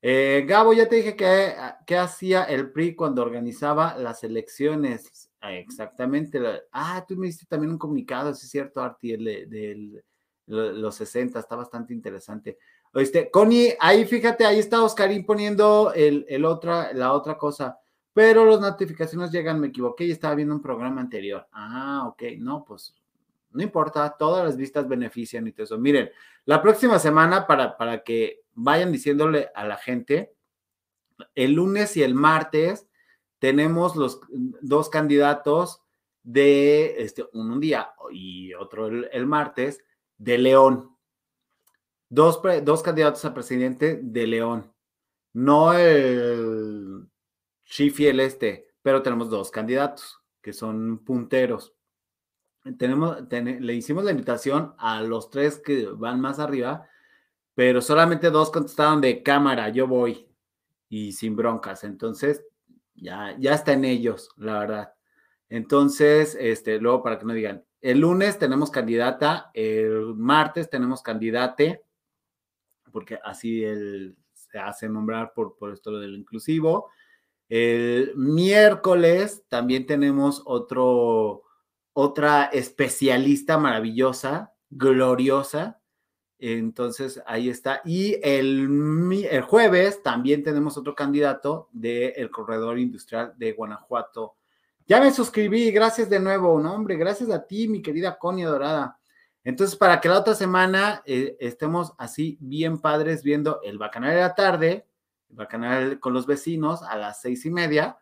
Eh, 0.02 0.46
Gabo, 0.48 0.74
ya 0.74 0.90
te 0.90 0.96
dije 0.96 1.16
que, 1.16 1.54
que, 1.86 1.96
hacía 1.96 2.46
el 2.46 2.72
PRI 2.72 2.96
cuando 2.96 3.22
organizaba 3.22 3.96
las 3.98 4.24
elecciones. 4.24 5.30
Ah, 5.42 5.54
exactamente. 5.54 6.40
Ah, 6.72 7.06
tú 7.08 7.16
me 7.16 7.28
diste 7.28 7.46
también 7.46 7.72
un 7.72 7.78
comunicado, 7.78 8.32
es 8.32 8.40
cierto, 8.40 8.82
Arti, 8.82 9.16
de, 9.16 10.04
los 10.48 10.96
60, 10.96 11.40
está 11.40 11.56
bastante 11.56 11.94
interesante. 11.94 12.58
Oíste, 12.94 13.32
Connie, 13.32 13.76
ahí 13.80 14.06
fíjate, 14.06 14.46
ahí 14.46 14.60
está 14.60 14.84
Oscarín 14.84 15.26
poniendo 15.26 15.94
el, 15.94 16.26
el 16.28 16.44
otra, 16.46 16.92
la 16.94 17.14
otra 17.14 17.38
cosa, 17.38 17.80
pero 18.14 18.46
las 18.46 18.60
notificaciones 18.60 19.32
llegan, 19.32 19.60
me 19.60 19.68
equivoqué 19.68 20.06
y 20.06 20.12
estaba 20.12 20.36
viendo 20.36 20.54
un 20.54 20.62
programa 20.62 21.00
anterior. 21.00 21.48
Ah, 21.54 22.04
ok, 22.08 22.24
no, 22.38 22.66
pues 22.66 22.94
no 23.52 23.64
importa, 23.64 24.16
todas 24.18 24.46
las 24.46 24.58
vistas 24.58 24.88
benefician 24.88 25.48
y 25.48 25.52
todo 25.52 25.64
eso. 25.64 25.78
Miren, 25.78 26.10
la 26.46 26.62
próxima 26.62 27.00
semana, 27.00 27.48
para, 27.48 27.78
para 27.78 28.04
que 28.04 28.42
vayan 28.54 28.92
diciéndole 28.92 29.50
a 29.56 29.66
la 29.66 29.78
gente, 29.78 30.34
el 31.36 31.54
lunes 31.54 31.96
y 31.98 32.04
el 32.04 32.14
martes 32.14 32.88
tenemos 33.40 33.96
los 33.96 34.22
dos 34.62 34.90
candidatos 34.90 35.82
de 36.24 37.02
este, 37.02 37.26
un 37.34 37.60
día 37.60 37.92
y 38.12 38.54
otro 38.54 38.88
el, 38.88 39.26
martes 39.26 39.84
de 40.18 40.38
León. 40.38 40.91
Dos, 42.14 42.42
dos, 42.64 42.84
candidatos 42.84 43.26
a 43.26 43.34
presidente 43.34 44.00
de 44.04 44.28
León. 44.28 44.72
No 45.34 45.74
el 45.74 47.08
Chifi 47.66 48.08
el 48.08 48.20
este, 48.20 48.68
pero 48.82 49.02
tenemos 49.02 49.30
dos 49.30 49.50
candidatos 49.50 50.20
que 50.42 50.54
son 50.54 51.00
punteros 51.06 51.74
tenemos, 52.78 53.18
le 53.32 53.74
hicimos 53.74 54.04
la 54.04 54.12
invitación 54.12 54.74
a 54.78 55.02
los 55.02 55.30
tres 55.30 55.60
que 55.60 55.88
van 55.88 56.22
más 56.22 56.40
arriba, 56.40 56.88
pero 57.56 57.82
solamente 57.82 58.30
dos 58.30 58.52
contestaron 58.52 59.02
de 59.02 59.24
cámara, 59.24 59.70
yo 59.70 59.88
voy 59.88 60.28
y 60.90 61.12
sin 61.14 61.36
broncas. 61.36 61.84
Entonces, 61.84 62.44
ya, 62.96 63.36
ya 63.40 63.54
está 63.54 63.74
en 63.74 63.86
ellos, 63.86 64.30
la 64.38 64.60
verdad. 64.60 64.94
Entonces, 65.50 66.38
este, 66.40 66.80
luego 66.80 67.04
para 67.04 67.18
que 67.18 67.26
no 67.26 67.34
digan, 67.34 67.64
el 67.82 68.00
lunes 68.00 68.38
tenemos 68.38 68.70
candidata, 68.70 69.50
el 69.54 70.14
martes 70.16 70.70
tenemos 70.70 71.02
candidate, 71.02 71.82
porque 72.92 73.20
así 73.24 73.64
él 73.64 74.16
se 74.34 74.60
hace 74.60 74.90
nombrar 74.90 75.34
por, 75.34 75.58
por 75.58 75.72
esto 75.72 76.00
del 76.00 76.16
inclusivo. 76.16 76.90
El 77.50 78.14
miércoles 78.16 79.44
también 79.50 79.86
tenemos 79.86 80.42
otro, 80.46 81.44
otra 81.94 82.46
especialista 82.46 83.58
maravillosa, 83.58 84.54
gloriosa. 84.70 85.82
Entonces, 86.40 87.22
ahí 87.26 87.50
está. 87.50 87.82
Y 87.84 88.16
el, 88.24 89.28
el 89.30 89.42
jueves 89.42 90.02
también 90.02 90.44
tenemos 90.44 90.78
otro 90.78 90.96
candidato 90.96 91.70
del 91.72 92.32
corredor 92.32 92.80
industrial 92.80 93.34
de 93.38 93.52
Guanajuato. 93.52 94.36
Ya 94.88 95.00
me 95.00 95.12
suscribí, 95.12 95.72
gracias 95.72 96.10
de 96.10 96.20
nuevo, 96.20 96.60
no 96.60 96.74
hombre, 96.74 96.96
gracias 96.96 97.30
a 97.30 97.46
ti, 97.46 97.68
mi 97.68 97.82
querida 97.82 98.18
Conia 98.18 98.48
Dorada. 98.48 99.00
Entonces, 99.44 99.76
para 99.76 100.00
que 100.00 100.10
la 100.10 100.20
otra 100.20 100.36
semana 100.36 101.02
eh, 101.06 101.36
estemos 101.40 101.94
así 101.98 102.38
bien 102.40 102.80
padres 102.80 103.24
viendo 103.24 103.60
el 103.64 103.78
Bacanal 103.78 104.14
de 104.14 104.22
la 104.22 104.36
tarde, 104.36 104.88
el 105.30 105.36
Bacanal 105.36 106.00
con 106.00 106.14
los 106.14 106.28
vecinos 106.28 106.84
a 106.84 106.96
las 106.96 107.22
seis 107.22 107.46
y 107.46 107.52
media, 107.52 107.98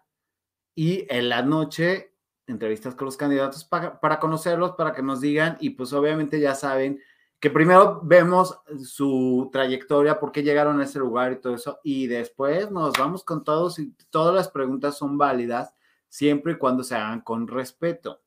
y 0.76 1.06
en 1.10 1.30
la 1.30 1.42
noche 1.42 2.14
entrevistas 2.48 2.96
con 2.96 3.06
los 3.06 3.18
candidatos 3.18 3.64
para, 3.64 4.00
para, 4.00 4.20
conocerlos, 4.20 4.72
para 4.72 4.94
que 4.94 5.04
nos 5.04 5.22
digan 5.22 5.56
y 5.60 5.72
pues 5.72 5.94
obviamente 5.94 6.40
ya 6.40 6.56
saben 6.56 7.00
que 7.40 7.50
primero 7.50 8.02
vemos 8.04 8.60
su 8.84 9.50
trayectoria, 9.52 10.20
por 10.20 10.32
qué 10.32 10.44
llegaron 10.44 10.80
a 10.80 10.84
ese 10.84 11.00
lugar 11.00 11.32
y 11.32 11.40
todo 11.40 11.56
eso, 11.56 11.80
y 11.84 12.08
después 12.08 12.70
nos 12.70 12.94
vamos 12.98 13.24
con 13.24 13.44
todos 13.44 13.80
y 13.80 13.94
todas 14.10 14.36
las 14.36 14.50
preguntas 14.50 14.98
son 14.98 15.18
válidas 15.18 15.74
siempre 16.10 16.54
y 16.54 16.58
cuando 16.58 16.84
se 16.84 16.96
hagan 16.96 17.22
con 17.22 17.48
respeto. 17.48 18.22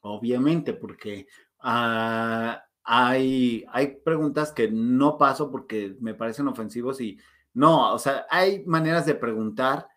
Obviamente, 0.00 0.74
porque 0.74 1.26
uh, 1.62 2.58
hay, 2.84 3.64
hay 3.70 3.96
preguntas 4.04 4.52
que 4.52 4.70
no 4.70 5.18
paso 5.18 5.50
porque 5.50 5.96
me 6.00 6.14
parecen 6.14 6.48
ofensivos 6.48 7.00
y 7.00 7.18
no, 7.54 7.92
o 7.92 7.98
sea, 7.98 8.26
hay 8.30 8.64
maneras 8.64 9.06
de 9.06 9.14
preguntar 9.14 9.88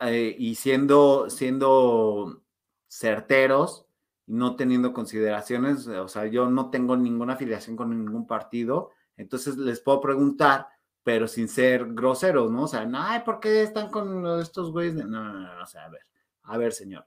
eh, 0.00 0.34
y 0.38 0.54
siendo, 0.54 1.28
siendo 1.30 2.42
certeros, 2.88 3.86
no 4.26 4.56
teniendo 4.56 4.92
consideraciones, 4.92 5.86
o 5.86 6.08
sea, 6.08 6.26
yo 6.26 6.48
no 6.48 6.70
tengo 6.70 6.96
ninguna 6.96 7.34
afiliación 7.34 7.76
con 7.76 7.90
ningún 7.90 8.26
partido, 8.26 8.90
entonces 9.16 9.56
les 9.56 9.80
puedo 9.80 10.00
preguntar, 10.00 10.68
pero 11.02 11.28
sin 11.28 11.48
ser 11.48 11.92
groseros, 11.92 12.50
¿no? 12.50 12.64
O 12.64 12.68
sea, 12.68 12.86
no, 12.86 13.04
¿por 13.24 13.40
qué 13.40 13.62
están 13.62 13.90
con 13.90 14.40
estos 14.40 14.72
güeyes? 14.72 14.94
No, 14.94 15.04
no, 15.04 15.32
no, 15.32 15.62
o 15.62 15.66
sea, 15.66 15.84
a 15.84 15.90
ver, 15.90 16.06
a 16.44 16.56
ver, 16.56 16.72
señor, 16.72 17.06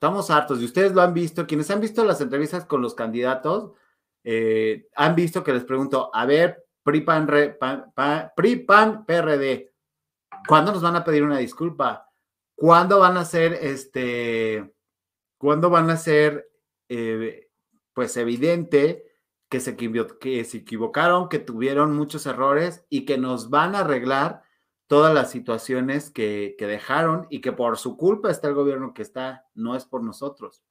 estamos 0.00 0.30
hartos 0.30 0.62
y 0.62 0.64
ustedes 0.64 0.92
lo 0.92 1.02
han 1.02 1.12
visto, 1.12 1.46
quienes 1.46 1.70
han 1.70 1.78
visto 1.78 2.02
las 2.04 2.22
entrevistas 2.22 2.64
con 2.64 2.80
los 2.80 2.94
candidatos, 2.94 3.72
eh, 4.24 4.88
han 4.96 5.14
visto 5.14 5.44
que 5.44 5.52
les 5.52 5.64
pregunto, 5.64 6.10
a 6.14 6.24
ver, 6.24 6.64
PRI, 6.82 7.02
PAN, 7.02 7.26
PRD, 9.04 9.74
¿cuándo 10.48 10.72
nos 10.72 10.80
van 10.80 10.96
a 10.96 11.04
pedir 11.04 11.22
una 11.22 11.36
disculpa? 11.36 12.10
¿Cuándo 12.56 12.98
van 12.98 13.18
a 13.18 13.26
ser, 13.26 13.52
este, 13.60 14.72
cuándo 15.36 15.68
van 15.68 15.90
a 15.90 15.98
ser, 15.98 16.50
eh, 16.88 17.50
pues, 17.92 18.16
evidente 18.16 19.04
que 19.50 19.60
se 19.60 19.72
equivocaron, 19.72 21.28
que 21.28 21.40
tuvieron 21.40 21.94
muchos 21.94 22.24
errores 22.24 22.86
y 22.88 23.04
que 23.04 23.18
nos 23.18 23.50
van 23.50 23.74
a 23.74 23.80
arreglar 23.80 24.44
todas 24.90 25.14
las 25.14 25.30
situaciones 25.30 26.10
que, 26.10 26.56
dejaron 26.58 27.28
y 27.30 27.40
que 27.40 27.52
por 27.52 27.78
su 27.78 27.96
culpa 27.96 28.28
está 28.28 28.48
el 28.48 28.54
gobierno 28.54 28.92
que 28.92 29.02
está, 29.02 29.46
no 29.54 29.76
es 29.76 29.84
por 29.84 30.02
nosotros. 30.02 30.64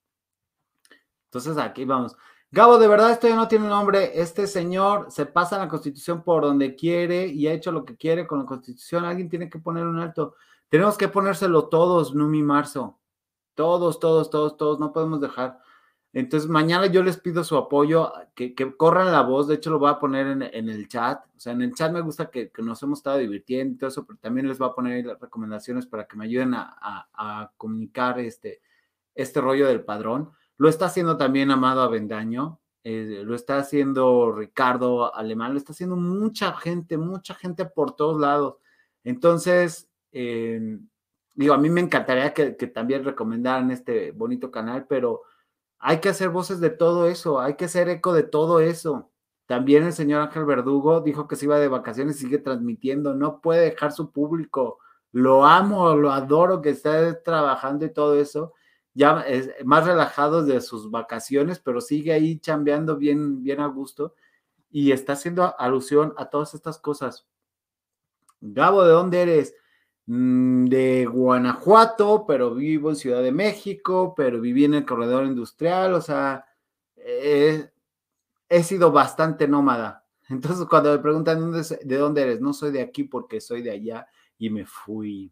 Entonces, 1.27 1.57
aquí 1.57 1.85
vamos. 1.85 2.17
Gabo, 2.51 2.77
de 2.79 2.89
verdad 2.89 3.11
esto 3.11 3.29
ya 3.29 3.37
no 3.37 3.47
tiene 3.47 3.69
nombre. 3.69 4.19
Este 4.19 4.45
señor 4.45 5.09
se 5.09 5.25
pasa 5.25 5.57
la 5.57 5.69
constitución 5.69 6.21
por 6.21 6.43
donde 6.43 6.75
quiere 6.75 7.27
y 7.27 7.47
ha 7.47 7.53
hecho 7.53 7.71
lo 7.71 7.85
que 7.85 7.95
quiere 7.95 8.27
con 8.27 8.39
la 8.39 8.45
constitución. 8.45 9.05
Alguien 9.05 9.29
tiene 9.29 9.49
que 9.49 9.59
poner 9.59 9.85
un 9.85 9.99
alto. 9.99 10.35
Tenemos 10.67 10.97
que 10.97 11.07
ponérselo 11.07 11.69
todos, 11.69 12.13
Numi 12.13 12.43
Marzo. 12.43 12.99
Todos, 13.55 14.01
todos, 14.01 14.29
todos, 14.29 14.57
todos. 14.57 14.81
No 14.81 14.91
podemos 14.91 15.21
dejar. 15.21 15.61
Entonces, 16.11 16.49
mañana 16.49 16.87
yo 16.87 17.03
les 17.03 17.17
pido 17.17 17.43
su 17.43 17.55
apoyo, 17.55 18.11
que, 18.33 18.55
corran 18.75 19.11
la 19.11 19.21
voz. 19.21 19.47
De 19.47 19.55
hecho, 19.55 19.69
lo 19.69 19.79
voy 19.79 19.91
a 19.91 19.99
poner 19.99 20.27
en, 20.27 20.69
el 20.69 20.87
chat. 20.87 21.23
O 21.35 21.39
sea, 21.39 21.53
en 21.53 21.61
el 21.61 21.75
chat 21.75 21.91
me 21.91 22.01
gusta 22.01 22.31
que, 22.31 22.51
nos 22.57 22.81
hemos 22.81 22.99
estado 22.99 23.19
divirtiendo 23.19 23.75
y 23.75 23.77
todo 23.77 23.89
eso, 23.89 24.05
pero 24.05 24.17
también 24.19 24.47
les 24.47 24.57
voy 24.57 24.69
a 24.69 24.73
poner 24.73 25.05
las 25.05 25.19
recomendaciones 25.19 25.85
para 25.85 26.07
que 26.07 26.17
me 26.17 26.25
ayuden 26.25 26.53
a, 26.55 27.51
comunicar 27.57 28.19
este, 28.19 28.61
este 29.13 29.39
rollo 29.39 29.67
del 29.67 29.83
padrón. 29.83 30.31
Lo 30.57 30.67
está 30.67 30.85
haciendo 30.85 31.15
también 31.15 31.51
Amado 31.51 31.81
Avendaño. 31.81 32.59
Eh, 32.83 33.23
lo 33.25 33.35
está 33.35 33.57
haciendo 33.57 34.31
Ricardo 34.31 35.13
Alemán, 35.13 35.51
lo 35.51 35.57
está 35.57 35.73
haciendo 35.73 35.97
mucha 35.97 36.53
gente, 36.53 36.97
mucha 36.97 37.35
gente 37.35 37.65
por 37.65 37.95
todos 37.95 38.19
lados. 38.19 38.55
Entonces, 39.03 39.89
eh, 40.11 40.79
digo, 41.35 41.53
a 41.53 41.57
mí 41.57 41.69
me 41.69 41.81
encantaría 41.81 42.33
que, 42.33 42.55
que, 42.55 42.67
también 42.67 43.03
recomendaran 43.03 43.69
este 43.71 44.11
bonito 44.11 44.49
canal, 44.49 44.85
pero 44.87 45.23
hay 45.79 45.99
que 45.99 46.09
hacer 46.09 46.29
voces 46.29 46.59
de 46.59 46.69
todo 46.69 47.07
eso, 47.07 47.39
hay 47.39 47.55
que 47.55 47.65
hacer 47.65 47.89
eco 47.89 48.13
de 48.13 48.23
todo 48.23 48.59
eso. 48.59 49.09
También 49.45 49.83
el 49.83 49.93
señor 49.93 50.21
Ángel 50.21 50.45
Verdugo 50.45 51.01
dijo 51.01 51.27
que 51.27 51.35
se 51.35 51.45
iba 51.45 51.57
de 51.59 51.67
vacaciones 51.67 52.17
y 52.17 52.19
sigue 52.25 52.37
transmitiendo, 52.37 53.15
no 53.15 53.41
puede 53.41 53.61
dejar 53.71 53.91
su 53.91 54.11
público. 54.11 54.79
Lo 55.11 55.45
amo, 55.45 55.95
lo 55.95 56.11
adoro 56.11 56.61
que 56.61 56.69
esté 56.69 57.13
trabajando 57.15 57.85
y 57.85 57.93
todo 57.93 58.19
eso 58.19 58.53
ya 58.93 59.21
es 59.21 59.49
más 59.63 59.85
relajado 59.85 60.43
de 60.43 60.61
sus 60.61 60.91
vacaciones, 60.91 61.59
pero 61.59 61.79
sigue 61.81 62.11
ahí 62.11 62.39
chambeando 62.39 62.97
bien, 62.97 63.43
bien 63.43 63.61
a 63.61 63.67
gusto 63.67 64.13
y 64.69 64.91
está 64.91 65.13
haciendo 65.13 65.57
alusión 65.57 66.13
a 66.17 66.29
todas 66.29 66.53
estas 66.53 66.79
cosas. 66.79 67.27
Gabo, 68.41 68.83
¿de 68.83 68.91
dónde 68.91 69.21
eres? 69.21 69.55
Mm, 70.11 70.65
de 70.69 71.05
Guanajuato, 71.05 72.25
pero 72.25 72.55
vivo 72.55 72.89
en 72.89 72.95
Ciudad 72.95 73.21
de 73.21 73.31
México, 73.31 74.15
pero 74.17 74.41
viví 74.41 74.65
en 74.65 74.73
el 74.73 74.83
corredor 74.83 75.27
industrial, 75.27 75.93
o 75.93 76.01
sea, 76.01 76.45
he, 76.95 77.69
he 78.49 78.63
sido 78.63 78.91
bastante 78.91 79.47
nómada. 79.47 80.07
Entonces, 80.29 80.65
cuando 80.67 80.91
me 80.91 80.97
preguntan 80.97 81.51
de 81.51 81.97
dónde 81.97 82.23
eres, 82.23 82.41
no 82.41 82.53
soy 82.53 82.71
de 82.71 82.81
aquí 82.81 83.03
porque 83.03 83.39
soy 83.39 83.61
de 83.61 83.69
allá 83.69 84.07
y 84.39 84.49
me 84.49 84.65
fui. 84.65 85.31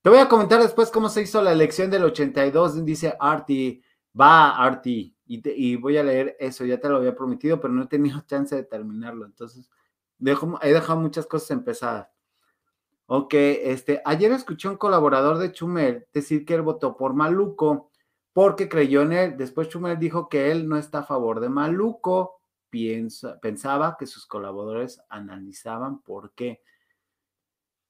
Te 0.00 0.08
voy 0.08 0.20
a 0.20 0.28
comentar 0.28 0.62
después 0.62 0.90
cómo 0.90 1.10
se 1.10 1.20
hizo 1.20 1.42
la 1.42 1.52
elección 1.52 1.90
del 1.90 2.04
82, 2.04 2.86
dice 2.86 3.14
Arti, 3.20 3.82
va 4.18 4.56
Arti, 4.56 5.14
y, 5.26 5.76
voy 5.76 5.98
a 5.98 6.02
leer 6.02 6.36
eso, 6.40 6.64
ya 6.64 6.80
te 6.80 6.88
lo 6.88 6.96
había 6.96 7.14
prometido, 7.14 7.60
pero 7.60 7.74
no 7.74 7.82
he 7.82 7.86
tenido 7.86 8.20
chance 8.26 8.56
de 8.56 8.64
terminarlo, 8.64 9.26
entonces 9.26 9.70
dejo, 10.16 10.58
he 10.62 10.72
dejado 10.72 11.00
muchas 11.00 11.26
cosas 11.26 11.50
empezadas. 11.50 12.15
Ok, 13.08 13.34
este, 13.34 14.02
ayer 14.04 14.32
escuché 14.32 14.66
a 14.66 14.72
un 14.72 14.76
colaborador 14.78 15.38
de 15.38 15.52
Chumel 15.52 16.06
decir 16.12 16.44
que 16.44 16.54
él 16.54 16.62
votó 16.62 16.96
por 16.96 17.14
Maluco 17.14 17.90
porque 18.32 18.68
creyó 18.68 19.02
en 19.02 19.12
él. 19.12 19.36
Después 19.36 19.68
Chumel 19.68 19.98
dijo 19.98 20.28
que 20.28 20.50
él 20.50 20.68
no 20.68 20.76
está 20.76 20.98
a 21.00 21.04
favor 21.04 21.40
de 21.40 21.48
Maluco. 21.48 22.40
Piensa, 22.68 23.38
pensaba 23.40 23.96
que 23.98 24.06
sus 24.06 24.26
colaboradores 24.26 25.00
analizaban 25.08 26.02
por 26.02 26.34
qué. 26.34 26.60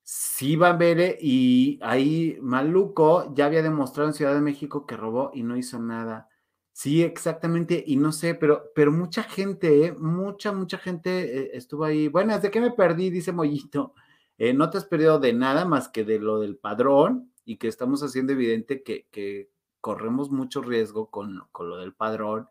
Sí, 0.05 0.55
Van 0.55 0.79
Bere, 0.79 1.19
y 1.21 1.81
ahí 1.83 2.39
Maluco 2.41 3.35
ya 3.35 3.47
había 3.47 3.63
demostrado 3.63 4.09
en 4.09 4.15
Ciudad 4.15 4.35
de 4.35 4.41
México 4.41 4.87
que 4.87 4.97
robó 4.97 5.33
y 5.35 5.43
no 5.43 5.57
hizo 5.57 5.81
nada. 5.81 6.29
Sí, 6.73 7.03
exactamente, 7.03 7.83
y 7.85 7.97
no 7.97 8.13
sé, 8.13 8.35
pero, 8.37 8.71
pero 8.75 8.93
mucha 8.93 9.25
gente, 9.25 9.87
¿eh? 9.87 9.93
mucha, 9.99 10.53
mucha 10.53 10.79
gente 10.79 11.41
eh, 11.47 11.51
estuvo 11.55 11.85
ahí. 11.85 12.07
Bueno, 12.09 12.35
¿desde 12.35 12.51
qué 12.53 12.61
me 12.61 12.71
perdí? 12.71 13.11
Dice 13.11 13.33
Mollito. 13.33 13.95
Eh, 14.39 14.53
no 14.53 14.71
te 14.71 14.79
has 14.79 14.85
perdido 14.85 15.19
de 15.19 15.33
nada 15.33 15.65
más 15.65 15.89
que 15.89 16.05
de 16.05 16.19
lo 16.19 16.41
del 16.41 16.57
padrón 16.57 17.33
y 17.45 17.57
que 17.57 17.69
estamos 17.69 18.03
haciendo 18.03 18.33
evidente 18.33 18.83
que, 18.83 19.51
corremos 19.81 20.33
mucho 20.33 20.63
riesgo 20.63 21.11
con, 21.11 21.47
con 21.53 21.71
lo 21.71 21.77
del 21.77 21.95
padrón, 21.95 22.49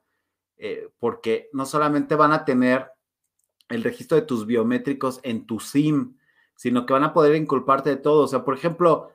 porque 1.00 1.50
no 1.52 1.66
solamente 1.66 2.16
van 2.16 2.32
a 2.32 2.46
tener 2.46 2.90
el 3.70 3.84
registro 3.84 4.16
de 4.16 4.24
tus 4.24 4.46
biométricos 4.46 5.20
en 5.24 5.46
tu 5.46 5.60
SIM, 5.60 6.16
sino 6.56 6.86
que 6.86 6.94
van 6.94 7.04
a 7.04 7.14
poder 7.14 7.36
inculparte 7.36 7.90
de 7.90 7.98
todo. 7.98 8.24
O 8.24 8.28
sea, 8.28 8.44
por 8.44 8.56
ejemplo, 8.56 9.12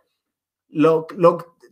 lo, 0.69 1.07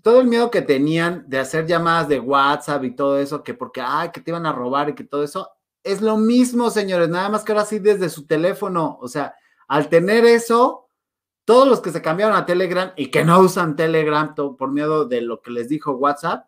todo 0.03 0.21
el 0.21 0.27
miedo 0.27 0.51
que 0.51 0.63
tenían 0.63 1.29
de 1.29 1.39
hacer 1.39 1.67
llamadas 1.67 2.09
de 2.09 2.21
WhatsApp 2.21 2.85
y 2.85 2.95
todo 2.95 3.19
eso, 3.19 3.43
que 3.43 3.55
porque, 3.55 3.81
ay, 3.85 4.11
que 4.13 4.21
te 4.21 4.31
iban 4.31 4.47
a 4.47 4.53
robar 4.53 4.89
y 4.89 4.95
que 4.95 5.05
todo 5.05 5.23
eso, 5.23 5.51
es 5.83 6.03
lo 6.03 6.17
mismo, 6.17 6.71
señores, 6.71 7.09
nada 7.09 7.29
más 7.29 7.45
que 7.45 7.53
ahora 7.53 7.65
sí 7.65 7.79
desde 7.79 8.09
su 8.09 8.27
teléfono. 8.27 8.99
O 9.01 9.09
sea, 9.09 9.35
al 9.69 9.89
tener 9.89 10.25
eso, 10.25 10.88
todos 11.49 11.67
los 11.67 11.81
que 11.81 11.93
se 11.93 12.03
cambiaron 12.03 12.37
a 12.37 12.45
Telegram 12.45 12.93
y 12.95 13.07
que 13.07 13.25
no 13.25 13.41
usan 13.41 13.75
Telegram 13.75 14.35
por 14.35 14.71
miedo 14.71 15.07
de 15.07 15.23
lo 15.23 15.41
que 15.41 15.51
les 15.51 15.67
dijo 15.67 15.93
WhatsApp, 15.93 16.47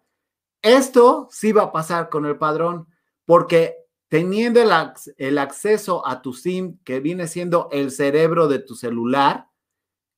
esto 0.60 1.26
sí 1.30 1.52
va 1.52 1.62
a 1.62 1.72
pasar 1.72 2.10
con 2.10 2.26
el 2.26 2.36
padrón, 2.36 2.86
porque 3.24 3.76
teniendo 4.08 4.60
el, 4.60 5.38
acceso 5.38 6.06
a 6.06 6.20
tu 6.20 6.34
SIM, 6.34 6.76
que 6.84 7.00
viene 7.00 7.28
siendo 7.28 7.70
el 7.72 7.92
cerebro 7.92 8.46
de 8.46 8.58
tu 8.58 8.74
celular, 8.74 9.46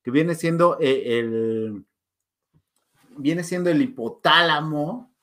que 0.01 0.11
viene 0.11 0.35
siendo 0.35 0.77
eh, 0.81 1.17
el, 1.17 1.85
viene 3.15 3.45
siendo 3.45 3.69
el 3.69 3.81
hipotálamo, 3.81 5.15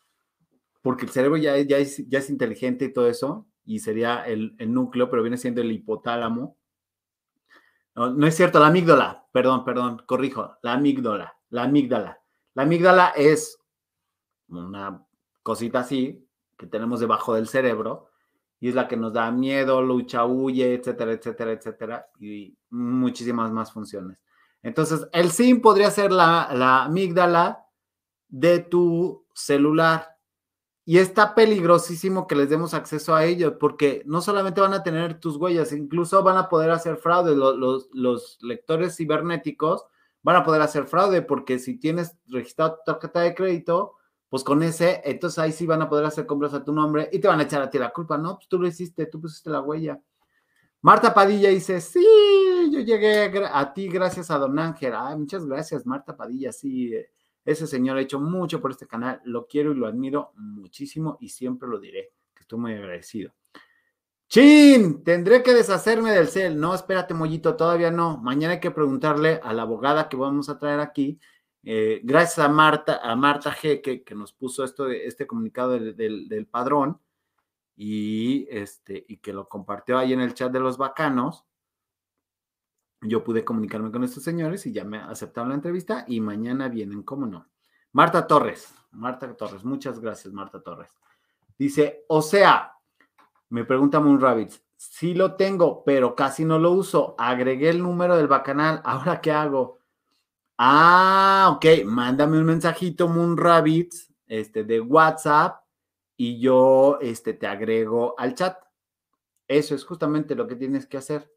porque 0.80 1.04
el 1.04 1.10
cerebro 1.10 1.36
ya, 1.36 1.54
es 1.56 2.30
inteligente 2.30 2.86
y 2.86 2.92
todo 2.94 3.10
eso, 3.10 3.46
y 3.66 3.80
sería 3.80 4.22
el, 4.22 4.56
núcleo, 4.72 5.10
pero 5.10 5.20
viene 5.20 5.36
siendo 5.36 5.60
el 5.60 5.70
hipotálamo. 5.70 6.56
No, 7.94 8.26
es 8.26 8.36
cierto, 8.36 8.60
la 8.60 8.68
amígdala, 8.68 9.26
perdón, 9.32 9.64
perdón, 9.64 10.02
corrijo, 10.06 10.56
la 10.62 10.74
amígdala, 10.74 11.36
la 11.50 11.64
amígdala. 11.64 12.20
La 12.54 12.62
amígdala 12.62 13.08
es 13.16 13.58
una 14.48 15.04
cosita 15.42 15.80
así 15.80 16.26
que 16.56 16.66
tenemos 16.66 17.00
debajo 17.00 17.34
del 17.34 17.48
cerebro, 17.48 18.10
y 18.60 18.68
es 18.68 18.74
la 18.74 18.86
que 18.86 18.96
nos 18.96 19.12
da 19.14 19.30
miedo, 19.30 19.80
lucha, 19.80 20.26
huye, 20.26 20.74
etcétera, 20.74 21.12
etcétera, 21.12 21.52
etcétera, 21.52 22.06
y 22.20 22.56
muchísimas 22.68 23.50
más 23.50 23.72
funciones. 23.72 24.18
Entonces, 24.62 25.08
el 25.12 25.30
SIM 25.30 25.62
podría 25.62 25.90
ser 25.90 26.12
la, 26.12 26.50
la 26.52 26.84
amígdala 26.84 27.64
de 28.28 28.60
tu 28.60 29.26
celular. 29.34 30.09
Y 30.90 30.98
está 30.98 31.36
peligrosísimo 31.36 32.26
que 32.26 32.34
les 32.34 32.50
demos 32.50 32.74
acceso 32.74 33.14
a 33.14 33.24
ellos, 33.24 33.52
porque 33.60 34.02
no 34.06 34.20
solamente 34.20 34.60
van 34.60 34.74
a 34.74 34.82
tener 34.82 35.20
tus 35.20 35.36
huellas, 35.36 35.70
incluso 35.72 36.20
van 36.24 36.36
a 36.36 36.48
poder 36.48 36.72
hacer 36.72 36.96
fraude. 36.96 37.36
Los, 37.36 37.88
los, 37.92 38.38
lectores 38.42 38.96
cibernéticos 38.96 39.84
van 40.24 40.34
a 40.34 40.44
poder 40.44 40.62
hacer 40.62 40.88
fraude, 40.88 41.22
porque 41.22 41.60
si 41.60 41.78
tienes 41.78 42.16
registrado 42.26 42.78
tu 42.78 42.92
tarjeta 42.92 43.20
de 43.20 43.36
crédito, 43.36 43.98
pues 44.28 44.42
con 44.42 44.64
ese, 44.64 45.00
entonces 45.04 45.38
ahí 45.38 45.52
sí 45.52 45.64
van 45.64 45.80
a 45.80 45.88
poder 45.88 46.06
hacer 46.06 46.26
compras 46.26 46.54
a 46.54 46.64
tu 46.64 46.72
nombre 46.72 47.08
y 47.12 47.20
te 47.20 47.28
van 47.28 47.38
a 47.38 47.44
echar 47.44 47.62
a 47.62 47.70
ti 47.70 47.78
la 47.78 47.92
culpa, 47.92 48.18
¿no? 48.18 48.34
Pues 48.34 48.48
tú 48.48 48.58
lo 48.58 48.66
hiciste, 48.66 49.06
tú 49.06 49.20
pusiste 49.20 49.48
la 49.48 49.60
huella. 49.60 50.00
Marta 50.80 51.14
Padilla 51.14 51.50
dice, 51.50 51.80
sí, 51.80 52.04
yo 52.72 52.80
llegué 52.80 53.30
a 53.46 53.72
ti 53.72 53.86
gracias 53.86 54.28
a 54.32 54.38
Don 54.38 54.58
Ángel. 54.58 54.94
Ay, 54.96 55.16
muchas 55.18 55.46
gracias, 55.46 55.86
Marta 55.86 56.16
Padilla, 56.16 56.50
sí, 56.50 56.92
ese 57.44 57.66
señor 57.66 57.96
ha 57.96 58.02
hecho 58.02 58.20
mucho 58.20 58.60
por 58.60 58.70
este 58.70 58.86
canal, 58.86 59.20
lo 59.24 59.46
quiero 59.46 59.72
y 59.72 59.76
lo 59.76 59.86
admiro 59.86 60.32
muchísimo 60.36 61.16
y 61.20 61.28
siempre 61.28 61.68
lo 61.68 61.78
diré, 61.78 62.12
que 62.34 62.42
estoy 62.42 62.58
muy 62.58 62.74
agradecido. 62.74 63.32
Chin, 64.28 65.02
tendré 65.02 65.42
que 65.42 65.52
deshacerme 65.52 66.12
del 66.12 66.28
cel. 66.28 66.60
No, 66.60 66.72
espérate, 66.72 67.14
Mollito, 67.14 67.56
todavía 67.56 67.90
no. 67.90 68.18
Mañana 68.18 68.54
hay 68.54 68.60
que 68.60 68.70
preguntarle 68.70 69.40
a 69.42 69.52
la 69.52 69.62
abogada 69.62 70.08
que 70.08 70.16
vamos 70.16 70.48
a 70.48 70.58
traer 70.58 70.78
aquí 70.78 71.18
eh, 71.62 72.00
gracias 72.02 72.38
a 72.38 72.48
Marta, 72.48 73.00
a 73.02 73.14
Marta 73.16 73.52
G, 73.54 73.82
que, 73.82 74.14
nos 74.14 74.32
puso 74.32 74.64
esto, 74.64 74.88
este 74.88 75.26
comunicado 75.26 75.78
del, 75.78 76.48
padrón 76.50 77.00
y, 77.76 78.46
este, 78.50 79.04
y 79.08 79.18
que 79.18 79.32
lo 79.32 79.48
compartió 79.48 79.98
ahí 79.98 80.12
en 80.12 80.20
el 80.20 80.34
chat 80.34 80.50
de 80.52 80.60
los 80.60 80.78
bacanos. 80.78 81.44
Yo 83.02 83.24
pude 83.24 83.44
comunicarme 83.44 83.90
con 83.90 84.04
estos 84.04 84.22
señores 84.22 84.66
y 84.66 84.72
ya 84.72 84.84
me 84.84 84.98
aceptaron 84.98 85.48
la 85.48 85.54
entrevista 85.54 86.04
y 86.06 86.20
mañana 86.20 86.68
vienen, 86.68 87.02
¿cómo 87.02 87.26
no? 87.26 87.46
Marta 87.92 88.26
Torres, 88.26 88.74
Marta 88.92 89.34
Torres, 89.36 89.64
muchas 89.64 90.00
gracias, 90.00 90.32
Marta 90.32 90.62
Torres. 90.62 90.90
Dice, 91.58 92.04
o 92.08 92.22
sea, 92.22 92.74
me 93.48 93.64
pregunta 93.64 94.00
Moon 94.00 94.20
Rabbits, 94.20 94.62
sí 94.76 95.14
lo 95.14 95.34
tengo, 95.34 95.82
pero 95.84 96.14
casi 96.14 96.44
no 96.44 96.58
lo 96.58 96.72
uso. 96.72 97.14
Agregué 97.18 97.70
el 97.70 97.82
número 97.82 98.16
del 98.16 98.28
bacanal, 98.28 98.80
¿ahora 98.84 99.20
qué 99.20 99.32
hago? 99.32 99.78
Ah, 100.56 101.52
ok, 101.56 101.84
mándame 101.86 102.38
un 102.38 102.44
mensajito, 102.44 103.08
Moon 103.08 103.36
Rabbits, 103.36 104.12
este, 104.26 104.62
de 104.62 104.80
WhatsApp 104.80 105.64
y 106.16 106.38
yo 106.38 106.98
este, 107.00 107.32
te 107.32 107.46
agrego 107.46 108.14
al 108.18 108.34
chat. 108.34 108.58
Eso 109.48 109.74
es 109.74 109.84
justamente 109.84 110.34
lo 110.34 110.46
que 110.46 110.56
tienes 110.56 110.86
que 110.86 110.98
hacer. 110.98 111.32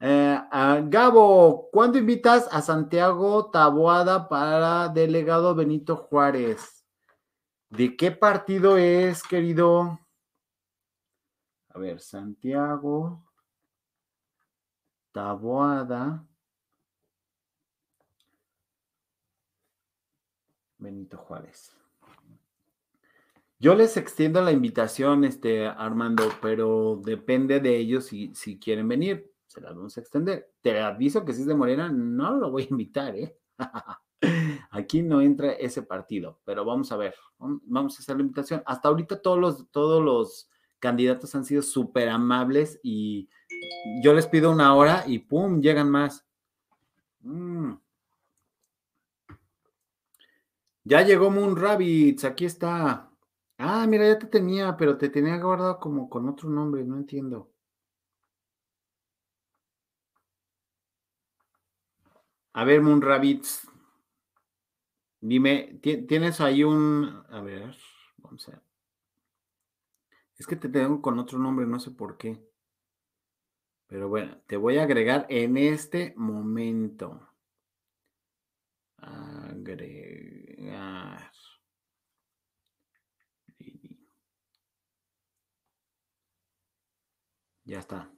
Eh, 0.00 0.40
Gabo, 0.84 1.68
¿cuándo 1.72 1.98
invitas 1.98 2.48
a 2.52 2.62
Santiago 2.62 3.50
Taboada 3.50 4.28
para 4.28 4.88
delegado 4.88 5.54
Benito 5.56 5.96
Juárez? 5.96 6.84
¿De 7.68 7.96
qué 7.96 8.12
partido 8.12 8.78
es, 8.78 9.22
querido? 9.24 9.98
A 11.70 11.78
ver, 11.78 12.00
Santiago 12.00 13.24
Taboada. 15.12 16.24
Benito 20.78 21.18
Juárez. 21.18 21.74
Yo 23.58 23.74
les 23.74 23.96
extiendo 23.96 24.40
la 24.42 24.52
invitación, 24.52 25.24
este, 25.24 25.66
Armando, 25.66 26.22
pero 26.40 27.00
depende 27.04 27.58
de 27.58 27.76
ellos 27.76 28.06
si, 28.06 28.32
si 28.36 28.60
quieren 28.60 28.86
venir. 28.86 29.28
Se 29.58 29.64
las 29.64 29.74
vamos 29.74 29.96
a 29.96 30.00
extender. 30.00 30.52
Te 30.60 30.80
aviso 30.80 31.24
que 31.24 31.32
si 31.32 31.40
es 31.40 31.46
de 31.48 31.54
Morena, 31.54 31.90
no 31.90 32.36
lo 32.36 32.52
voy 32.52 32.62
a 32.62 32.68
invitar, 32.70 33.16
¿eh? 33.16 33.36
Aquí 34.70 35.02
no 35.02 35.20
entra 35.20 35.50
ese 35.52 35.82
partido, 35.82 36.38
pero 36.44 36.64
vamos 36.64 36.92
a 36.92 36.96
ver. 36.96 37.14
Vamos 37.38 37.96
a 37.96 37.98
hacer 37.98 38.16
la 38.16 38.22
invitación. 38.22 38.62
Hasta 38.66 38.88
ahorita 38.88 39.20
todos 39.20 39.38
los, 39.38 39.68
todos 39.72 40.00
los 40.04 40.48
candidatos 40.78 41.34
han 41.34 41.44
sido 41.44 41.62
súper 41.62 42.08
amables 42.08 42.78
y 42.84 43.28
yo 44.00 44.14
les 44.14 44.28
pido 44.28 44.52
una 44.52 44.76
hora 44.76 45.02
y 45.08 45.18
¡pum! 45.18 45.60
llegan 45.60 45.90
más. 45.90 46.24
Mm. 47.20 47.72
Ya 50.84 51.02
llegó 51.02 51.30
Moon 51.30 51.56
Rabbits, 51.56 52.24
aquí 52.24 52.44
está. 52.44 53.10
Ah, 53.58 53.86
mira, 53.88 54.06
ya 54.06 54.20
te 54.20 54.28
tenía, 54.28 54.76
pero 54.76 54.96
te 54.96 55.08
tenía 55.08 55.36
guardado 55.38 55.80
como 55.80 56.08
con 56.08 56.28
otro 56.28 56.48
nombre, 56.48 56.84
no 56.84 56.96
entiendo. 56.96 57.50
A 62.52 62.64
ver, 62.64 62.82
Moon 62.82 63.00
Rabbits. 63.00 63.66
Dime, 65.20 65.78
¿tienes 65.82 66.40
ahí 66.40 66.64
un. 66.64 67.24
A 67.30 67.40
ver, 67.40 67.76
vamos 68.18 68.48
a 68.48 68.52
ver. 68.52 68.62
Es 70.38 70.46
que 70.46 70.56
te 70.56 70.70
tengo 70.70 71.02
con 71.02 71.18
otro 71.18 71.38
nombre, 71.38 71.66
no 71.66 71.78
sé 71.78 71.90
por 71.90 72.16
qué. 72.16 72.40
Pero 73.86 74.08
bueno, 74.08 74.40
te 74.46 74.56
voy 74.56 74.78
a 74.78 74.84
agregar 74.84 75.26
en 75.28 75.56
este 75.58 76.14
momento. 76.16 77.28
Agregar. 79.00 80.38
Ya 87.64 87.78
está. 87.78 88.10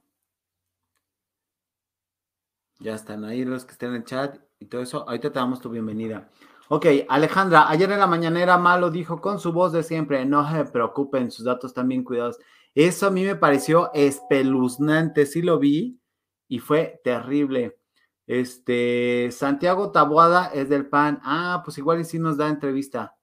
Ya 2.81 2.95
están 2.95 3.23
ahí 3.25 3.45
los 3.45 3.63
que 3.63 3.73
estén 3.73 3.89
en 3.89 3.97
el 3.97 4.03
chat 4.05 4.39
y 4.57 4.65
todo 4.65 4.81
eso. 4.81 5.07
Ahorita 5.07 5.31
te 5.31 5.37
damos 5.37 5.61
tu 5.61 5.69
bienvenida. 5.69 6.31
Ok, 6.67 6.87
Alejandra, 7.09 7.69
ayer 7.69 7.91
en 7.91 7.99
la 7.99 8.07
mañanera 8.07 8.57
Malo 8.57 8.89
dijo 8.89 9.21
con 9.21 9.39
su 9.39 9.53
voz 9.53 9.71
de 9.71 9.83
siempre, 9.83 10.25
no 10.25 10.49
se 10.51 10.65
preocupen, 10.65 11.29
sus 11.29 11.45
datos 11.45 11.75
también 11.75 12.03
cuidados. 12.03 12.39
Eso 12.73 13.05
a 13.05 13.11
mí 13.11 13.23
me 13.23 13.35
pareció 13.35 13.93
espeluznante, 13.93 15.27
sí 15.27 15.43
lo 15.43 15.59
vi 15.59 16.01
y 16.47 16.57
fue 16.57 16.99
terrible. 17.03 17.77
Este, 18.25 19.29
Santiago 19.31 19.91
Taboada 19.91 20.47
es 20.47 20.67
del 20.67 20.87
PAN. 20.87 21.19
Ah, 21.23 21.61
pues 21.63 21.77
igual 21.77 21.99
y 21.99 22.03
sí 22.03 22.17
nos 22.17 22.37
da 22.37 22.49
entrevista. 22.49 23.15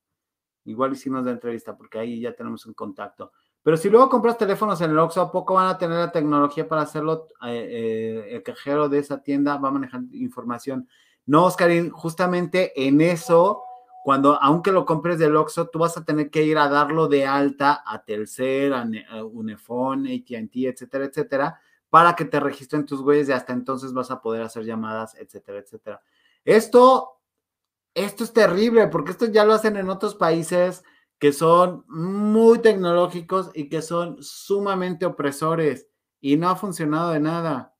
Igual 0.66 0.92
y 0.92 0.96
sí 0.96 1.10
nos 1.10 1.24
da 1.24 1.32
entrevista, 1.32 1.76
porque 1.76 1.98
ahí 1.98 2.20
ya 2.20 2.32
tenemos 2.32 2.64
un 2.64 2.74
contacto. 2.74 3.32
Pero 3.68 3.76
si 3.76 3.90
luego 3.90 4.08
compras 4.08 4.38
teléfonos 4.38 4.80
en 4.80 4.92
el 4.92 4.98
Oxxo, 4.98 5.20
¿a 5.20 5.30
poco 5.30 5.52
van 5.52 5.68
a 5.68 5.76
tener 5.76 5.98
la 5.98 6.10
tecnología 6.10 6.66
para 6.66 6.80
hacerlo? 6.80 7.26
Eh, 7.46 7.68
eh, 7.70 8.36
el 8.36 8.42
cajero 8.42 8.88
de 8.88 8.98
esa 8.98 9.22
tienda 9.22 9.58
va 9.58 9.68
a 9.68 9.72
manejar 9.72 10.00
información. 10.12 10.88
No, 11.26 11.44
Oscarín, 11.44 11.90
justamente 11.90 12.72
en 12.86 13.02
eso, 13.02 13.62
cuando 14.04 14.42
aunque 14.42 14.72
lo 14.72 14.86
compres 14.86 15.18
del 15.18 15.36
Oxxo, 15.36 15.68
tú 15.68 15.80
vas 15.80 15.98
a 15.98 16.04
tener 16.06 16.30
que 16.30 16.44
ir 16.44 16.56
a 16.56 16.70
darlo 16.70 17.08
de 17.08 17.26
alta 17.26 17.82
a 17.84 18.02
Telcel, 18.06 18.72
a, 18.72 18.86
Unifón, 19.22 20.06
AT&T, 20.06 20.66
etcétera, 20.66 21.04
etcétera, 21.04 21.60
para 21.90 22.16
que 22.16 22.24
te 22.24 22.40
registren 22.40 22.86
tus 22.86 23.02
güeyes 23.02 23.28
y 23.28 23.32
hasta 23.32 23.52
entonces 23.52 23.92
vas 23.92 24.10
a 24.10 24.22
poder 24.22 24.40
hacer 24.40 24.64
llamadas, 24.64 25.14
etcétera, 25.16 25.58
etcétera. 25.58 26.00
Esto, 26.42 27.20
esto 27.92 28.24
es 28.24 28.32
terrible 28.32 28.86
porque 28.86 29.10
esto 29.10 29.26
ya 29.26 29.44
lo 29.44 29.52
hacen 29.52 29.76
en 29.76 29.90
otros 29.90 30.14
países 30.14 30.84
que 31.18 31.32
son 31.32 31.84
muy 31.88 32.60
tecnológicos 32.60 33.50
y 33.54 33.68
que 33.68 33.82
son 33.82 34.22
sumamente 34.22 35.06
opresores 35.06 35.88
y 36.20 36.36
no 36.36 36.48
ha 36.48 36.56
funcionado 36.56 37.12
de 37.12 37.20
nada. 37.20 37.74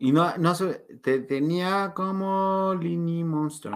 Y 0.00 0.12
no, 0.12 0.36
no 0.38 0.54
te, 1.02 1.20
tenía 1.20 1.92
como 1.94 2.74
Lini 2.74 3.24
Monster. 3.24 3.72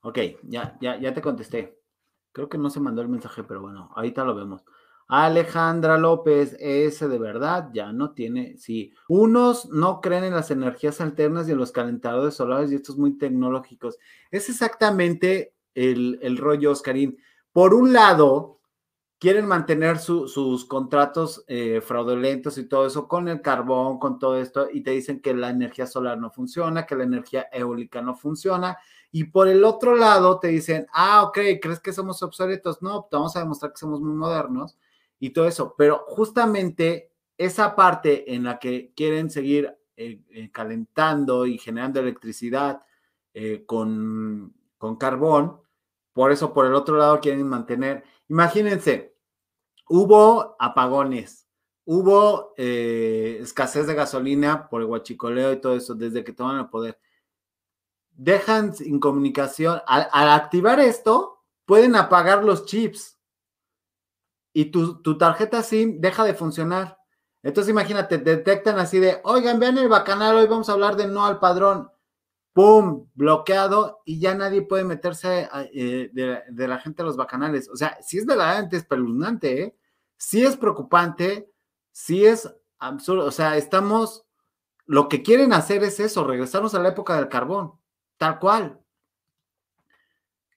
Ok, 0.00 0.18
ya, 0.44 0.78
ya, 0.80 0.98
ya 0.98 1.12
te 1.12 1.20
contesté. 1.20 1.78
Creo 2.32 2.48
que 2.48 2.56
no 2.56 2.70
se 2.70 2.80
mandó 2.80 3.02
el 3.02 3.08
mensaje, 3.08 3.42
pero 3.44 3.60
bueno, 3.60 3.90
ahorita 3.94 4.24
lo 4.24 4.34
vemos. 4.34 4.64
Alejandra 5.08 5.96
López, 5.96 6.54
ese 6.60 7.08
de 7.08 7.18
verdad 7.18 7.70
ya 7.72 7.92
no 7.92 8.10
tiene, 8.12 8.58
sí. 8.58 8.92
Unos 9.08 9.66
no 9.70 10.02
creen 10.02 10.24
en 10.24 10.34
las 10.34 10.50
energías 10.50 11.00
alternas 11.00 11.48
y 11.48 11.52
en 11.52 11.58
los 11.58 11.72
calentadores 11.72 12.34
solares 12.34 12.70
y 12.70 12.74
estos 12.74 12.98
muy 12.98 13.16
tecnológicos. 13.16 13.98
Es 14.30 14.50
exactamente 14.50 15.54
el, 15.74 16.36
rollo, 16.36 16.72
Oscarín. 16.72 17.16
Por 17.52 17.72
un 17.72 17.94
lado, 17.94 18.60
quieren 19.18 19.46
mantener 19.46 19.98
sus 19.98 20.66
contratos 20.66 21.42
eh, 21.48 21.80
fraudulentos 21.80 22.58
y 22.58 22.68
todo 22.68 22.86
eso 22.86 23.08
con 23.08 23.28
el 23.28 23.40
carbón, 23.40 23.98
con 23.98 24.18
todo 24.18 24.38
esto, 24.38 24.68
y 24.70 24.82
te 24.82 24.90
dicen 24.90 25.22
que 25.22 25.32
la 25.32 25.48
energía 25.48 25.86
solar 25.86 26.18
no 26.18 26.30
funciona, 26.30 26.84
que 26.84 26.96
la 26.96 27.04
energía 27.04 27.48
eólica 27.50 28.02
no 28.02 28.14
funciona. 28.14 28.76
Y 29.10 29.24
por 29.24 29.48
el 29.48 29.64
otro 29.64 29.96
lado 29.96 30.38
te 30.38 30.48
dicen, 30.48 30.86
ah, 30.92 31.22
ok, 31.22 31.38
¿crees 31.62 31.80
que 31.80 31.94
somos 31.94 32.22
obsoletos? 32.22 32.82
No, 32.82 33.08
vamos 33.10 33.34
a 33.36 33.40
demostrar 33.40 33.72
que 33.72 33.78
somos 33.78 34.02
muy 34.02 34.12
modernos 34.12 34.76
y 35.18 35.30
todo 35.30 35.46
eso. 35.46 35.74
Pero 35.76 36.04
justamente 36.06 37.12
esa 37.36 37.76
parte 37.76 38.34
en 38.34 38.44
la 38.44 38.58
que 38.58 38.92
quieren 38.94 39.30
seguir 39.30 39.76
eh, 39.96 40.20
eh, 40.30 40.50
calentando 40.50 41.46
y 41.46 41.58
generando 41.58 42.00
electricidad 42.00 42.82
con, 43.66 44.52
con 44.78 44.96
carbón, 44.96 45.60
por 46.12 46.32
eso 46.32 46.52
por 46.52 46.66
el 46.66 46.74
otro 46.74 46.96
lado 46.96 47.20
quieren 47.20 47.46
mantener 47.46 48.02
Imagínense, 48.28 49.16
hubo 49.88 50.54
apagones, 50.58 51.48
hubo 51.86 52.52
eh, 52.58 53.38
escasez 53.40 53.86
de 53.86 53.94
gasolina 53.94 54.68
por 54.68 54.82
el 54.82 54.86
huachicoleo 54.86 55.52
y 55.52 55.60
todo 55.60 55.74
eso 55.74 55.94
desde 55.94 56.22
que 56.22 56.34
toman 56.34 56.58
el 56.58 56.68
poder. 56.68 56.98
Dejan 58.10 58.74
sin 58.74 59.00
comunicación. 59.00 59.80
Al, 59.86 60.08
activar 60.12 60.78
esto, 60.78 61.42
pueden 61.64 61.96
apagar 61.96 62.44
los 62.44 62.66
chips 62.66 63.17
y 64.60 64.66
tu, 64.66 65.00
tu, 65.02 65.16
tarjeta 65.16 65.62
SIM 65.62 66.00
deja 66.00 66.24
de 66.24 66.34
funcionar. 66.34 66.98
Entonces 67.42 67.70
imagínate, 67.70 68.18
detectan 68.18 68.78
así 68.78 68.98
de, 68.98 69.20
oigan, 69.24 69.60
vean 69.60 69.78
el 69.78 69.88
bacanal, 69.88 70.36
hoy 70.36 70.46
vamos 70.46 70.68
a 70.68 70.72
hablar 70.72 70.96
de 70.96 71.06
no 71.06 71.24
al 71.24 71.38
padrón. 71.38 71.90
¡pum! 72.58 73.06
bloqueado 73.14 74.02
y 74.04 74.18
ya 74.18 74.34
nadie 74.34 74.62
puede 74.62 74.82
meterse 74.82 75.48
eh, 75.72 76.10
de, 76.12 76.66
la 76.66 76.78
gente 76.78 77.02
a 77.02 77.04
los 77.04 77.16
bacanales. 77.16 77.68
O 77.68 77.76
sea, 77.76 77.96
sí 78.02 78.18
es 78.18 78.26
verdaderamente 78.26 78.76
espeluznante, 78.76 79.62
¿eh? 79.62 79.76
Sí 80.16 80.42
es 80.42 80.56
preocupante, 80.56 81.52
sí 81.92 82.26
es 82.26 82.52
absurdo. 82.80 83.26
O 83.26 83.30
sea, 83.30 83.56
estamos, 83.56 84.26
lo 84.86 85.08
que 85.08 85.22
quieren 85.22 85.52
hacer 85.52 85.84
es 85.84 86.00
eso, 86.00 86.24
regresarnos 86.24 86.74
a 86.74 86.80
la 86.80 86.88
época 86.88 87.14
del 87.14 87.28
carbón, 87.28 87.74
tal 88.16 88.40
cual. 88.40 88.80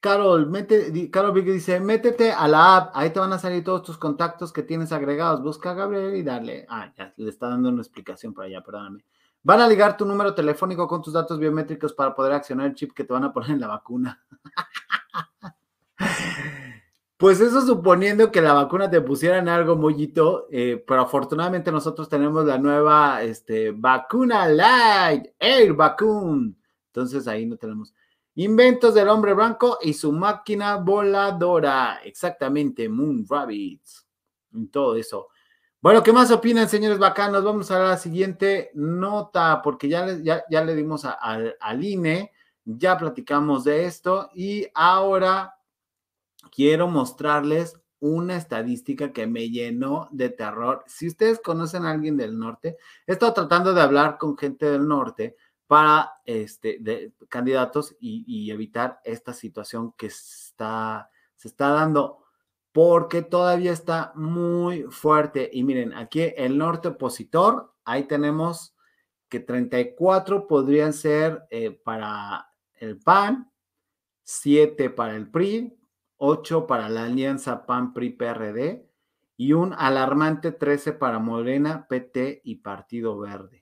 Carol, 0.02 0.48
mete, 0.48 1.10
Carol 1.12 1.32
dice, 1.44 1.78
métete 1.78 2.32
a 2.32 2.48
la 2.48 2.76
app, 2.76 2.90
ahí 2.92 3.10
te 3.10 3.20
van 3.20 3.32
a 3.32 3.38
salir 3.38 3.62
todos 3.62 3.84
tus 3.84 3.96
contactos 3.96 4.52
que 4.52 4.64
tienes 4.64 4.90
agregados. 4.90 5.40
Busca 5.40 5.70
a 5.70 5.74
Gabriel 5.74 6.16
y 6.16 6.24
dale. 6.24 6.66
Ah, 6.68 6.92
ya, 6.98 7.14
le 7.16 7.30
está 7.30 7.48
dando 7.48 7.68
una 7.68 7.82
explicación 7.82 8.34
para 8.34 8.48
allá, 8.48 8.64
perdóname. 8.64 9.04
Van 9.44 9.60
a 9.60 9.68
ligar 9.68 9.96
tu 9.96 10.04
número 10.04 10.34
telefónico 10.34 10.88
con 10.88 11.02
tus 11.02 11.12
datos 11.12 11.38
biométricos 11.38 11.92
para 11.92 12.16
poder 12.16 12.32
accionar 12.32 12.66
el 12.66 12.74
chip 12.74 12.92
que 12.92 13.04
te 13.04 13.12
van 13.12 13.22
a 13.22 13.32
poner 13.32 13.52
en 13.52 13.60
la 13.60 13.68
vacuna. 13.68 14.20
Pues 17.16 17.40
eso 17.40 17.64
suponiendo 17.64 18.32
que 18.32 18.40
la 18.40 18.52
vacuna 18.52 18.90
te 18.90 19.00
pusieran 19.00 19.48
algo 19.48 19.76
mollito, 19.76 20.48
eh, 20.50 20.82
pero 20.84 21.02
afortunadamente 21.02 21.70
nosotros 21.70 22.08
tenemos 22.08 22.44
la 22.44 22.58
nueva 22.58 23.22
este, 23.22 23.70
vacuna 23.70 24.48
light, 24.48 25.28
Air 25.38 25.72
Vacune. 25.72 26.56
Entonces 26.86 27.28
ahí 27.28 27.46
no 27.46 27.56
tenemos. 27.56 27.94
Inventos 28.34 28.94
del 28.94 29.08
hombre 29.08 29.34
blanco 29.34 29.78
y 29.82 29.92
su 29.92 30.12
máquina 30.12 30.76
voladora. 30.76 32.00
Exactamente, 32.04 32.88
Moon 32.88 33.26
Rabbits. 33.28 34.06
Todo 34.70 34.96
eso. 34.96 35.28
Bueno, 35.82 36.02
¿qué 36.02 36.12
más 36.12 36.30
opinan, 36.30 36.68
señores 36.68 36.98
bacanos? 36.98 37.42
Vamos 37.42 37.70
a 37.70 37.78
la 37.78 37.96
siguiente 37.96 38.70
nota, 38.74 39.60
porque 39.62 39.88
ya 39.88 40.06
le, 40.06 40.22
ya, 40.22 40.64
le 40.64 40.74
dimos 40.76 41.04
al 41.04 41.84
INE, 41.84 42.30
ya 42.64 42.96
platicamos 42.96 43.64
de 43.64 43.86
esto 43.86 44.30
y 44.32 44.66
ahora 44.74 45.56
quiero 46.50 46.86
mostrarles 46.86 47.80
una 47.98 48.36
estadística 48.36 49.12
que 49.12 49.26
me 49.26 49.50
llenó 49.50 50.08
de 50.10 50.28
terror. 50.28 50.84
Si 50.86 51.06
ustedes 51.08 51.40
conocen 51.40 51.84
a 51.84 51.90
alguien 51.90 52.16
del 52.16 52.38
norte, 52.38 52.76
he 53.06 53.12
estado 53.12 53.32
tratando 53.32 53.74
de 53.74 53.80
hablar 53.80 54.18
con 54.18 54.36
gente 54.36 54.70
del 54.70 54.86
norte 54.86 55.36
para 55.72 56.20
este, 56.26 56.76
de 56.80 57.14
candidatos 57.30 57.96
y, 57.98 58.50
evitar 58.50 59.00
esta 59.04 59.32
situación 59.32 59.94
que 59.96 60.08
está, 60.08 61.08
se 61.34 61.48
está 61.48 61.68
dando 61.70 62.26
porque 62.72 63.22
todavía 63.22 63.72
está 63.72 64.12
muy 64.14 64.82
fuerte. 64.90 65.48
Y 65.50 65.64
miren, 65.64 65.94
aquí 65.94 66.30
el 66.36 66.58
norte 66.58 66.88
opositor, 66.88 67.72
ahí 67.86 68.04
tenemos 68.04 68.76
que 69.30 69.40
34 69.40 70.46
podrían 70.46 70.92
ser 70.92 71.42
eh, 71.48 71.70
para 71.70 72.52
el 72.74 72.98
PAN, 72.98 73.50
7 74.24 74.90
para 74.90 75.16
el 75.16 75.30
PRI, 75.30 75.74
8 76.18 76.66
para 76.66 76.90
la 76.90 77.04
alianza 77.04 77.64
PAN-PRI-PRD 77.64 78.86
y 79.38 79.54
un 79.54 79.72
alarmante 79.72 80.52
13 80.52 80.92
para 80.92 81.18
Morena, 81.18 81.86
PT 81.88 82.42
y 82.44 82.56
Partido 82.56 83.18
Verde. 83.18 83.61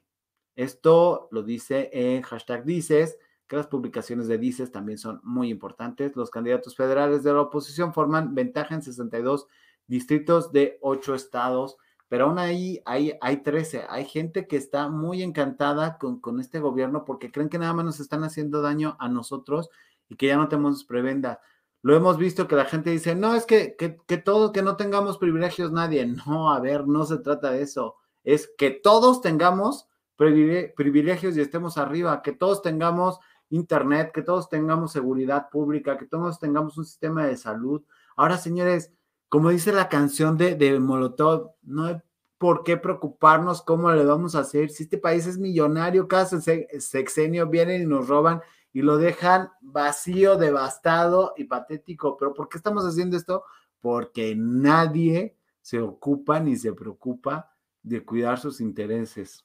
Esto 0.61 1.29
lo 1.31 1.43
dice 1.43 1.89
en 1.91 2.21
hashtag 2.21 2.67
dices 2.67 3.17
que 3.47 3.57
las 3.57 3.67
publicaciones 3.67 4.29
de 4.29 4.37
DICES 4.37 4.71
también 4.71 4.99
son 4.99 5.19
muy 5.25 5.49
importantes. 5.49 6.15
Los 6.17 6.29
candidatos 6.29 6.77
federales 6.77 7.23
de 7.23 7.33
la 7.33 7.41
oposición 7.41 7.95
forman 7.95 8.35
ventaja 8.35 8.75
en 8.75 8.83
62 8.83 9.47
distritos 9.87 10.53
de 10.53 10.79
8 10.83 11.15
estados. 11.15 11.79
pero 12.09 12.27
aún 12.27 12.39
ahí 12.39 12.83
hay, 12.85 13.15
hay 13.23 13.39
13. 13.39 13.87
Hay 13.89 14.05
gente 14.05 14.47
que 14.47 14.57
está 14.57 14.91
muy 14.91 15.23
encantada 15.23 15.97
con, 15.97 16.21
con 16.21 16.41
este 16.41 16.61
gobierno 16.61 17.07
porque 17.07 17.33
creen 17.33 17.49
que 17.49 17.59
nada 17.59 17.73
más 17.73 17.87
nos 17.87 18.01
están 18.01 18.23
haciendo 18.23 18.61
daño 18.61 18.97
a 19.01 19.09
nosotros 19.09 19.71
y 20.11 20.17
que 20.17 20.27
ya 20.27 20.37
no 20.37 20.49
tenemos 20.49 20.85
prebendas. 20.85 21.39
Lo 21.81 21.97
hemos 21.97 22.19
visto 22.19 22.47
que 22.47 22.57
la 22.57 22.67
gente 22.67 22.91
dice, 22.91 23.15
no, 23.15 23.35
es 23.35 23.47
que, 23.47 23.77
que, 23.79 23.97
que 24.07 24.19
todos, 24.19 24.53
que 24.53 24.61
no 24.61 24.77
tengamos 24.77 25.17
privilegios 25.17 25.73
nadie. 25.73 26.05
No, 26.27 26.53
a 26.53 26.61
ver, 26.61 26.87
no 26.87 27.07
se 27.07 27.17
trata 27.17 27.51
de 27.51 27.63
eso. 27.63 27.97
Es 28.25 28.51
que 28.59 28.71
todos 28.71 29.23
tengamos 29.23 29.87
privilegios 30.21 31.37
y 31.37 31.41
estemos 31.41 31.79
arriba, 31.79 32.21
que 32.23 32.33
todos 32.33 32.61
tengamos 32.61 33.19
internet, 33.49 34.13
que 34.13 34.23
todos 34.23 34.49
tengamos 34.49 34.93
seguridad 34.93 35.49
pública, 35.51 35.97
que 35.97 36.07
todos 36.07 36.39
tengamos 36.39 36.77
un 36.77 36.85
sistema 36.85 37.27
de 37.27 37.37
salud. 37.37 37.83
Ahora, 38.17 38.37
señores, 38.37 38.93
como 39.29 39.51
dice 39.51 39.73
la 39.73 39.89
canción 39.89 40.37
de, 40.37 40.55
de 40.57 40.79
Molotov, 40.79 41.53
no 41.63 41.85
hay 41.85 41.97
por 42.39 42.65
qué 42.65 42.77
preocuparnos 42.77 43.63
cómo 43.63 43.91
le 43.93 44.05
vamos 44.05 44.35
a 44.35 44.41
hacer. 44.41 44.71
Si 44.71 44.85
este 44.85 44.99
país 44.99 45.27
es 45.27 45.39
millonario, 45.39 46.09
cada 46.09 46.27
sexenio 46.27 47.47
vienen 47.49 47.83
y 47.83 47.87
nos 47.87 48.09
roban 48.09 48.41
y 48.73 48.83
lo 48.83 48.97
dejan 48.99 49.51
vacío, 49.61 50.37
devastado 50.37 51.35
y 51.37 51.45
patético. 51.45 52.17
Pero 52.17 52.33
¿por 52.33 52.49
qué 52.49 52.57
estamos 52.57 52.85
haciendo 52.85 53.17
esto? 53.17 53.45
Porque 53.81 54.35
nadie 54.37 55.37
se 55.61 55.81
ocupa 55.81 56.41
ni 56.41 56.57
se 56.57 56.73
preocupa 56.73 57.55
de 57.83 58.05
cuidar 58.05 58.39
sus 58.39 58.61
intereses. 58.61 59.45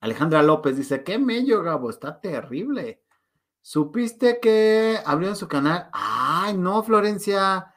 Alejandra 0.00 0.42
López 0.42 0.76
dice, 0.76 1.02
qué 1.02 1.18
mello, 1.18 1.62
Gabo, 1.62 1.90
está 1.90 2.20
terrible. 2.20 3.02
¿Supiste 3.60 4.38
que 4.40 5.00
abrieron 5.04 5.36
su 5.36 5.48
canal? 5.48 5.88
Ay, 5.92 6.56
no, 6.56 6.82
Florencia. 6.82 7.74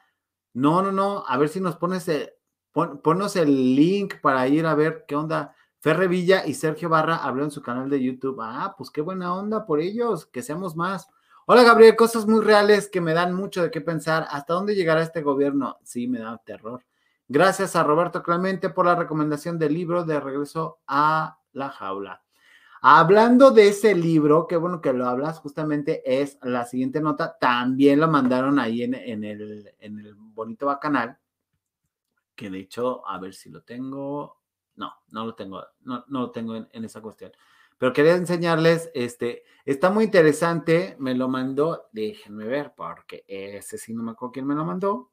No, 0.54 0.82
no, 0.82 0.92
no. 0.92 1.24
A 1.26 1.36
ver 1.36 1.48
si 1.48 1.60
nos 1.60 1.76
pones 1.76 2.06
el, 2.08 2.30
ponnos 2.72 3.34
el 3.36 3.74
link 3.74 4.20
para 4.20 4.46
ir 4.46 4.66
a 4.66 4.74
ver 4.74 5.04
qué 5.08 5.16
onda. 5.16 5.54
Ferre 5.80 6.08
Villa 6.08 6.46
y 6.46 6.54
Sergio 6.54 6.88
Barra 6.88 7.16
abrieron 7.16 7.50
su 7.50 7.62
canal 7.62 7.90
de 7.90 8.02
YouTube. 8.02 8.38
Ah, 8.40 8.74
pues 8.76 8.90
qué 8.90 9.00
buena 9.00 9.34
onda 9.34 9.66
por 9.66 9.80
ellos, 9.80 10.26
que 10.26 10.42
seamos 10.42 10.76
más. 10.76 11.08
Hola 11.46 11.64
Gabriel, 11.64 11.96
cosas 11.96 12.26
muy 12.26 12.44
reales 12.44 12.88
que 12.88 13.00
me 13.00 13.12
dan 13.12 13.34
mucho 13.34 13.62
de 13.62 13.72
qué 13.72 13.80
pensar. 13.80 14.28
¿Hasta 14.30 14.54
dónde 14.54 14.76
llegará 14.76 15.02
este 15.02 15.22
gobierno? 15.22 15.78
Sí, 15.82 16.06
me 16.06 16.20
da 16.20 16.38
terror. 16.44 16.84
Gracias 17.26 17.74
a 17.74 17.82
Roberto 17.82 18.22
Clemente 18.22 18.70
por 18.70 18.86
la 18.86 18.94
recomendación 18.94 19.58
del 19.58 19.74
libro 19.74 20.04
de 20.04 20.20
Regreso 20.20 20.78
a 20.86 21.39
la 21.52 21.70
Jaula. 21.70 22.22
Hablando 22.82 23.50
de 23.50 23.68
ese 23.68 23.94
libro, 23.94 24.46
qué 24.46 24.56
bueno 24.56 24.80
que 24.80 24.94
lo 24.94 25.06
hablas, 25.06 25.38
justamente 25.38 26.22
es 26.22 26.38
la 26.42 26.64
siguiente 26.64 27.00
nota. 27.00 27.36
También 27.38 28.00
lo 28.00 28.08
mandaron 28.08 28.58
ahí 28.58 28.82
en, 28.82 28.94
el, 28.94 29.74
en 29.78 29.98
el 29.98 30.14
bonito 30.14 30.66
bacanal, 30.66 31.18
que 32.34 32.48
de 32.48 32.60
hecho, 32.60 33.06
a 33.06 33.18
ver 33.18 33.34
si 33.34 33.50
lo 33.50 33.62
tengo. 33.62 34.40
No, 34.76 34.94
no 35.10 35.26
lo 35.26 35.34
tengo, 35.34 35.62
no, 35.82 36.04
no 36.08 36.20
lo 36.20 36.30
tengo 36.30 36.56
en, 36.56 36.84
esa 36.84 37.02
cuestión. 37.02 37.32
Pero 37.76 37.92
quería 37.92 38.14
enseñarles, 38.14 38.90
este, 38.94 39.44
está 39.66 39.90
muy 39.90 40.04
interesante, 40.04 40.96
me 40.98 41.14
lo 41.14 41.28
mandó, 41.28 41.88
déjenme 41.92 42.46
ver, 42.46 42.72
porque 42.74 43.24
ese 43.26 43.76
sí 43.76 43.92
no 43.92 44.02
me 44.02 44.12
acuerdo 44.12 44.32
quién 44.32 44.46
me 44.46 44.54
lo 44.54 44.64
mandó, 44.64 45.10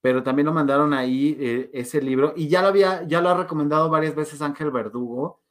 pero 0.00 0.22
también 0.22 0.46
lo 0.46 0.52
mandaron 0.52 0.94
ahí 0.94 1.36
eh, 1.38 1.70
ese 1.72 2.00
libro 2.00 2.32
y 2.36 2.48
ya 2.48 2.62
lo 2.62 2.68
había, 2.68 3.06
ya 3.06 3.20
lo 3.20 3.28
ha 3.28 3.36
recomendado 3.36 3.90
varias 3.90 4.14
veces 4.14 4.40
Ángel 4.42 4.70
Verdugo 4.70 5.42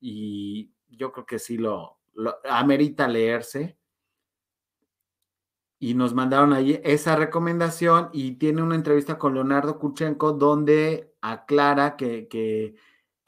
y 0.00 0.72
yo 0.88 1.12
creo 1.12 1.26
que 1.26 1.38
sí 1.38 1.58
lo, 1.58 1.98
lo 2.14 2.36
amerita 2.48 3.08
leerse. 3.08 3.78
Y 5.80 5.94
nos 5.94 6.12
mandaron 6.12 6.52
ahí 6.52 6.80
esa 6.82 7.14
recomendación 7.14 8.10
y 8.12 8.32
tiene 8.32 8.62
una 8.62 8.74
entrevista 8.74 9.16
con 9.16 9.34
Leonardo 9.34 9.78
Kuchenko 9.78 10.32
donde 10.32 11.14
aclara 11.20 11.96
que, 11.96 12.74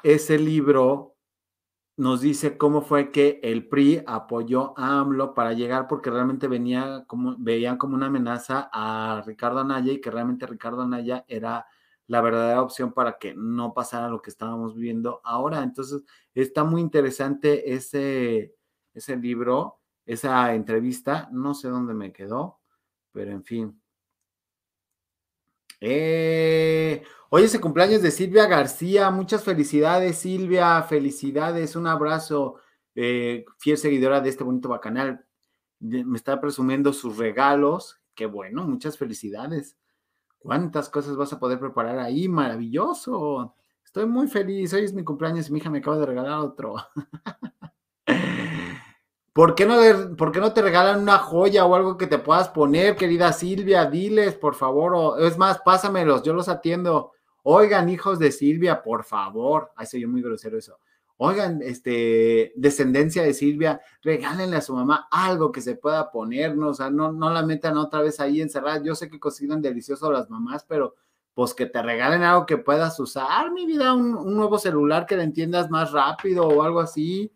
ese 0.02 0.38
libro 0.38 1.09
nos 2.00 2.22
dice 2.22 2.56
cómo 2.56 2.80
fue 2.80 3.10
que 3.12 3.40
el 3.42 3.68
PRI 3.68 4.02
apoyó 4.06 4.72
a 4.78 5.00
AMLO 5.00 5.34
para 5.34 5.52
llegar 5.52 5.86
porque 5.86 6.10
realmente 6.10 6.48
venía 6.48 7.04
como, 7.06 7.36
veían 7.38 7.76
como 7.76 7.94
una 7.94 8.06
amenaza 8.06 8.70
a 8.72 9.22
Ricardo 9.26 9.60
Anaya 9.60 9.92
y 9.92 10.00
que 10.00 10.10
realmente 10.10 10.46
Ricardo 10.46 10.80
Anaya 10.80 11.26
era 11.28 11.66
la 12.06 12.22
verdadera 12.22 12.62
opción 12.62 12.94
para 12.94 13.18
que 13.18 13.34
no 13.36 13.74
pasara 13.74 14.08
lo 14.08 14.22
que 14.22 14.30
estábamos 14.30 14.74
viviendo 14.74 15.20
ahora. 15.24 15.62
Entonces, 15.62 16.02
está 16.34 16.64
muy 16.64 16.80
interesante 16.80 17.74
ese, 17.74 18.54
ese 18.94 19.16
libro, 19.18 19.80
esa 20.06 20.54
entrevista, 20.54 21.28
no 21.32 21.52
sé 21.52 21.68
dónde 21.68 21.92
me 21.92 22.14
quedó, 22.14 22.60
pero 23.12 23.30
en 23.30 23.44
fin. 23.44 23.79
Eh, 25.80 27.02
hoy 27.30 27.44
es 27.44 27.54
el 27.54 27.60
cumpleaños 27.60 28.02
de 28.02 28.10
Silvia 28.10 28.46
García. 28.46 29.10
Muchas 29.10 29.42
felicidades, 29.42 30.18
Silvia. 30.18 30.82
Felicidades. 30.82 31.74
Un 31.76 31.86
abrazo, 31.86 32.56
eh, 32.94 33.44
fiel 33.58 33.78
seguidora 33.78 34.20
de 34.20 34.28
este 34.28 34.44
bonito 34.44 34.68
bacanal. 34.68 35.24
Me 35.80 36.16
está 36.16 36.40
presumiendo 36.40 36.92
sus 36.92 37.16
regalos. 37.16 38.00
Qué 38.14 38.26
bueno, 38.26 38.66
muchas 38.66 38.98
felicidades. 38.98 39.76
¿Cuántas 40.38 40.88
cosas 40.90 41.16
vas 41.16 41.32
a 41.32 41.38
poder 41.38 41.58
preparar 41.58 41.98
ahí? 41.98 42.28
Maravilloso. 42.28 43.54
Estoy 43.84 44.06
muy 44.06 44.28
feliz. 44.28 44.72
Hoy 44.74 44.84
es 44.84 44.92
mi 44.92 45.04
cumpleaños 45.04 45.48
y 45.48 45.52
mi 45.52 45.58
hija 45.58 45.70
me 45.70 45.78
acaba 45.78 45.98
de 45.98 46.06
regalar 46.06 46.38
otro. 46.40 46.76
¿Por 49.32 49.54
qué, 49.54 49.64
no 49.64 50.16
¿Por 50.16 50.32
qué 50.32 50.40
no 50.40 50.52
te 50.52 50.60
regalan 50.60 51.00
una 51.00 51.18
joya 51.18 51.64
o 51.64 51.74
algo 51.76 51.96
que 51.96 52.08
te 52.08 52.18
puedas 52.18 52.48
poner, 52.48 52.96
querida 52.96 53.32
Silvia? 53.32 53.84
Diles, 53.86 54.34
por 54.34 54.56
favor. 54.56 54.92
O, 54.94 55.18
es 55.18 55.38
más, 55.38 55.60
pásamelos, 55.60 56.24
yo 56.24 56.32
los 56.32 56.48
atiendo. 56.48 57.12
Oigan, 57.44 57.88
hijos 57.88 58.18
de 58.18 58.32
Silvia, 58.32 58.82
por 58.82 59.04
favor. 59.04 59.70
Ay, 59.76 59.86
soy 59.86 60.00
yo 60.00 60.08
muy 60.08 60.20
grosero 60.20 60.58
eso. 60.58 60.78
Oigan, 61.16 61.60
este, 61.62 62.52
descendencia 62.56 63.22
de 63.22 63.34
Silvia, 63.34 63.80
regálenle 64.02 64.56
a 64.56 64.62
su 64.62 64.74
mamá 64.74 65.06
algo 65.10 65.52
que 65.52 65.60
se 65.60 65.76
pueda 65.76 66.10
poner, 66.10 66.56
¿no? 66.56 66.68
O 66.70 66.74
sea, 66.74 66.90
no, 66.90 67.12
no 67.12 67.30
la 67.30 67.44
metan 67.44 67.76
otra 67.76 68.00
vez 68.00 68.18
ahí 68.20 68.40
encerrada. 68.40 68.82
Yo 68.82 68.94
sé 68.96 69.08
que 69.08 69.20
cocinan 69.20 69.62
delicioso 69.62 70.10
las 70.10 70.28
mamás, 70.28 70.64
pero 70.64 70.96
pues 71.34 71.54
que 71.54 71.66
te 71.66 71.80
regalen 71.82 72.22
algo 72.22 72.46
que 72.46 72.58
puedas 72.58 72.98
usar, 72.98 73.52
mi 73.52 73.64
vida, 73.64 73.94
un, 73.94 74.16
un 74.16 74.34
nuevo 74.34 74.58
celular 74.58 75.06
que 75.06 75.16
le 75.16 75.22
entiendas 75.22 75.70
más 75.70 75.92
rápido 75.92 76.48
o 76.48 76.62
algo 76.62 76.80
así 76.80 77.30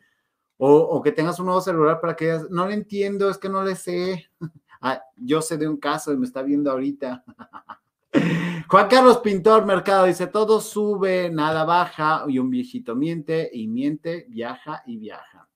o, 0.56 1.02
que 1.02 1.12
tengas 1.12 1.38
un 1.38 1.46
nuevo 1.46 1.60
celular 1.60 2.00
para 2.00 2.14
que 2.14 2.26
digas, 2.26 2.50
no 2.50 2.66
le 2.66 2.74
entiendo, 2.74 3.28
es 3.30 3.38
que 3.38 3.48
no 3.48 3.62
le 3.62 3.76
sé. 3.76 4.30
Ah, 4.86 5.02
yo 5.16 5.40
sé 5.40 5.56
de 5.56 5.66
un 5.66 5.78
caso 5.78 6.12
y 6.12 6.18
me 6.18 6.26
está 6.26 6.42
viendo 6.42 6.70
ahorita. 6.70 7.24
Juan 8.68 8.88
Carlos 8.88 9.16
Pintor 9.20 9.64
Mercado 9.64 10.04
dice, 10.04 10.26
todo 10.26 10.60
sube, 10.60 11.30
nada 11.30 11.64
baja, 11.64 12.24
y 12.28 12.38
un 12.38 12.50
viejito 12.50 12.94
miente 12.94 13.48
y 13.50 13.66
miente, 13.66 14.26
viaja 14.28 14.82
y 14.84 14.98
viaja. 14.98 15.48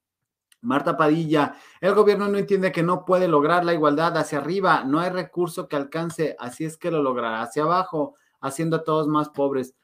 Marta 0.63 0.97
Padilla, 0.97 1.57
el 1.81 1.95
gobierno 1.95 2.27
no 2.29 2.39
entiende 2.39 2.73
que 2.73 2.83
no 2.83 3.05
puede 3.05 3.29
lograr 3.29 3.67
la 3.67 3.75
igualdad 3.75 4.17
hacia 4.17 4.39
arriba, 4.39 4.83
no 4.85 4.99
hay 4.99 5.11
recurso 5.11 5.69
que 5.69 5.77
alcance, 5.77 6.35
así 6.39 6.65
es 6.65 6.79
que 6.79 6.91
lo 6.91 7.03
logrará 7.03 7.43
hacia 7.43 7.63
abajo, 7.65 8.17
haciendo 8.41 8.77
a 8.79 8.85
todos 8.85 9.09
más 9.09 9.29
pobres. 9.29 9.75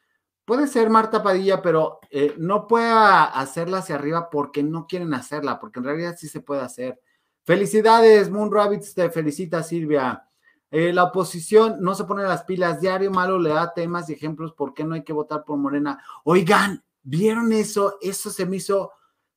Puede 0.44 0.66
ser 0.66 0.90
Marta 0.90 1.22
Padilla, 1.22 1.62
pero 1.62 2.00
eh, 2.10 2.34
no 2.38 2.66
puede 2.66 2.90
hacerla 2.90 3.78
hacia 3.78 3.94
arriba 3.94 4.28
porque 4.30 4.62
no 4.62 4.86
quieren 4.86 5.14
hacerla, 5.14 5.58
porque 5.58 5.78
en 5.78 5.86
realidad 5.86 6.16
sí 6.18 6.28
se 6.28 6.40
puede 6.40 6.60
hacer. 6.60 7.00
Felicidades, 7.44 8.30
Moon 8.30 8.52
Rabbits, 8.52 8.94
te 8.94 9.10
felicita 9.10 9.62
Silvia. 9.62 10.28
Eh, 10.70 10.92
la 10.92 11.04
oposición 11.04 11.76
no 11.80 11.94
se 11.94 12.04
pone 12.04 12.24
las 12.24 12.44
pilas, 12.44 12.80
diario 12.80 13.10
malo 13.10 13.38
le 13.38 13.50
da 13.50 13.72
temas 13.72 14.10
y 14.10 14.14
ejemplos 14.14 14.52
por 14.52 14.74
qué 14.74 14.84
no 14.84 14.94
hay 14.94 15.04
que 15.04 15.12
votar 15.12 15.44
por 15.44 15.56
Morena. 15.56 16.02
Oigan, 16.24 16.82
¿vieron 17.02 17.52
eso? 17.52 17.96
Eso 18.00 18.28
se 18.30 18.44
me 18.44 18.56
hizo 18.56 18.90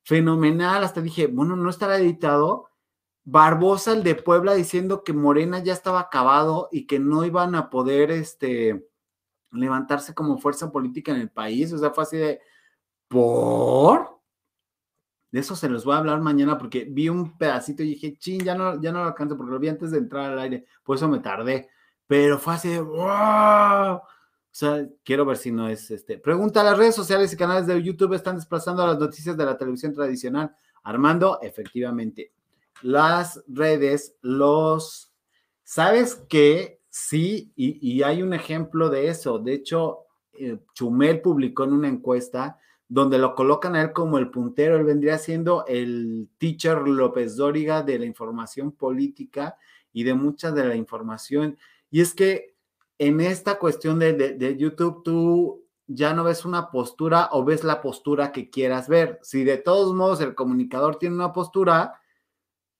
fenomenal. 0.03 0.83
Hasta 0.83 1.01
dije, 1.01 1.27
bueno, 1.27 1.55
no 1.55 1.69
estará 1.69 1.97
editado. 1.97 2.69
Barbosa, 3.23 3.91
el 3.91 4.03
de 4.03 4.15
Puebla, 4.15 4.55
diciendo 4.55 5.03
que 5.03 5.13
Morena 5.13 5.59
ya 5.59 5.73
estaba 5.73 5.99
acabado 5.99 6.69
y 6.71 6.87
que 6.87 6.97
no 6.97 7.25
iban 7.25 7.55
a 7.55 7.69
poder, 7.69 8.09
este, 8.09 8.87
levantarse 9.51 10.13
como 10.13 10.37
fuerza 10.37 10.71
política 10.71 11.11
en 11.11 11.21
el 11.21 11.29
país. 11.29 11.71
O 11.73 11.77
sea, 11.77 11.91
fue 11.91 12.03
así 12.03 12.17
de, 12.17 12.41
¿por? 13.07 14.17
De 15.31 15.39
eso 15.39 15.55
se 15.55 15.69
los 15.69 15.83
voy 15.83 15.95
a 15.95 15.97
hablar 15.97 16.21
mañana 16.21 16.57
porque 16.57 16.85
vi 16.89 17.09
un 17.09 17.37
pedacito 17.37 17.83
y 17.83 17.89
dije, 17.89 18.17
ching, 18.17 18.43
ya 18.43 18.55
no, 18.55 18.81
ya 18.81 18.91
no 18.91 18.99
lo 18.99 19.07
alcanzo 19.07 19.35
porque 19.37 19.51
lo 19.51 19.59
vi 19.59 19.67
antes 19.67 19.91
de 19.91 19.97
entrar 19.97 20.31
al 20.31 20.39
aire, 20.39 20.65
por 20.83 20.95
eso 20.97 21.07
me 21.07 21.19
tardé. 21.19 21.69
Pero 22.07 22.39
fue 22.39 22.53
así 22.53 22.69
de, 22.69 22.81
wow. 22.81 23.97
O 23.97 24.59
sea, 24.59 24.87
quiero 25.03 25.25
ver 25.25 25.37
si 25.37 25.51
no 25.51 25.67
es 25.67 25.91
este. 25.91 26.17
Pregunta, 26.17 26.63
¿las 26.63 26.77
redes 26.77 26.95
sociales 26.95 27.31
y 27.33 27.37
canales 27.37 27.67
de 27.67 27.83
YouTube 27.83 28.13
están 28.13 28.37
desplazando 28.37 28.81
a 28.81 28.87
las 28.87 28.97
noticias 28.97 29.37
de 29.37 29.45
la 29.45 29.57
televisión 29.57 29.93
tradicional? 29.93 30.55
Armando, 30.83 31.39
efectivamente. 31.41 32.33
Las 32.81 33.43
redes, 33.47 34.15
los... 34.21 35.13
¿Sabes 35.63 36.15
qué? 36.29 36.76
Sí, 36.99 37.53
y, 37.55 38.01
hay 38.01 38.23
un 38.23 38.33
ejemplo 38.33 38.89
de 38.89 39.07
eso. 39.07 39.37
De 39.37 39.53
hecho, 39.53 40.07
eh, 40.33 40.57
Chumel 40.73 41.21
publicó 41.21 41.63
en 41.63 41.73
una 41.73 41.87
encuesta 41.87 42.57
donde 42.89 43.19
lo 43.19 43.35
colocan 43.35 43.75
a 43.75 43.83
él 43.83 43.93
como 43.93 44.17
el 44.17 44.31
puntero. 44.31 44.75
Él 44.75 44.83
vendría 44.83 45.19
siendo 45.19 45.63
el 45.67 46.27
teacher 46.39 46.79
López 46.87 47.35
Dóriga 47.35 47.83
de 47.83 47.99
la 47.99 48.05
información 48.05 48.71
política 48.71 49.57
y 49.93 50.05
de 50.05 50.15
mucha 50.15 50.51
de 50.51 50.65
la 50.65 50.75
información. 50.75 51.57
Y 51.91 52.01
es 52.01 52.15
que 52.15 52.55
en 52.97 53.21
esta 53.21 53.59
cuestión 53.59 53.99
de, 53.99 54.55
YouTube, 54.57 55.03
tú 55.03 55.65
ya 55.85 56.15
no 56.15 56.23
ves 56.23 56.45
una 56.45 56.71
postura 56.71 57.29
o 57.31 57.45
ves 57.45 57.63
la 57.63 57.79
postura 57.79 58.31
que 58.31 58.49
quieras 58.49 58.89
ver. 58.89 59.19
Si 59.21 59.43
de 59.43 59.57
todos 59.57 59.93
modos 59.93 60.19
el 60.21 60.33
comunicador 60.33 60.97
tiene 60.97 61.15
una 61.15 61.31
postura 61.31 62.01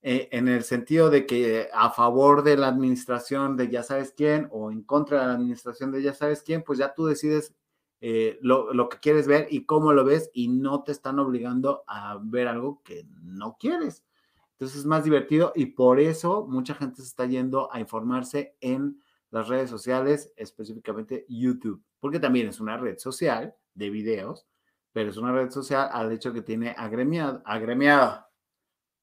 eh, 0.10 0.30
en 0.32 0.48
el 0.48 0.64
sentido 0.64 1.10
de 1.10 1.26
que 1.26 1.68
a 1.74 1.90
favor 1.90 2.42
de 2.42 2.56
la 2.56 2.70
administración 2.70 3.58
de 3.58 3.68
ya 3.68 3.84
sabes 3.84 4.14
quién 4.16 4.48
o 4.52 4.72
en 4.72 4.82
contra 4.84 5.20
de 5.20 5.28
la 5.28 5.34
administración 5.34 5.92
de 5.92 6.02
ya 6.02 6.14
sabes 6.14 6.44
quién, 6.44 6.64
pues 6.64 6.80
ya 6.80 6.94
tú 6.94 7.08
decides 7.08 7.54
eh, 8.00 8.40
lo, 8.42 8.74
lo, 8.74 8.88
que 8.88 9.00
quieres 9.00 9.28
ver 9.28 9.48
y 9.50 9.66
cómo 9.66 9.92
lo 9.92 10.06
ves 10.06 10.32
y 10.34 10.48
no 10.48 10.84
te 10.84 10.94
están 10.94 11.20
obligando 11.20 11.84
a 11.88 12.22
ver 12.24 12.48
algo 12.48 12.82
que 12.86 13.06
no 13.22 13.58
quieres. 13.60 14.06
Entonces 14.54 14.78
es 14.78 14.86
más 14.86 15.04
divertido 15.04 15.52
y 15.54 15.66
por 15.66 16.00
eso 16.00 16.48
mucha 16.48 16.74
gente 16.74 17.02
se 17.02 17.10
está 17.10 17.26
yendo 17.26 17.68
a 17.74 17.82
informarse 17.82 18.56
en 18.62 19.02
las 19.30 19.50
redes 19.50 19.70
sociales, 19.70 20.32
específicamente 20.38 21.26
YouTube, 21.28 21.84
porque 22.00 22.22
también 22.22 22.48
es 22.48 22.62
una 22.62 22.78
red 22.78 22.98
social 22.98 23.56
de 23.74 23.90
videos, 23.90 24.48
pero 24.94 25.10
es 25.10 25.18
una 25.18 25.34
red 25.34 25.50
social 25.50 25.90
al 25.92 26.14
hecho 26.14 26.32
que 26.32 26.44
tiene 26.44 26.74
agremiado, 26.78 27.42
agremiado, 27.44 28.27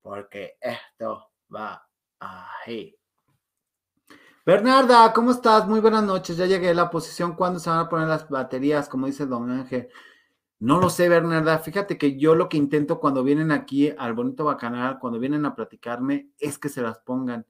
porque 0.05 0.59
esto 0.61 1.31
va 1.53 1.89
ahí. 2.21 2.95
Bernarda, 4.45 5.11
¿cómo 5.15 5.31
estás? 5.31 5.67
Muy 5.67 5.81
buenas 5.81 6.05
noches. 6.05 6.37
Ya 6.37 6.45
llegué 6.45 6.69
a 6.69 6.75
la 6.75 6.91
posición. 6.91 7.35
¿Cuándo 7.35 7.59
se 7.59 7.71
van 7.71 7.79
a 7.79 7.89
poner 7.89 8.09
las 8.09 8.29
baterías? 8.29 8.87
Como 8.91 9.07
dice 9.07 9.25
Don 9.25 9.51
Ángel. 9.51 9.89
No 10.59 10.79
lo 10.79 10.91
sé, 10.91 11.09
Bernarda. 11.09 11.59
Fíjate 11.59 11.97
que 11.97 12.19
yo 12.19 12.35
lo 12.35 12.51
que 12.51 12.59
intento 12.59 13.01
cuando 13.01 13.25
vienen 13.25 13.51
aquí 13.51 13.95
al 13.97 14.13
Bonito 14.13 14.45
Bacanal, 14.45 14.99
cuando 14.99 15.19
vienen 15.19 15.47
a 15.47 15.55
platicarme, 15.55 16.29
es 16.39 16.59
que 16.59 16.69
se 16.69 16.83
las 16.83 16.99
pongan. 16.99 17.47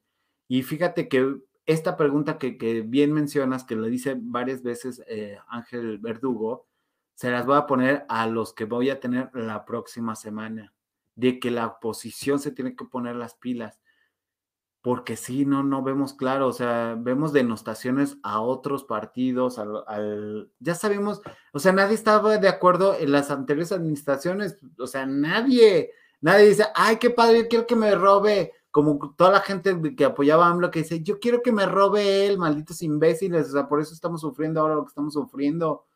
Y 0.46 0.62
fíjate 0.62 1.08
que 1.08 1.34
esta 1.66 1.96
pregunta 1.96 2.38
que, 2.38 2.84
bien 2.86 3.12
mencionas, 3.12 3.64
que 3.64 3.74
lo 3.74 3.86
dice 3.86 4.16
varias 4.16 4.62
veces 4.62 5.02
eh, 5.08 5.38
Ángel 5.48 5.98
Verdugo, 5.98 6.68
se 7.14 7.32
las 7.32 7.46
voy 7.46 7.56
a 7.56 7.66
poner 7.66 8.06
a 8.08 8.28
los 8.28 8.52
que 8.52 8.64
voy 8.64 8.90
a 8.90 9.00
tener 9.00 9.30
la 9.34 9.64
próxima 9.64 10.14
semana, 10.14 10.72
de 11.16 11.38
que 11.40 11.50
la 11.50 11.66
oposición 11.66 12.38
se 12.38 12.50
tiene 12.50 12.76
que 12.76 12.84
poner 12.84 13.16
las 13.16 13.34
pilas 13.34 13.80
porque 14.84 15.16
sí, 15.16 15.46
no, 15.46 15.62
no 15.62 15.82
vemos 15.82 16.12
claro, 16.12 16.46
o 16.46 16.52
sea, 16.52 16.94
vemos 16.98 17.32
denostaciones 17.32 18.18
a 18.22 18.42
otros 18.42 18.84
partidos, 18.84 19.58
al, 19.58 20.52
ya 20.58 20.74
sabemos, 20.74 21.22
o 21.54 21.58
sea, 21.58 21.72
nadie 21.72 21.94
estaba 21.94 22.36
de 22.36 22.48
acuerdo 22.48 22.94
en 22.94 23.10
las 23.10 23.30
anteriores 23.30 23.72
administraciones, 23.72 24.58
o 24.78 24.86
sea, 24.86 25.06
nadie, 25.06 25.92
nadie 26.20 26.48
dice, 26.48 26.66
ay, 26.74 26.98
qué 26.98 27.08
padre, 27.08 27.48
quiero 27.48 27.66
que 27.66 27.76
me 27.76 27.94
robe, 27.94 28.52
como 28.70 29.14
toda 29.16 29.30
la 29.30 29.40
gente 29.40 29.74
que 29.96 30.04
apoyaba 30.04 30.48
a 30.48 30.50
AMLO 30.50 30.70
que 30.70 30.80
dice, 30.80 31.02
yo 31.02 31.18
quiero 31.18 31.40
que 31.40 31.50
me 31.50 31.64
robe 31.64 32.26
él, 32.26 32.36
malditos 32.36 32.82
imbéciles, 32.82 33.48
o 33.48 33.52
sea, 33.52 33.66
por 33.66 33.80
eso 33.80 33.94
estamos 33.94 34.20
sufriendo 34.20 34.60
ahora 34.60 34.74
lo 34.74 34.84
que 34.84 34.90
estamos 34.90 35.14
sufriendo, 35.14 35.86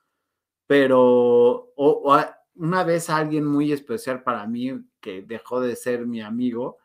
pero 0.66 1.74
una 2.59 2.84
vez 2.84 3.09
alguien 3.09 3.44
muy 3.44 3.72
especial 3.72 4.22
para 4.22 4.46
mí, 4.46 4.84
que 5.00 5.22
dejó 5.22 5.61
de 5.61 5.76
ser 5.76 6.06
mi 6.06 6.20
amigo, 6.20 6.78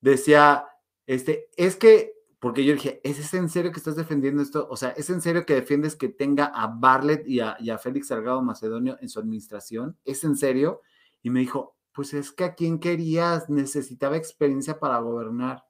decía, 0.00 0.66
este, 1.06 1.48
es 1.56 1.76
que, 1.76 2.14
porque 2.38 2.64
yo 2.64 2.72
dije, 2.72 3.00
¿es 3.04 3.34
en 3.34 3.48
serio 3.48 3.70
que 3.70 3.78
estás 3.78 3.96
defendiendo 3.96 4.42
esto? 4.42 4.66
O 4.70 4.76
sea, 4.76 4.90
¿es 4.90 5.10
en 5.10 5.20
serio 5.20 5.44
que 5.44 5.54
defiendes 5.54 5.96
que 5.96 6.08
tenga 6.08 6.46
a 6.46 6.66
Barlett 6.66 7.26
y 7.28 7.40
a, 7.40 7.78
Félix 7.78 8.08
Salgado 8.08 8.42
Macedonio 8.42 8.96
en 9.00 9.08
su 9.08 9.20
administración? 9.20 9.98
¿Es 10.04 10.24
en 10.24 10.36
serio? 10.36 10.80
Y 11.22 11.30
me 11.30 11.40
dijo, 11.40 11.76
pues 11.92 12.14
es 12.14 12.32
que 12.32 12.44
a 12.44 12.54
quién 12.54 12.78
querías, 12.78 13.50
necesitaba 13.50 14.16
experiencia 14.16 14.78
para 14.78 14.98
gobernar. 15.00 15.64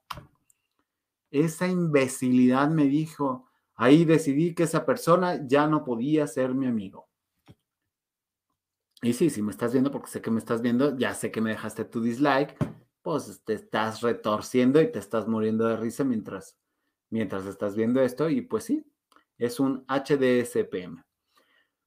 Esa 1.31 1.67
imbecilidad 1.67 2.69
me 2.69 2.85
dijo, 2.85 3.47
ahí 3.75 4.05
decidí 4.05 4.55
que 4.55 4.63
esa 4.63 4.85
persona 4.85 5.45
ya 5.47 5.67
no 5.67 5.83
podía 5.83 6.27
ser 6.27 6.53
mi 6.53 6.67
amigo. 6.67 7.08
Y 9.01 9.13
sí, 9.13 9.29
si 9.29 9.41
me 9.41 9.51
estás 9.51 9.71
viendo, 9.71 9.91
porque 9.91 10.09
sé 10.09 10.21
que 10.21 10.31
me 10.31 10.39
estás 10.39 10.61
viendo, 10.61 10.97
ya 10.97 11.13
sé 11.13 11.31
que 11.31 11.39
me 11.39 11.51
dejaste 11.51 11.85
tu 11.85 12.01
dislike, 12.01 12.55
pues 13.01 13.41
te 13.45 13.53
estás 13.53 14.01
retorciendo 14.01 14.81
y 14.81 14.91
te 14.91 14.99
estás 14.99 15.27
muriendo 15.27 15.65
de 15.65 15.77
risa 15.77 16.03
mientras, 16.03 16.57
mientras 17.09 17.45
estás 17.45 17.75
viendo 17.75 18.01
esto. 18.01 18.29
Y 18.29 18.41
pues 18.41 18.65
sí, 18.65 18.85
es 19.37 19.59
un 19.59 19.85
HDSPM. 19.87 21.03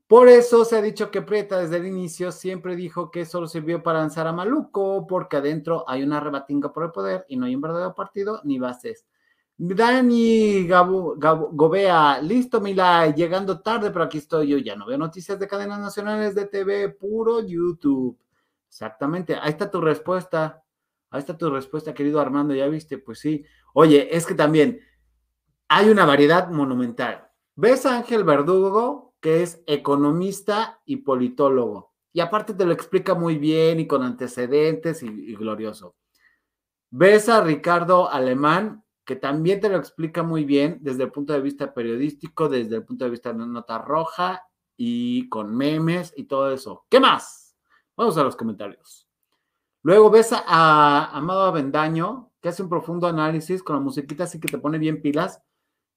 Por 0.06 0.28
eso 0.28 0.64
se 0.64 0.76
ha 0.76 0.82
dicho 0.82 1.10
que 1.10 1.22
Prieta 1.22 1.58
desde 1.58 1.78
el 1.78 1.86
inicio 1.86 2.32
siempre 2.32 2.76
dijo 2.76 3.10
que 3.10 3.24
solo 3.24 3.46
sirvió 3.46 3.82
para 3.82 4.00
lanzar 4.00 4.26
a 4.26 4.32
Maluco, 4.32 5.06
porque 5.06 5.36
adentro 5.38 5.84
hay 5.88 6.02
una 6.02 6.20
rebatinga 6.20 6.72
por 6.72 6.84
el 6.84 6.92
poder 6.92 7.24
y 7.28 7.36
no 7.36 7.46
hay 7.46 7.54
un 7.54 7.62
verdadero 7.62 7.94
partido 7.94 8.40
ni 8.44 8.58
bases. 8.58 9.06
Dani 9.57 10.66
Gobea, 10.66 12.20
listo, 12.20 12.61
Mila, 12.61 13.14
llegando 13.14 13.61
tarde, 13.61 13.90
pero 13.90 14.05
aquí 14.05 14.18
estoy 14.18 14.48
yo. 14.48 14.59
Ya 14.59 14.76
no 14.76 14.86
veo 14.86 14.98
noticias 14.98 15.38
de 15.38 15.48
cadenas 15.48 15.80
nacionales 15.80 16.34
de 16.34 16.46
TV, 16.46 16.88
puro 16.88 17.40
YouTube. 17.46 18.18
Exactamente, 18.68 19.36
ahí 19.36 19.50
está 19.50 19.70
tu 19.70 19.80
respuesta. 19.80 20.62
Ahí 21.11 21.20
está 21.20 21.36
tu 21.36 21.50
respuesta, 21.50 21.92
querido 21.92 22.20
Armando, 22.20 22.55
ya 22.55 22.66
viste, 22.68 22.96
pues 22.96 23.18
sí. 23.18 23.44
Oye, 23.74 24.16
es 24.16 24.24
que 24.24 24.34
también 24.34 24.80
hay 25.68 25.90
una 25.90 26.07
variedad 26.07 26.48
monumental. 26.48 27.28
¿Ves 27.55 27.84
a 27.84 27.96
Ángel 27.96 28.24
Verdugo, 28.24 29.14
que 29.20 29.42
es 29.42 29.62
economista 29.66 30.80
y 30.86 30.96
politólogo? 30.96 31.92
Y 32.14 32.20
aparte 32.20 32.55
te 32.55 32.64
lo 32.64 32.72
explica 32.72 33.14
muy 33.14 33.36
bien 33.36 33.78
y 33.80 33.86
con 33.86 34.03
antecedentes 34.03 35.03
y, 35.03 35.34
glorioso. 35.34 35.96
¿Ves 36.90 37.28
a 37.28 37.42
Ricardo 37.42 38.11
Alemán, 38.11 38.84
que 39.05 39.16
también 39.16 39.61
te 39.61 39.68
lo 39.68 39.76
explica 39.76 40.22
muy 40.22 40.44
bien 40.44 40.78
desde 40.80 41.05
el 41.05 41.12
punto 41.12 41.32
de 41.32 41.40
vista 41.40 41.74
periodístico, 41.74 42.48
desde 42.48 42.76
el 42.76 42.84
punto 42.84 43.05
de 43.05 43.11
vista 43.11 43.32
de 43.32 43.46
nota 43.46 43.78
roja 43.78 44.42
y 44.76 45.28
con 45.28 45.55
memes 45.57 46.12
y 46.16 46.24
todo 46.24 46.53
eso? 46.53 46.86
¿Qué 46.88 47.00
más? 47.00 47.57
Vamos 47.96 48.16
a 48.16 48.22
los 48.22 48.36
comentarios. 48.36 49.09
Luego 49.82 50.11
ves 50.11 50.32
a, 50.32 51.11
Amado 51.16 51.42
Avendaño, 51.42 52.30
que 52.40 52.48
hace 52.48 52.62
un 52.62 52.68
profundo 52.68 53.07
análisis 53.07 53.62
con 53.62 53.76
la 53.76 53.82
musiquita 53.82 54.24
así 54.24 54.38
que 54.38 54.48
te 54.48 54.59
pone 54.59 54.78
bien 54.78 55.03
pilas, 55.03 55.42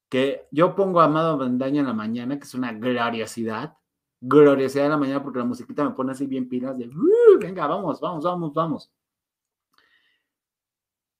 que 0.09 0.47
yo 0.51 0.75
pongo 0.75 1.01
a 1.01 1.05
Amado 1.05 1.33
Avendaño 1.33 1.81
en 1.81 1.87
la 1.87 1.93
mañana, 1.93 2.37
que 2.37 2.45
es 2.45 2.53
una 2.55 2.73
gloriosidad, 2.73 3.77
gloriosidad 4.21 4.85
en 4.85 4.91
la 4.91 4.97
mañana 4.97 5.23
porque 5.23 5.39
la 5.39 5.45
musiquita 5.45 5.83
me 5.83 5.91
pone 5.91 6.13
así 6.13 6.25
bien 6.25 6.49
pilas 6.49 6.77
de, 6.77 6.87
uh, 6.87 7.39
venga, 7.39 7.67
vamos, 7.67 7.99
vamos, 8.01 8.23
vamos, 8.23 8.53
vamos. 8.53 8.91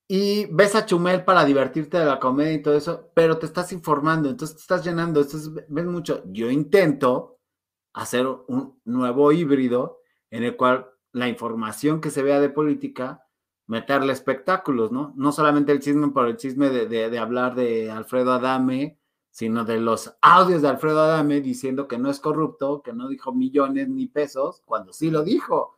Y 0.08 0.46
ves 0.48 0.76
a 0.76 0.86
Chumel 0.86 1.24
para 1.24 1.46
divertirte 1.46 1.98
de 1.98 2.06
la 2.06 2.20
comedia 2.20 2.54
y 2.54 2.62
todo 2.62 2.76
eso, 2.76 3.10
pero 3.16 3.40
te 3.40 3.48
estás 3.48 3.72
informando, 3.72 4.30
entonces 4.30 4.58
te 4.58 4.62
estás 4.62 4.86
llenando, 4.86 5.22
entonces 5.22 5.52
ves 5.68 5.86
mucho. 5.86 6.24
Yo 6.28 6.52
intento 6.52 7.40
hacer 7.94 8.28
un 8.28 8.80
nuevo 8.86 9.32
híbrido 9.32 10.02
en 10.30 10.44
el 10.44 10.56
cual 10.56 10.90
la 11.12 11.28
información 11.28 12.02
que 12.02 12.12
se 12.12 12.22
vea 12.22 12.40
de 12.40 12.50
política, 12.50 13.26
meterle 13.68 14.14
espectáculos, 14.14 14.92
¿no? 14.92 15.14
No 15.16 15.32
solamente 15.32 15.72
el 15.72 15.80
chisme 15.80 16.10
por 16.10 16.28
el 16.28 16.38
chisme 16.38 16.70
de, 16.70 17.18
hablar 17.18 17.56
de 17.56 17.90
Alfredo 17.90 18.34
Adame, 18.34 19.00
sino 19.32 19.66
de 19.66 19.80
los 19.80 20.16
audios 20.22 20.62
de 20.62 20.68
Alfredo 20.68 21.02
Adame 21.02 21.42
diciendo 21.42 21.88
que 21.88 21.98
no 21.98 22.12
es 22.12 22.20
corrupto, 22.20 22.82
que 22.84 22.94
no 22.94 23.08
dijo 23.08 23.34
millones 23.34 23.90
ni 23.90 24.08
pesos, 24.08 24.62
cuando 24.66 24.94
sí 24.94 25.10
lo 25.10 25.24
dijo. 25.24 25.75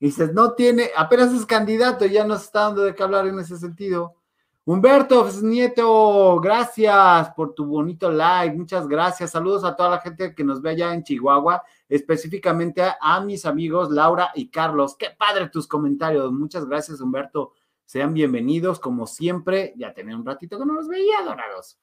Y 0.00 0.06
dices, 0.06 0.32
no 0.32 0.54
tiene, 0.54 0.90
apenas 0.96 1.32
es 1.32 1.44
candidato 1.44 2.06
ya 2.06 2.24
nos 2.24 2.44
está 2.44 2.60
dando 2.60 2.82
de 2.82 2.94
qué 2.94 3.02
hablar 3.02 3.26
en 3.26 3.38
ese 3.38 3.58
sentido. 3.58 4.16
Humberto 4.64 5.28
Nieto, 5.42 6.40
gracias 6.40 7.30
por 7.34 7.54
tu 7.54 7.66
bonito 7.66 8.10
like, 8.10 8.56
muchas 8.56 8.88
gracias. 8.88 9.30
Saludos 9.30 9.62
a 9.62 9.76
toda 9.76 9.90
la 9.90 9.98
gente 9.98 10.34
que 10.34 10.42
nos 10.42 10.62
ve 10.62 10.70
allá 10.70 10.94
en 10.94 11.02
Chihuahua, 11.02 11.62
específicamente 11.88 12.82
a, 13.00 13.20
mis 13.20 13.44
amigos 13.44 13.90
Laura 13.90 14.30
y 14.34 14.48
Carlos. 14.48 14.96
Qué 14.96 15.08
padre 15.18 15.50
tus 15.50 15.66
comentarios. 15.66 16.32
Muchas 16.32 16.64
gracias, 16.66 17.00
Humberto. 17.00 17.52
Sean 17.84 18.14
bienvenidos, 18.14 18.78
como 18.78 19.06
siempre. 19.06 19.74
Ya 19.76 19.92
tenía 19.92 20.16
un 20.16 20.24
ratito 20.24 20.58
que 20.58 20.64
no 20.64 20.74
los 20.74 20.88
veía, 20.88 21.22
dorados. 21.24 21.78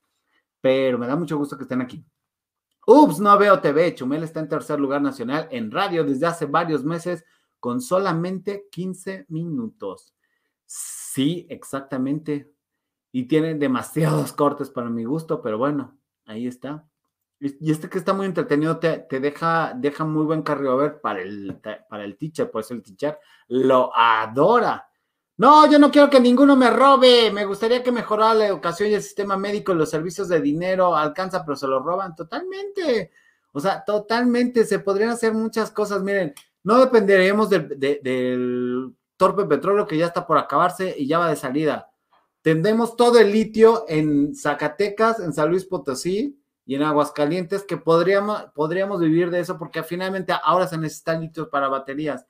Pero 0.59 0.97
me 0.97 1.05
da 1.05 1.15
mucho 1.15 1.38
gusto 1.38 1.55
que 1.55 1.63
estén 1.63 1.82
aquí. 1.82 2.03
Ups, 2.88 3.20
no 3.20 3.38
veo 3.38 3.59
TV. 3.59 3.93
Chumel 3.93 4.24
está 4.24 4.39
en 4.39 4.47
tercer 4.47 4.80
lugar 4.80 5.01
nacional 5.01 5.47
en 5.51 5.70
radio 5.70 6.03
desde 6.03 6.26
hace 6.26 6.45
varios 6.45 6.86
meses 6.86 7.26
con 7.59 7.81
solamente 7.81 8.67
15 8.71 9.25
minutos. 9.29 10.13
Sí, 10.65 11.47
exactamente 11.49 12.51
y 13.11 13.23
tiene 13.27 13.55
demasiados 13.55 14.33
cortes 14.33 14.69
para 14.69 14.89
mi 14.89 15.03
gusto, 15.03 15.41
pero 15.41 15.57
bueno, 15.57 15.97
ahí 16.25 16.45
está. 16.45 16.87
Y 17.39 17.71
este 17.71 17.89
que 17.89 17.99
está 17.99 18.13
muy 18.13 18.27
entretenido 18.27 18.77
te, 18.77 19.07
deja, 19.09 19.73
deja 19.75 20.05
muy 20.05 20.23
buen 20.25 20.41
carrio 20.41 20.71
a 20.71 20.75
ver 20.75 21.01
para 21.01 21.21
el, 21.21 21.59
para 21.89 22.03
el 22.03 22.15
teacher, 22.15 22.51
por 22.51 22.61
eso 22.61 22.75
el 22.75 22.83
teacher 22.83 23.19
lo 23.47 23.91
adora. 23.95 24.87
No, 25.37 25.67
yo 25.67 25.79
no 25.79 25.89
quiero 25.89 26.11
que 26.11 26.19
ninguno 26.19 26.55
me 26.55 26.69
robe. 26.69 27.31
Me 27.31 27.45
gustaría 27.45 27.81
que 27.81 27.91
mejorara 27.91 28.35
la 28.35 28.47
educación 28.47 28.89
y 28.89 28.93
el 28.93 29.03
sistema 29.03 29.35
médico 29.35 29.71
y 29.71 29.75
los 29.75 29.89
servicios 29.89 30.27
de 30.29 30.41
dinero. 30.41 30.95
Alcanza, 30.95 31.43
pero 31.43 31.55
se 31.55 31.67
lo 31.67 31.79
roban 31.79 32.15
totalmente. 32.15 33.11
O 33.51 33.59
sea, 33.59 33.83
totalmente. 33.83 34.65
Se 34.65 34.79
podrían 34.79 35.09
hacer 35.09 35.33
muchas 35.33 35.69
cosas. 35.69 36.01
Miren, 36.01 36.33
no 36.63 36.79
dependeríamos 36.79 37.49
del 37.49 38.93
torpe 39.17 39.45
petróleo 39.45 39.87
que 39.87 39.97
ya 39.97 40.07
está 40.07 40.25
por 40.25 40.37
acabarse 40.37 40.95
y 40.97 41.07
ya 41.07 41.19
va 41.19 41.29
de 41.29 41.35
salida. 41.35 41.89
Tendemos 42.41 42.95
todo 42.95 43.19
el 43.19 43.31
litio 43.31 43.85
en 43.89 44.33
Zacatecas, 44.35 45.19
en 45.19 45.33
San 45.33 45.49
Luis 45.49 45.65
Potosí 45.65 46.39
y 46.65 46.75
en 46.75 46.83
Aguascalientes 46.83 47.63
que 47.63 47.77
podríamos, 47.77 48.99
vivir 48.99 49.31
de 49.31 49.39
eso 49.39 49.57
porque 49.57 49.83
finalmente 49.83 50.33
ahora 50.43 50.67
se 50.67 50.77
necesitan 50.77 51.21
litros 51.21 51.49
para 51.49 51.67
baterías. 51.67 52.25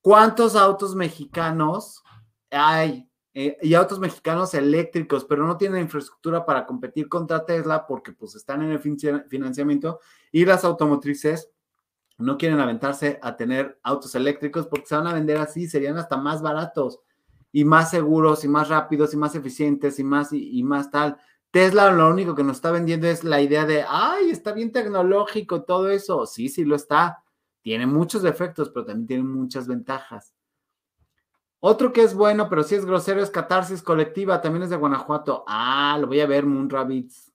¿Cuántos 0.00 0.56
autos 0.56 0.96
mexicanos 0.96 2.02
hay? 2.50 3.08
Eh, 3.34 3.56
y 3.62 3.74
autos 3.74 3.98
mexicanos 3.98 4.52
eléctricos, 4.52 5.24
pero 5.24 5.46
no 5.46 5.56
tienen 5.56 5.82
infraestructura 5.82 6.44
para 6.44 6.66
competir 6.66 7.08
contra 7.08 7.46
Tesla 7.46 7.86
porque 7.86 8.12
pues 8.12 8.34
están 8.34 8.62
en 8.62 8.72
el 8.72 8.80
financiamiento 8.80 10.00
y 10.30 10.44
las 10.44 10.64
automotrices 10.64 11.50
no 12.22 12.38
quieren 12.38 12.60
aventarse 12.60 13.18
a 13.22 13.36
tener 13.36 13.78
autos 13.82 14.14
eléctricos 14.14 14.66
porque 14.66 14.86
se 14.86 14.96
van 14.96 15.06
a 15.06 15.14
vender 15.14 15.38
así, 15.38 15.68
serían 15.68 15.98
hasta 15.98 16.16
más 16.16 16.42
baratos 16.42 17.00
y 17.52 17.64
más 17.64 17.90
seguros 17.90 18.44
y 18.44 18.48
más 18.48 18.68
rápidos 18.68 19.12
y 19.12 19.16
más 19.16 19.34
eficientes 19.34 19.98
y 19.98 20.04
más 20.04 20.32
y, 20.32 20.62
más 20.62 20.90
tal. 20.90 21.18
Tesla 21.50 21.90
lo 21.90 22.08
único 22.08 22.34
que 22.34 22.42
nos 22.42 22.56
está 22.56 22.70
vendiendo 22.70 23.06
es 23.06 23.24
la 23.24 23.42
idea 23.42 23.66
de, 23.66 23.84
ay, 23.86 24.30
está 24.30 24.52
bien 24.52 24.72
tecnológico 24.72 25.62
todo 25.64 25.90
eso. 25.90 26.26
Sí, 26.26 26.48
sí 26.48 26.64
lo 26.64 26.76
está. 26.76 27.22
Tiene 27.60 27.86
muchos 27.86 28.22
defectos, 28.22 28.70
pero 28.70 28.86
también 28.86 29.06
tiene 29.06 29.24
muchas 29.24 29.68
ventajas. 29.68 30.34
Otro 31.60 31.92
que 31.92 32.02
es 32.02 32.14
bueno, 32.14 32.48
pero 32.48 32.62
sí 32.62 32.74
es 32.74 32.84
grosero, 32.84 33.22
es 33.22 33.30
Catarsis 33.30 33.82
Colectiva, 33.82 34.40
también 34.40 34.64
es 34.64 34.70
de 34.70 34.76
Guanajuato. 34.76 35.44
Ah, 35.46 35.96
lo 36.00 36.08
voy 36.08 36.20
a 36.20 36.26
ver, 36.26 36.44
Moon 36.44 36.68
Rabbits. 36.68 37.31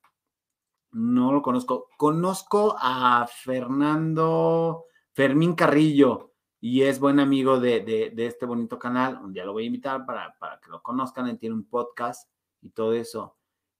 No 0.92 1.32
lo 1.32 1.42
conozco. 1.42 1.88
Conozco 1.96 2.76
a 2.78 3.26
Fernando 3.26 4.86
Fermín 5.12 5.54
Carrillo 5.54 6.32
y 6.60 6.82
es 6.82 6.98
buen 6.98 7.20
amigo 7.20 7.60
de, 7.60 8.12
este 8.16 8.46
bonito 8.46 8.78
canal. 8.78 9.18
Un 9.22 9.32
día 9.32 9.44
lo 9.44 9.52
voy 9.52 9.64
a 9.64 9.66
invitar 9.66 10.06
para, 10.06 10.36
para, 10.38 10.58
que 10.60 10.70
lo 10.70 10.82
conozcan. 10.82 11.28
Él 11.28 11.38
tiene 11.38 11.54
un 11.54 11.68
podcast 11.68 12.30
y 12.62 12.70
todo 12.70 12.92
eso. 12.94 13.36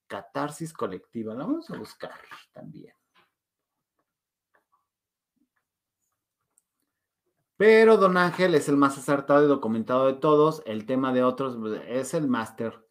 Catarsis 0.07 0.73
colectiva. 0.73 1.35
Lo 1.35 1.47
vamos 1.47 1.71
a 1.71 1.77
buscar 1.77 2.13
también. 2.53 2.95
Pero 7.57 7.97
Don 7.97 8.17
Ángel 8.17 8.55
es 8.55 8.69
el 8.69 8.77
más 8.77 8.97
acertado 8.97 9.45
y 9.45 9.49
documentado 9.49 10.07
de 10.07 10.15
todos. 10.15 10.63
El 10.65 10.87
tema 10.87 11.13
de 11.13 11.25
otros 11.25 11.57
pues, 11.57 11.83
es 11.89 12.15
el 12.15 12.29
máster 12.29 12.88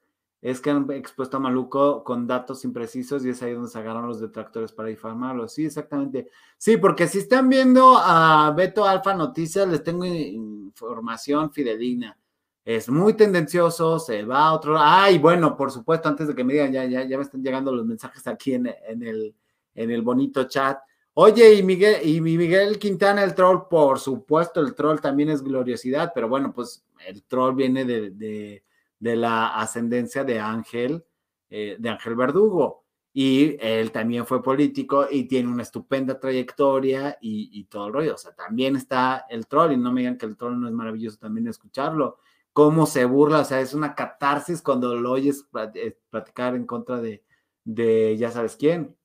es 0.50 0.62
que 0.62 0.70
han 0.70 0.89
expuesto 0.91 1.36
a 1.36 1.39
Maluco 1.41 2.06
con 2.06 2.26
datos 2.26 2.64
imprecisos 2.64 3.26
y 3.26 3.30
es 3.30 3.43
ahí 3.43 3.52
donde 3.52 3.70
se 3.70 3.80
agarran 3.80 4.08
los 4.08 4.22
detractores 4.22 4.72
para 4.72 4.88
difamarlo. 4.88 5.50
Sí, 5.50 5.66
exactamente. 5.66 6.30
Sí, 6.58 6.78
porque 6.78 7.06
si 7.10 7.18
están 7.18 7.50
viendo 7.50 7.98
a 7.98 8.54
Beto 8.56 8.86
Alfa 8.86 9.14
Noticias, 9.14 9.68
les 9.68 9.84
tengo 9.84 10.06
información 10.06 11.52
fidedigna. 11.52 12.18
Es 12.64 12.88
muy 12.88 13.14
tendencioso, 13.14 14.00
se 14.00 14.24
va 14.24 14.45
a 14.48 14.54
otro. 14.54 14.78
Ay, 14.80 15.18
bueno, 15.18 15.58
por 15.58 15.70
supuesto, 15.70 16.08
antes 16.08 16.30
de 16.30 16.36
que 16.36 16.45
me 16.45 16.54
digan, 16.54 16.72
ya, 16.72 16.86
ya, 16.86 17.04
ya 17.04 17.18
me 17.18 17.24
están 17.24 17.43
llegando 17.43 17.74
los 17.74 17.86
mensajes 17.86 18.26
aquí 18.26 18.54
en, 18.54 18.68
el, 18.68 19.36
en 19.76 19.91
el 19.91 20.02
bonito 20.02 20.45
chat. 20.45 20.80
Oye, 21.14 21.56
y 21.56 21.64
Miguel, 21.64 22.08
y 22.08 22.22
Miguel 22.22 22.80
Quintana, 22.80 23.22
el 23.22 23.36
troll, 23.36 23.68
por 23.70 24.00
supuesto, 24.00 24.62
el 24.62 24.76
troll 24.76 25.02
también 25.02 25.30
es 25.30 25.43
gloriosidad, 25.43 26.14
pero 26.16 26.30
bueno, 26.30 26.54
pues 26.54 26.86
el 27.06 27.24
troll 27.24 27.54
viene 27.54 27.84
de 27.84 28.64
la 29.00 29.48
ascendencia 29.56 30.24
de 30.24 30.39
Ángel, 30.39 31.06
eh, 31.50 31.78
de 31.80 31.89
Ángel 31.89 32.16
Verdugo. 32.16 32.86
Y 33.14 33.58
él 33.60 33.91
también 33.91 34.28
fue 34.28 34.43
político 34.43 35.08
y 35.10 35.24
tiene 35.28 35.50
una 35.50 35.64
estupenda 35.64 36.20
trayectoria 36.20 37.18
y, 37.20 37.64
todo 37.66 37.88
el 37.88 37.93
rollo. 37.93 38.14
O 38.14 38.18
sea, 38.18 38.36
también 38.36 38.76
está 38.76 39.26
el 39.30 39.48
troll 39.48 39.72
y 39.72 39.78
no 39.78 39.91
me 39.91 40.02
digan 40.02 40.18
que 40.18 40.28
el 40.28 40.38
troll 40.38 40.60
no 40.60 40.68
es 40.68 40.74
maravilloso 40.74 41.18
también 41.18 41.48
escucharlo. 41.48 42.20
Cómo 42.54 42.86
se 42.86 43.06
burla, 43.06 43.39
o 43.39 43.45
sea, 43.45 43.60
es 43.60 43.74
una 43.74 43.95
catarsis 43.95 44.62
cuando 44.62 44.95
lo 44.95 45.12
oyes 45.12 45.48
eh, 45.74 45.98
platicar 46.10 46.56
en 46.56 46.66
contra 46.68 47.00
de, 47.02 47.24
de 47.64 48.16
ya 48.18 48.30
sabes 48.32 48.56
quién. 48.56 48.95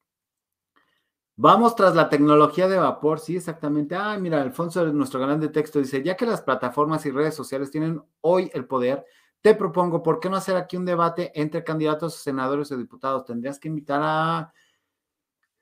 Vamos 1.37 1.75
tras 1.75 1.95
la 1.95 2.11
tecnología 2.11 2.69
de 2.69 2.77
vapor, 2.77 3.19
sí, 3.19 3.37
exactamente. 3.37 3.95
Ah, 3.95 4.19
mira, 4.19 4.43
Alfonso, 4.43 4.85
nuestro 4.93 5.21
gran 5.21 5.41
de 5.41 5.49
texto, 5.49 5.79
dice, 5.79 6.03
ya 6.03 6.17
que 6.17 6.27
las 6.27 6.43
plataformas 6.43 7.07
y 7.07 7.11
redes 7.11 7.35
sociales 7.35 7.71
tienen 7.71 8.03
hoy 8.21 8.51
el 8.53 8.67
poder 8.67 9.07
te 9.43 9.57
propongo, 9.57 10.03
¿por 10.03 10.21
qué 10.21 10.31
no 10.31 10.37
hacer 10.37 10.57
aquí 10.57 10.77
un 10.77 10.85
debate 10.85 11.33
entre 11.35 11.65
candidatos 11.65 12.15
senadores 12.15 12.71
o 12.71 12.77
diputados? 12.77 13.25
Tendrías 13.25 13.59
que 13.59 13.69
invitar 13.69 14.01
a... 14.03 14.53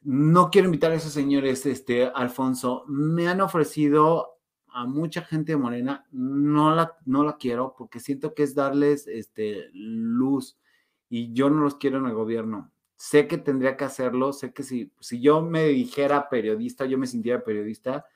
No 0.03 0.51
quiero 0.51 0.67
invitar 0.67 0.93
a 0.93 0.95
esos 0.95 1.13
señores, 1.13 1.65
este, 1.67 2.07
Alfonso. 2.07 2.85
Me 2.87 3.27
han 3.29 3.41
ofrecido 3.41 4.39
a 4.69 4.85
mucha 4.87 5.23
gente 5.23 5.53
de 5.53 5.59
Morena, 5.59 6.07
no 6.13 6.75
la, 6.75 6.97
no 7.05 7.25
la 7.25 7.37
quiero 7.37 7.75
porque 7.77 8.01
siento 8.01 8.35
que 8.35 8.45
es 8.45 8.55
darles 8.55 9.07
este, 9.09 9.69
luz 9.73 10.59
y 11.09 11.33
yo 11.33 11.51
no 11.51 11.63
los 11.63 11.77
quiero 11.77 11.99
en 11.99 12.07
el 12.07 12.15
gobierno. 12.15 12.71
Sé 12.97 13.27
que 13.27 13.39
tendría 13.39 13.77
que 13.77 13.85
hacerlo, 13.85 14.33
sé 14.33 14.53
que 14.53 14.63
si, 14.63 14.93
si 15.01 15.21
yo 15.21 15.43
me 15.43 15.65
dijera 15.65 16.29
periodista, 16.29 16.85
yo 16.85 16.99
me 16.99 17.07
sintiera 17.07 17.43
periodista, 17.43 18.07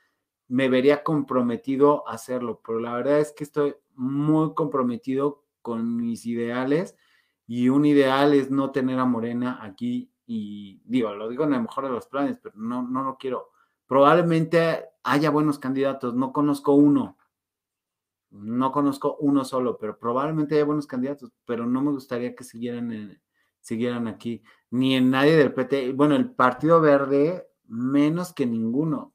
me 0.47 0.69
vería 0.69 1.03
comprometido 1.03 2.07
a 2.07 2.13
hacerlo, 2.13 2.61
pero 2.65 2.79
la 2.79 2.95
verdad 2.95 3.19
es 3.19 3.33
que 3.33 3.45
estoy 3.45 3.75
muy 3.95 4.55
comprometido 4.55 5.44
con 5.65 5.97
mis 5.97 6.27
ideales 6.27 6.95
y 7.47 7.71
un 7.71 7.87
ideal 7.87 8.35
es 8.35 8.51
no 8.51 8.71
tener 8.71 8.99
a 8.99 9.07
Morena 9.07 9.61
aquí 9.63 10.13
y 10.27 10.83
digo, 10.85 11.15
lo 11.15 11.29
digo 11.31 11.45
en 11.45 11.55
el 11.55 11.63
mejor 11.63 11.85
de 11.85 11.91
los 11.91 12.07
planes, 12.07 12.39
pero 12.43 12.55
no, 12.57 12.83
no 12.83 13.03
lo 13.03 13.17
quiero. 13.17 13.51
Probablemente 13.87 14.85
haya 15.03 15.31
buenos 15.31 15.59
candidatos, 15.59 16.15
no 16.15 16.33
conozco 16.33 16.75
uno, 16.75 17.17
no 18.31 18.73
conozco 18.73 19.17
uno 19.21 19.45
solo, 19.45 19.79
pero 19.79 19.99
probablemente 19.99 20.55
haya 20.55 20.65
buenos 20.67 20.87
candidatos, 20.87 21.33
pero 21.47 21.67
no 21.67 21.81
me 21.81 21.93
gustaría 21.93 22.35
que 22.35 22.45
siguieran, 22.45 23.21
siguieran 23.61 24.07
aquí, 24.07 24.43
ni 24.71 24.97
en 24.97 25.11
nadie 25.11 25.37
del 25.37 25.55
PT. 25.55 25.95
Bueno, 25.95 26.15
el 26.15 26.31
Partido 26.31 26.81
Verde, 26.83 27.49
menos 27.67 28.35
que 28.35 28.45
ninguno. 28.45 29.14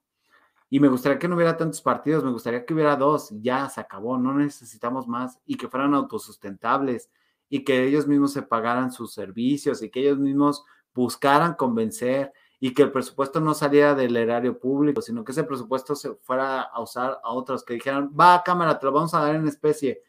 Y 0.70 0.80
me 0.80 0.88
gustaría 0.88 1.18
que 1.18 1.28
no 1.28 1.36
hubiera 1.36 1.58
tantos 1.58 1.82
partidos, 1.82 2.24
me 2.24 2.32
gustaría 2.32 2.66
que 2.66 2.74
hubiera 2.74 2.96
dos, 2.96 3.30
ya 3.42 3.68
se 3.70 3.82
acabó, 3.82 4.18
no 4.18 4.34
necesitamos 4.36 5.08
más 5.08 5.40
y 5.46 5.56
que 5.56 5.68
fueran 5.68 5.96
autosustentables 5.96 7.10
y 7.50 7.64
que 7.64 7.84
ellos 7.84 8.08
mismos 8.08 8.34
se 8.34 8.44
pagaran 8.44 8.92
sus 8.92 9.14
servicios 9.14 9.82
y 9.82 9.90
que 9.90 10.02
ellos 10.02 10.20
mismos 10.20 10.64
buscaran 10.94 11.56
convencer 11.56 12.32
y 12.60 12.74
que 12.74 12.84
el 12.84 12.92
presupuesto 12.92 13.40
no 13.40 13.54
saliera 13.54 13.96
del 13.96 14.16
erario 14.16 14.60
público, 14.60 15.02
sino 15.02 15.24
que 15.24 15.32
ese 15.32 15.44
presupuesto 15.44 15.96
se 15.96 16.14
fuera 16.22 16.62
a 16.62 16.82
usar 16.82 17.20
a 17.24 17.32
otros 17.32 17.64
que 17.64 17.76
dijeran, 17.76 18.12
va 18.18 18.44
cámara, 18.44 18.78
te 18.78 18.86
lo 18.86 18.92
vamos 18.92 19.14
a 19.14 19.22
dar 19.22 19.36
en 19.36 19.48
especie. 19.48 20.04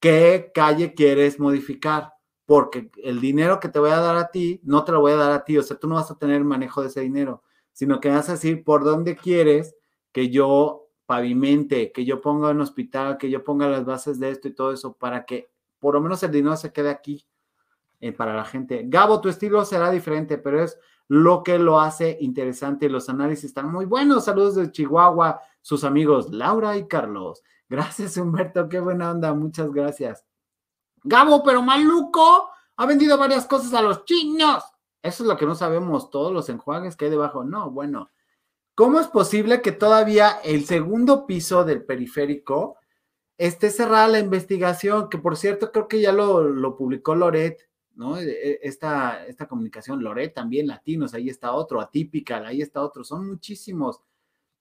¿Qué 0.00 0.50
calle 0.54 0.94
quieres 0.94 1.38
modificar? 1.38 2.14
Porque 2.46 2.90
el 3.04 3.20
dinero 3.20 3.60
que 3.60 3.68
te 3.68 3.78
voy 3.78 3.90
a 3.90 4.00
dar 4.00 4.16
a 4.16 4.30
ti, 4.30 4.60
no 4.64 4.82
te 4.82 4.92
lo 4.92 5.00
voy 5.00 5.12
a 5.12 5.16
dar 5.16 5.32
a 5.32 5.44
ti, 5.44 5.58
o 5.58 5.62
sea, 5.62 5.78
tú 5.78 5.88
no 5.88 5.96
vas 5.96 6.10
a 6.10 6.18
tener 6.18 6.42
manejo 6.42 6.80
de 6.80 6.88
ese 6.88 7.02
dinero, 7.02 7.42
sino 7.72 8.00
que 8.00 8.08
vas 8.08 8.28
a 8.28 8.32
decir 8.32 8.64
por 8.64 8.82
dónde 8.82 9.14
quieres 9.14 9.76
que 10.12 10.30
yo 10.30 10.88
pavimente, 11.06 11.92
que 11.92 12.04
yo 12.04 12.20
ponga 12.20 12.50
un 12.50 12.60
hospital, 12.60 13.18
que 13.18 13.30
yo 13.30 13.42
ponga 13.42 13.68
las 13.68 13.84
bases 13.84 14.20
de 14.20 14.30
esto 14.30 14.48
y 14.48 14.54
todo 14.54 14.72
eso 14.72 14.92
para 14.92 15.24
que 15.24 15.50
por 15.78 15.94
lo 15.94 16.00
menos 16.00 16.22
el 16.22 16.30
dinero 16.30 16.56
se 16.56 16.72
quede 16.72 16.90
aquí 16.90 17.26
eh, 18.00 18.12
para 18.12 18.34
la 18.34 18.44
gente. 18.44 18.84
Gabo, 18.86 19.20
tu 19.20 19.28
estilo 19.28 19.64
será 19.64 19.90
diferente, 19.90 20.38
pero 20.38 20.62
es 20.62 20.78
lo 21.08 21.42
que 21.42 21.58
lo 21.58 21.80
hace 21.80 22.16
interesante. 22.20 22.88
Los 22.88 23.08
análisis 23.08 23.46
están 23.46 23.72
muy 23.72 23.86
buenos. 23.86 24.26
Saludos 24.26 24.54
de 24.54 24.70
Chihuahua, 24.70 25.40
sus 25.60 25.82
amigos 25.82 26.30
Laura 26.30 26.76
y 26.76 26.86
Carlos. 26.86 27.42
Gracias, 27.68 28.16
Humberto. 28.16 28.68
Qué 28.68 28.78
buena 28.78 29.10
onda. 29.10 29.34
Muchas 29.34 29.72
gracias. 29.72 30.24
Gabo, 31.02 31.42
pero 31.42 31.62
maluco, 31.62 32.50
ha 32.76 32.86
vendido 32.86 33.18
varias 33.18 33.46
cosas 33.46 33.72
a 33.74 33.82
los 33.82 34.04
chinos. 34.04 34.62
Eso 35.02 35.24
es 35.24 35.28
lo 35.28 35.36
que 35.36 35.46
no 35.46 35.54
sabemos, 35.54 36.10
todos 36.10 36.32
los 36.32 36.48
enjuagues 36.48 36.94
que 36.94 37.06
hay 37.06 37.10
debajo. 37.10 37.42
No, 37.42 37.70
bueno, 37.70 38.10
¿Cómo 38.80 38.98
es 38.98 39.08
posible 39.08 39.60
que 39.60 39.72
todavía 39.72 40.40
el 40.42 40.64
segundo 40.64 41.26
piso 41.26 41.66
del 41.66 41.84
periférico 41.84 42.78
esté 43.36 43.68
cerrada 43.68 44.08
la 44.08 44.20
investigación? 44.20 45.10
Que 45.10 45.18
por 45.18 45.36
cierto, 45.36 45.70
creo 45.70 45.86
que 45.86 46.00
ya 46.00 46.12
lo, 46.12 46.78
publicó 46.78 47.14
Loret, 47.14 47.58
¿no? 47.94 48.16
E, 48.16 48.30
e, 48.30 48.60
esta, 48.62 49.26
esta 49.26 49.46
comunicación, 49.46 50.02
Loret 50.02 50.32
también, 50.32 50.66
latinos, 50.66 51.12
ahí 51.12 51.28
está 51.28 51.52
otro, 51.52 51.78
atípica, 51.78 52.38
ahí 52.38 52.62
está 52.62 52.82
otro, 52.82 53.04
son 53.04 53.28
muchísimos. 53.28 54.00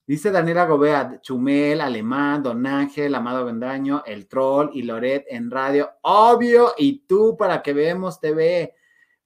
Dice 0.06 0.32
Daniela 0.32 0.66
Gobea, 0.66 1.22
Chumel, 1.22 1.80
Alemán, 1.80 2.44
Don 2.44 2.68
Ángel, 2.68 3.16
Amado 3.16 3.46
Vendaño, 3.46 4.04
El 4.06 4.28
Troll 4.28 4.72
y 4.74 4.82
Loret 4.82 5.28
en 5.30 5.50
radio. 5.50 5.92
Obvio, 6.02 6.74
y 6.78 7.06
tú 7.08 7.38
para 7.38 7.62
que 7.62 7.72
veamos 7.72 8.20
TV. 8.20 8.76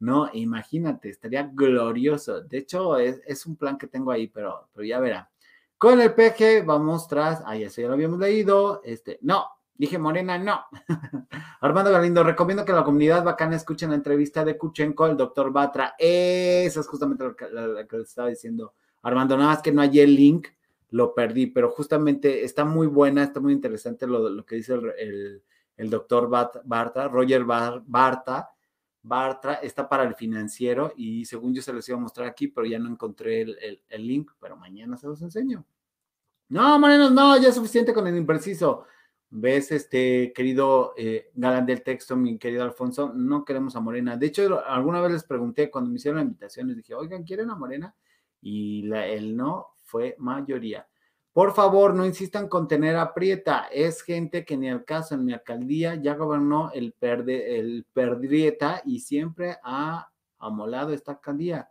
No, 0.04 0.30
imagínate, 0.34 1.08
estaría 1.10 1.50
glorioso. 1.54 2.42
De 2.42 2.58
hecho, 2.58 2.98
es, 2.98 3.46
un 3.46 3.56
plan 3.56 3.78
que 3.78 3.88
tengo 3.88 4.12
ahí, 4.12 4.28
pero, 4.28 4.68
pero 4.74 4.86
ya 4.86 5.00
verá. 5.00 5.32
Con 5.78 6.02
el 6.02 6.14
PG 6.14 6.66
vamos 6.66 7.08
tras, 7.08 7.42
ah, 7.46 7.56
eso 7.56 7.80
ya 7.80 7.88
lo 7.88 7.94
habíamos 7.94 8.20
leído, 8.20 8.82
este, 8.84 9.18
no, 9.22 9.48
dije 9.76 9.98
Morena, 9.98 10.38
no. 10.38 10.60
Armando 11.62 11.90
Galindo, 11.90 12.22
recomiendo 12.22 12.66
que 12.66 12.74
la 12.74 12.84
comunidad 12.84 13.24
bacana 13.24 13.56
escuchen 13.56 13.92
la 13.92 13.96
entrevista 13.96 14.44
de 14.44 14.58
Kuchenko, 14.58 15.08
el 15.08 15.16
doctor 15.16 15.54
Batra. 15.54 15.96
Esa 15.98 16.82
es 16.82 16.88
justamente 16.88 17.24
lo 17.24 17.34
que, 17.38 17.46
les 17.50 18.10
estaba 18.10 18.28
diciendo 18.28 18.74
Armando, 19.04 19.38
nada 19.38 19.52
más 19.52 19.62
que 19.62 19.72
no 19.72 19.82
hay 19.82 20.02
el 20.02 20.16
link, 20.16 20.50
lo 20.90 21.14
perdí, 21.16 21.48
pero 21.48 21.70
justamente 21.70 22.44
está 22.44 22.66
muy 22.66 22.88
buena, 22.88 23.24
está 23.24 23.40
muy 23.40 23.54
interesante 23.54 24.06
lo, 24.06 24.30
lo 24.30 24.46
que 24.46 24.58
dice 24.58 24.74
el, 24.74 25.90
doctor 25.90 26.30
Barta, 26.30 27.08
Roger 27.08 27.46
Barta 27.46 28.50
Bartra 29.04 29.56
está 29.56 29.88
para 29.88 30.04
el 30.04 30.16
financiero 30.16 30.94
y 30.96 31.26
según 31.26 31.54
yo 31.54 31.62
se 31.62 31.74
los 31.74 31.88
iba 31.88 31.98
a 31.98 32.02
mostrar 32.02 32.28
aquí, 32.28 32.48
pero 32.48 32.66
ya 32.66 32.80
no 32.80 32.90
encontré 32.90 33.42
el, 33.42 33.84
el 33.88 34.08
link, 34.08 34.32
pero 34.40 34.58
mañana 34.58 34.98
se 34.98 35.08
los 35.08 35.22
enseño. 35.22 35.66
No, 36.50 36.80
Morenos, 36.80 37.12
no, 37.12 37.38
ya 37.38 37.50
es 37.50 37.56
suficiente 37.56 37.94
con 37.94 38.08
el 38.08 38.16
impreciso. 38.16 38.86
¿Ves, 39.36 39.72
este 39.72 40.32
querido 40.32 40.94
eh, 40.96 41.32
galán 41.34 41.66
del 41.66 41.82
texto, 41.82 42.16
mi 42.16 42.38
querido 42.38 42.64
Alfonso? 42.64 43.12
No 43.16 43.44
queremos 43.44 43.76
a 43.76 43.80
Morena. 43.80 44.16
De 44.16 44.28
hecho, 44.28 44.64
alguna 44.64 45.02
vez 45.02 45.12
les 45.12 45.24
pregunté 45.24 45.72
cuando 45.72 45.90
me 45.90 45.96
hicieron 45.96 46.18
la 46.18 46.26
invitación, 46.26 46.68
les 46.68 46.78
dije, 46.78 46.94
oigan, 46.94 47.24
¿quieren 47.24 47.50
a 47.50 47.56
Morena? 47.56 47.96
Y 48.42 48.84
la, 48.84 49.08
el 49.08 49.36
no 49.36 49.70
fue 49.86 50.16
mayoría. 50.20 50.88
Por 51.34 51.56
favor, 51.56 51.96
no 51.96 52.06
insistan 52.06 52.48
con 52.48 52.68
tener 52.68 52.96
aprieta. 52.96 53.68
Es 53.72 54.04
gente 54.04 54.46
que 54.46 54.56
ni 54.56 54.70
al 54.70 54.86
caso 54.86 55.16
en 55.16 55.26
mi 55.26 55.34
alcaldía 55.34 55.96
ya 55.96 56.16
gobernó 56.16 56.72
el, 56.74 56.94
perde, 56.94 57.60
el 57.60 57.86
perdrieta 57.92 58.82
y 58.86 59.00
siempre 59.00 59.58
ha 59.64 60.10
amolado 60.38 60.94
esta 60.94 61.14
alcaldía. 61.14 61.70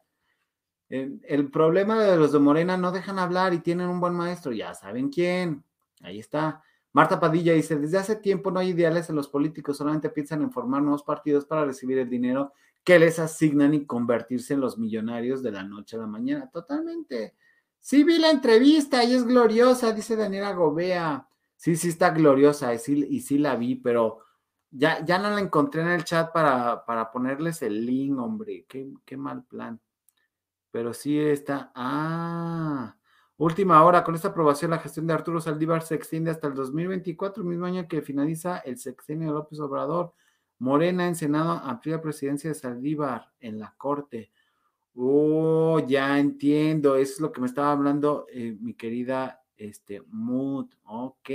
El, 0.89 1.21
el, 1.25 1.51
problema 1.51 2.03
de 2.03 2.17
los 2.17 2.33
de 2.33 2.41
Morena 2.41 2.77
no 2.77 2.91
dejan 2.91 3.19
hablar 3.19 3.55
y 3.55 3.61
tienen 3.61 3.89
un 3.89 4.01
buen 4.01 4.15
maestro. 4.15 4.53
Ya 4.53 4.75
saben 4.75 5.11
quién. 5.11 5.65
Ahí 6.01 6.19
está. 6.19 6.63
Marta 6.93 7.19
Padilla 7.19 7.55
dice, 7.55 7.77
desde 7.77 7.99
hace 7.99 8.17
tiempo 8.17 8.51
no 8.51 8.61
hay 8.61 8.71
ideales 8.71 9.09
en 9.09 9.17
los 9.17 9.29
políticos, 9.29 9.79
solamente 9.79 10.11
piensan 10.11 10.43
en 10.43 10.53
formar 10.53 10.83
nuevos 10.83 11.03
partidos 11.03 11.47
para 11.47 11.65
recibir 11.65 11.99
el 11.99 12.11
dinero 12.11 12.53
que 12.85 12.99
les 12.99 13.19
asignan 13.19 13.73
y 13.73 13.87
convertirse 13.87 14.55
en 14.55 14.61
los 14.61 14.77
millonarios 14.77 15.43
de 15.43 15.53
la 15.53 15.63
noche 15.63 15.97
a 15.97 16.01
la 16.01 16.07
mañana. 16.07 16.51
Totalmente. 16.51 17.35
Sí, 17.83 18.05
vi 18.05 18.19
la 18.19 18.31
entrevista 18.31 19.03
y 19.03 19.13
es 19.13 19.25
gloriosa, 19.25 19.93
dice 19.93 20.15
Daniela 20.15 20.53
Gobea. 20.53 21.29
Sí, 21.57 21.75
sí 21.77 21.89
está 21.89 22.11
gloriosa 22.11 22.73
y 22.73 22.79
sí, 22.79 23.07
y 23.11 23.21
sí 23.21 23.39
la 23.39 23.57
vi, 23.57 23.75
pero 23.75 24.21
ya, 24.71 25.05
ya 25.05 25.19
no 25.19 25.31
la 25.31 25.41
encontré 25.41 25.83
en 25.83 25.89
el 25.89 26.05
chat 26.05 26.33
para, 26.33 26.85
para 26.87 27.11
ponerles 27.11 27.61
el 27.63 27.85
link, 27.85 28.19
hombre. 28.21 28.67
Qué, 28.69 28.93
qué 29.05 29.17
mal 29.17 29.45
plan. 29.45 29.81
Pero 30.71 30.95
sí 30.95 31.19
está. 31.19 31.73
Ah. 31.75 32.97
Última 33.37 33.83
hora, 33.85 34.05
con 34.05 34.15
esta 34.15 34.29
aprobación, 34.29 34.71
la 34.71 34.79
gestión 34.79 35.09
de 35.09 35.15
Arturo 35.15 35.41
Saldívar 35.41 35.83
se 35.83 35.97
extiende 35.97 36.31
hasta 36.31 36.47
el 36.47 36.55
2024, 36.55 37.43
mismo 37.43 37.67
año 37.67 37.89
que 37.89 38.01
finaliza 38.01 38.59
el 38.59 38.79
sexenio 38.79 39.29
de 39.29 39.35
López 39.35 39.59
Obrador. 39.59 40.15
Morena 40.61 41.09
en 41.09 41.17
Senado 41.17 41.51
amplía 41.65 42.01
presidencia 42.01 42.51
de 42.51 42.55
Saldívar 42.55 43.33
en 43.41 43.59
la 43.59 43.75
Corte. 43.77 44.31
Oh, 44.95 45.79
ya 45.87 46.19
entiendo, 46.19 46.97
eso 46.97 47.15
es 47.15 47.21
lo 47.21 47.33
que 47.33 47.41
me 47.41 47.47
estaba 47.47 47.73
hablando 47.73 48.27
eh, 48.31 48.57
mi 48.61 48.75
querida 48.75 49.43
este, 49.57 50.03
Mood. 50.09 50.67
Ok, 50.85 51.31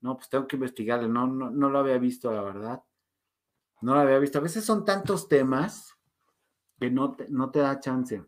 no, 0.00 0.16
pues 0.16 0.28
tengo 0.28 0.46
que 0.46 0.56
investigarle, 0.56 1.08
no, 1.08 1.26
no, 1.26 1.50
no 1.50 1.70
lo 1.70 1.78
había 1.78 1.98
visto, 1.98 2.30
la 2.30 2.42
verdad. 2.42 2.82
No 3.80 3.94
lo 3.94 4.00
había 4.00 4.18
visto. 4.18 4.38
A 4.38 4.42
veces 4.42 4.64
son 4.64 4.84
tantos 4.84 5.28
temas 5.28 5.96
que 6.78 6.90
no 6.90 7.12
te, 7.12 7.28
no 7.28 7.50
te 7.50 7.60
da 7.60 7.80
chance. 7.80 8.24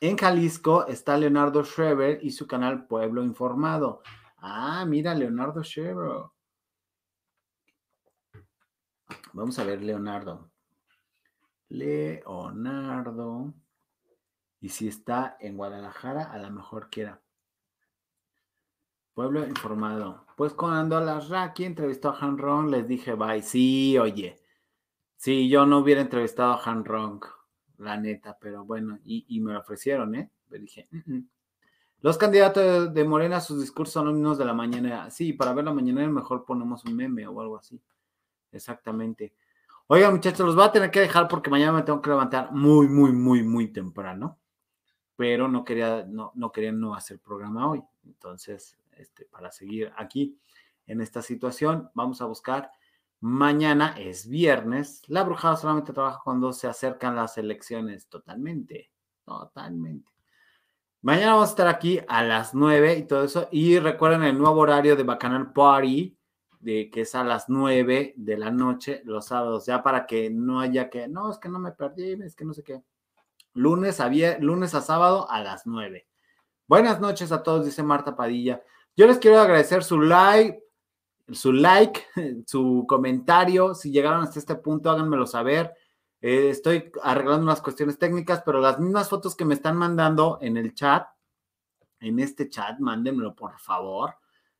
En 0.00 0.16
Jalisco 0.16 0.86
está 0.86 1.16
Leonardo 1.16 1.64
Schreber 1.64 2.20
y 2.22 2.30
su 2.30 2.46
canal 2.46 2.86
Pueblo 2.86 3.24
Informado. 3.24 4.02
Ah, 4.36 4.84
mira, 4.86 5.14
Leonardo 5.14 5.62
Schreber. 5.64 6.30
Vamos 9.32 9.58
a 9.58 9.64
ver, 9.64 9.82
Leonardo. 9.82 10.50
Leonardo. 11.68 13.54
Y 14.60 14.70
si 14.70 14.88
está 14.88 15.36
en 15.40 15.56
Guadalajara, 15.56 16.24
a 16.24 16.38
lo 16.38 16.50
mejor 16.50 16.90
quiera. 16.90 17.22
Pueblo 19.14 19.46
informado. 19.46 20.26
Pues 20.36 20.52
cuando 20.52 21.00
la 21.00 21.20
Raki 21.20 21.64
entrevistó 21.64 22.10
a 22.10 22.18
Han 22.20 22.38
Rong, 22.38 22.70
les 22.70 22.86
dije 22.86 23.14
bye. 23.14 23.42
Sí, 23.42 23.98
oye. 23.98 24.40
Si 25.16 25.48
yo 25.48 25.66
no 25.66 25.78
hubiera 25.78 26.00
entrevistado 26.00 26.52
a 26.52 26.62
Han 26.64 26.84
Rong 26.84 27.24
la 27.78 27.96
neta, 27.96 28.36
pero 28.40 28.64
bueno, 28.64 28.98
y, 29.04 29.40
me 29.40 29.52
lo 29.52 29.60
ofrecieron, 29.60 30.14
¿eh? 30.14 30.30
Le 30.50 30.58
dije, 30.58 30.88
los 32.00 32.18
candidatos 32.18 32.92
de, 32.92 33.04
Morena, 33.04 33.40
sus 33.40 33.60
discursos 33.60 33.94
son 33.94 34.22
los 34.22 34.38
de 34.38 34.44
la 34.44 34.54
mañana. 34.54 35.10
Sí, 35.10 35.32
para 35.32 35.52
ver 35.52 35.64
la 35.64 35.72
mañana 35.72 36.06
mejor 36.08 36.44
ponemos 36.44 36.84
un 36.84 36.96
meme 36.96 37.26
o 37.26 37.40
algo 37.40 37.56
así. 37.56 37.80
Exactamente. 38.52 39.34
Oiga, 39.88 40.10
muchachos, 40.10 40.46
los 40.46 40.54
voy 40.54 40.64
a 40.64 40.72
tener 40.72 40.90
que 40.90 41.00
dejar 41.00 41.28
porque 41.28 41.50
mañana 41.50 41.72
me 41.72 41.82
tengo 41.82 42.00
que 42.00 42.10
levantar 42.10 42.52
muy, 42.52 42.88
muy, 42.88 43.12
muy, 43.12 43.42
muy 43.42 43.72
temprano. 43.72 44.38
Pero 45.16 45.48
no 45.48 45.64
quería, 45.64 46.04
no, 46.06 46.30
no 46.34 46.52
quería 46.52 46.72
no 46.72 46.94
hacer 46.94 47.18
programa 47.18 47.68
hoy. 47.68 47.82
Entonces, 48.04 48.78
este, 48.92 49.24
para 49.24 49.50
seguir 49.50 49.92
aquí 49.96 50.38
en 50.86 51.00
esta 51.00 51.22
situación, 51.22 51.90
vamos 51.94 52.22
a 52.22 52.26
buscar 52.26 52.70
Mañana 53.20 53.96
es 53.98 54.28
viernes. 54.28 55.02
La 55.08 55.24
brujada 55.24 55.56
solamente 55.56 55.92
trabaja 55.92 56.20
cuando 56.22 56.52
se 56.52 56.68
acercan 56.68 57.16
las 57.16 57.36
elecciones. 57.36 58.08
Totalmente. 58.08 58.92
Totalmente. 59.24 60.12
Mañana 61.02 61.34
vamos 61.34 61.48
a 61.48 61.50
estar 61.50 61.68
aquí 61.68 62.00
a 62.06 62.22
las 62.22 62.54
9 62.54 62.96
y 62.96 63.06
todo 63.06 63.24
eso. 63.24 63.48
Y 63.50 63.78
recuerden 63.78 64.22
el 64.22 64.38
nuevo 64.38 64.60
horario 64.60 64.94
de 64.96 65.02
Bacanal 65.02 65.52
Party, 65.52 66.16
de 66.60 66.90
que 66.90 67.02
es 67.02 67.14
a 67.14 67.24
las 67.24 67.48
9 67.48 68.14
de 68.16 68.36
la 68.36 68.50
noche 68.50 69.02
los 69.04 69.26
sábados, 69.26 69.66
ya 69.66 69.82
para 69.82 70.06
que 70.06 70.30
no 70.30 70.60
haya 70.60 70.90
que, 70.90 71.08
no, 71.08 71.30
es 71.30 71.38
que 71.38 71.48
no 71.48 71.58
me 71.58 71.72
perdí, 71.72 72.12
es 72.22 72.34
que 72.34 72.44
no 72.44 72.54
sé 72.54 72.62
qué. 72.62 72.82
Lunes 73.54 74.00
a, 74.00 74.10
lunes 74.40 74.74
a 74.74 74.80
sábado 74.80 75.30
a 75.30 75.42
las 75.42 75.66
9. 75.66 76.06
Buenas 76.66 77.00
noches 77.00 77.32
a 77.32 77.42
todos, 77.42 77.64
dice 77.64 77.82
Marta 77.82 78.14
Padilla. 78.14 78.62
Yo 78.96 79.06
les 79.06 79.18
quiero 79.18 79.40
agradecer 79.40 79.84
su 79.84 80.00
like, 80.00 80.62
su 81.30 81.52
like, 81.52 82.04
su 82.46 82.84
comentario. 82.88 83.74
Si 83.74 83.90
llegaron 83.90 84.22
hasta 84.22 84.38
este 84.38 84.56
punto, 84.56 84.90
háganmelo 84.90 85.26
saber. 85.26 85.74
Eh, 86.20 86.50
estoy 86.50 86.90
arreglando 87.02 87.44
unas 87.44 87.62
cuestiones 87.62 87.98
técnicas, 87.98 88.42
pero 88.44 88.60
las 88.60 88.80
mismas 88.80 89.08
fotos 89.08 89.36
que 89.36 89.44
me 89.44 89.54
están 89.54 89.76
mandando 89.76 90.38
en 90.40 90.56
el 90.56 90.74
chat, 90.74 91.06
en 92.00 92.18
este 92.18 92.48
chat, 92.48 92.78
mándenmelo 92.80 93.34
por 93.34 93.58
favor. 93.58 94.14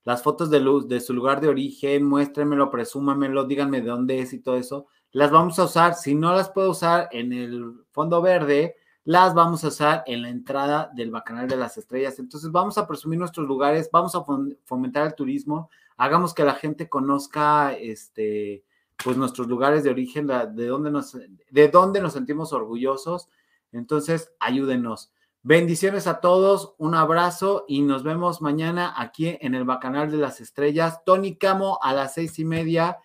Las 0.09 0.23
fotos 0.23 0.49
de 0.49 0.59
luz 0.59 0.89
de 0.89 1.01
su 1.01 1.13
lugar 1.13 1.39
de 1.39 1.49
origen, 1.49 2.03
muéstrenmelo, 2.03 2.71
presúmamelo, 2.71 3.45
díganme 3.45 3.83
de 3.83 3.91
dónde 3.91 4.21
es 4.21 4.33
y 4.33 4.39
todo 4.39 4.57
eso. 4.57 4.87
Las 5.13 5.31
vamos 5.31 5.59
a 5.59 5.65
usar. 5.65 5.97
Si 5.97 6.15
no 6.15 6.33
las 6.33 6.49
puedo 6.49 6.71
usar 6.71 7.11
en 7.13 7.35
el 7.35 7.75
fondo 7.91 8.23
verde, 8.23 8.77
las 9.05 9.35
vamos 9.35 9.65
a 9.65 9.69
usar 9.69 10.05
en 10.07 10.23
la 10.23 10.31
entrada 10.31 10.91
del 10.95 11.11
Bacanal 11.11 11.47
de 11.47 11.57
las 11.57 11.77
Estrellas. 11.77 12.19
Entonces 12.19 12.51
vamos 12.51 12.79
a 12.79 12.87
presumir 12.87 13.19
nuestros 13.19 13.47
lugares, 13.47 13.91
vamos 13.93 14.15
a 14.15 14.25
fomentar 14.65 15.07
el 15.07 15.15
turismo, 15.15 15.69
hagamos 15.99 16.33
que 16.33 16.45
la 16.45 16.55
gente 16.55 16.89
conozca 16.89 17.75
este, 17.75 18.65
pues 19.05 19.19
nuestros 19.19 19.47
lugares 19.47 19.85
de 19.85 19.91
origen, 19.91 20.27
de 20.27 20.67
dónde 20.69 20.91
nos, 20.91 21.19
de 21.51 21.69
dónde 21.69 22.01
nos 22.01 22.15
sentimos 22.15 22.55
orgullosos. 22.55 23.29
Entonces, 23.73 24.33
ayúdenos. 24.41 25.13
Bendiciones 25.43 26.09
a 26.09 26.21
todos, 26.21 26.75
un 26.79 26.97
abrazo 26.97 27.65
y 27.69 27.83
nos 27.83 28.03
vemos 28.03 28.43
mañana 28.43 28.93
aquí 28.97 29.39
en 29.41 29.55
el 29.55 29.65
Bacanal 29.65 30.11
de 30.11 30.17
las 30.17 30.41
Estrellas. 30.41 31.05
Tony 31.05 31.37
Camo 31.37 31.79
a 31.81 31.93
las 31.93 32.15
seis 32.15 32.39
y 32.41 32.45
media. 32.45 32.99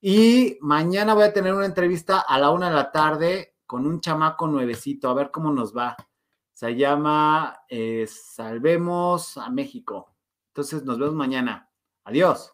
Y 0.00 0.56
mañana 0.60 1.14
voy 1.14 1.24
a 1.24 1.32
tener 1.32 1.52
una 1.52 1.66
entrevista 1.66 2.20
a 2.20 2.38
la 2.38 2.50
una 2.50 2.68
de 2.68 2.74
la 2.74 2.90
tarde 2.90 3.56
con 3.66 3.86
un 3.86 4.00
chamaco 4.00 4.46
nuevecito, 4.46 5.08
a 5.08 5.14
ver 5.14 5.30
cómo 5.30 5.52
nos 5.52 5.76
va. 5.76 5.96
Se 6.54 6.74
llama 6.74 7.60
eh, 7.68 8.06
Salvemos 8.08 9.36
a 9.36 9.50
México. 9.50 10.14
Entonces 10.48 10.84
nos 10.84 10.98
vemos 10.98 11.14
mañana. 11.14 11.70
Adiós. 12.04 12.53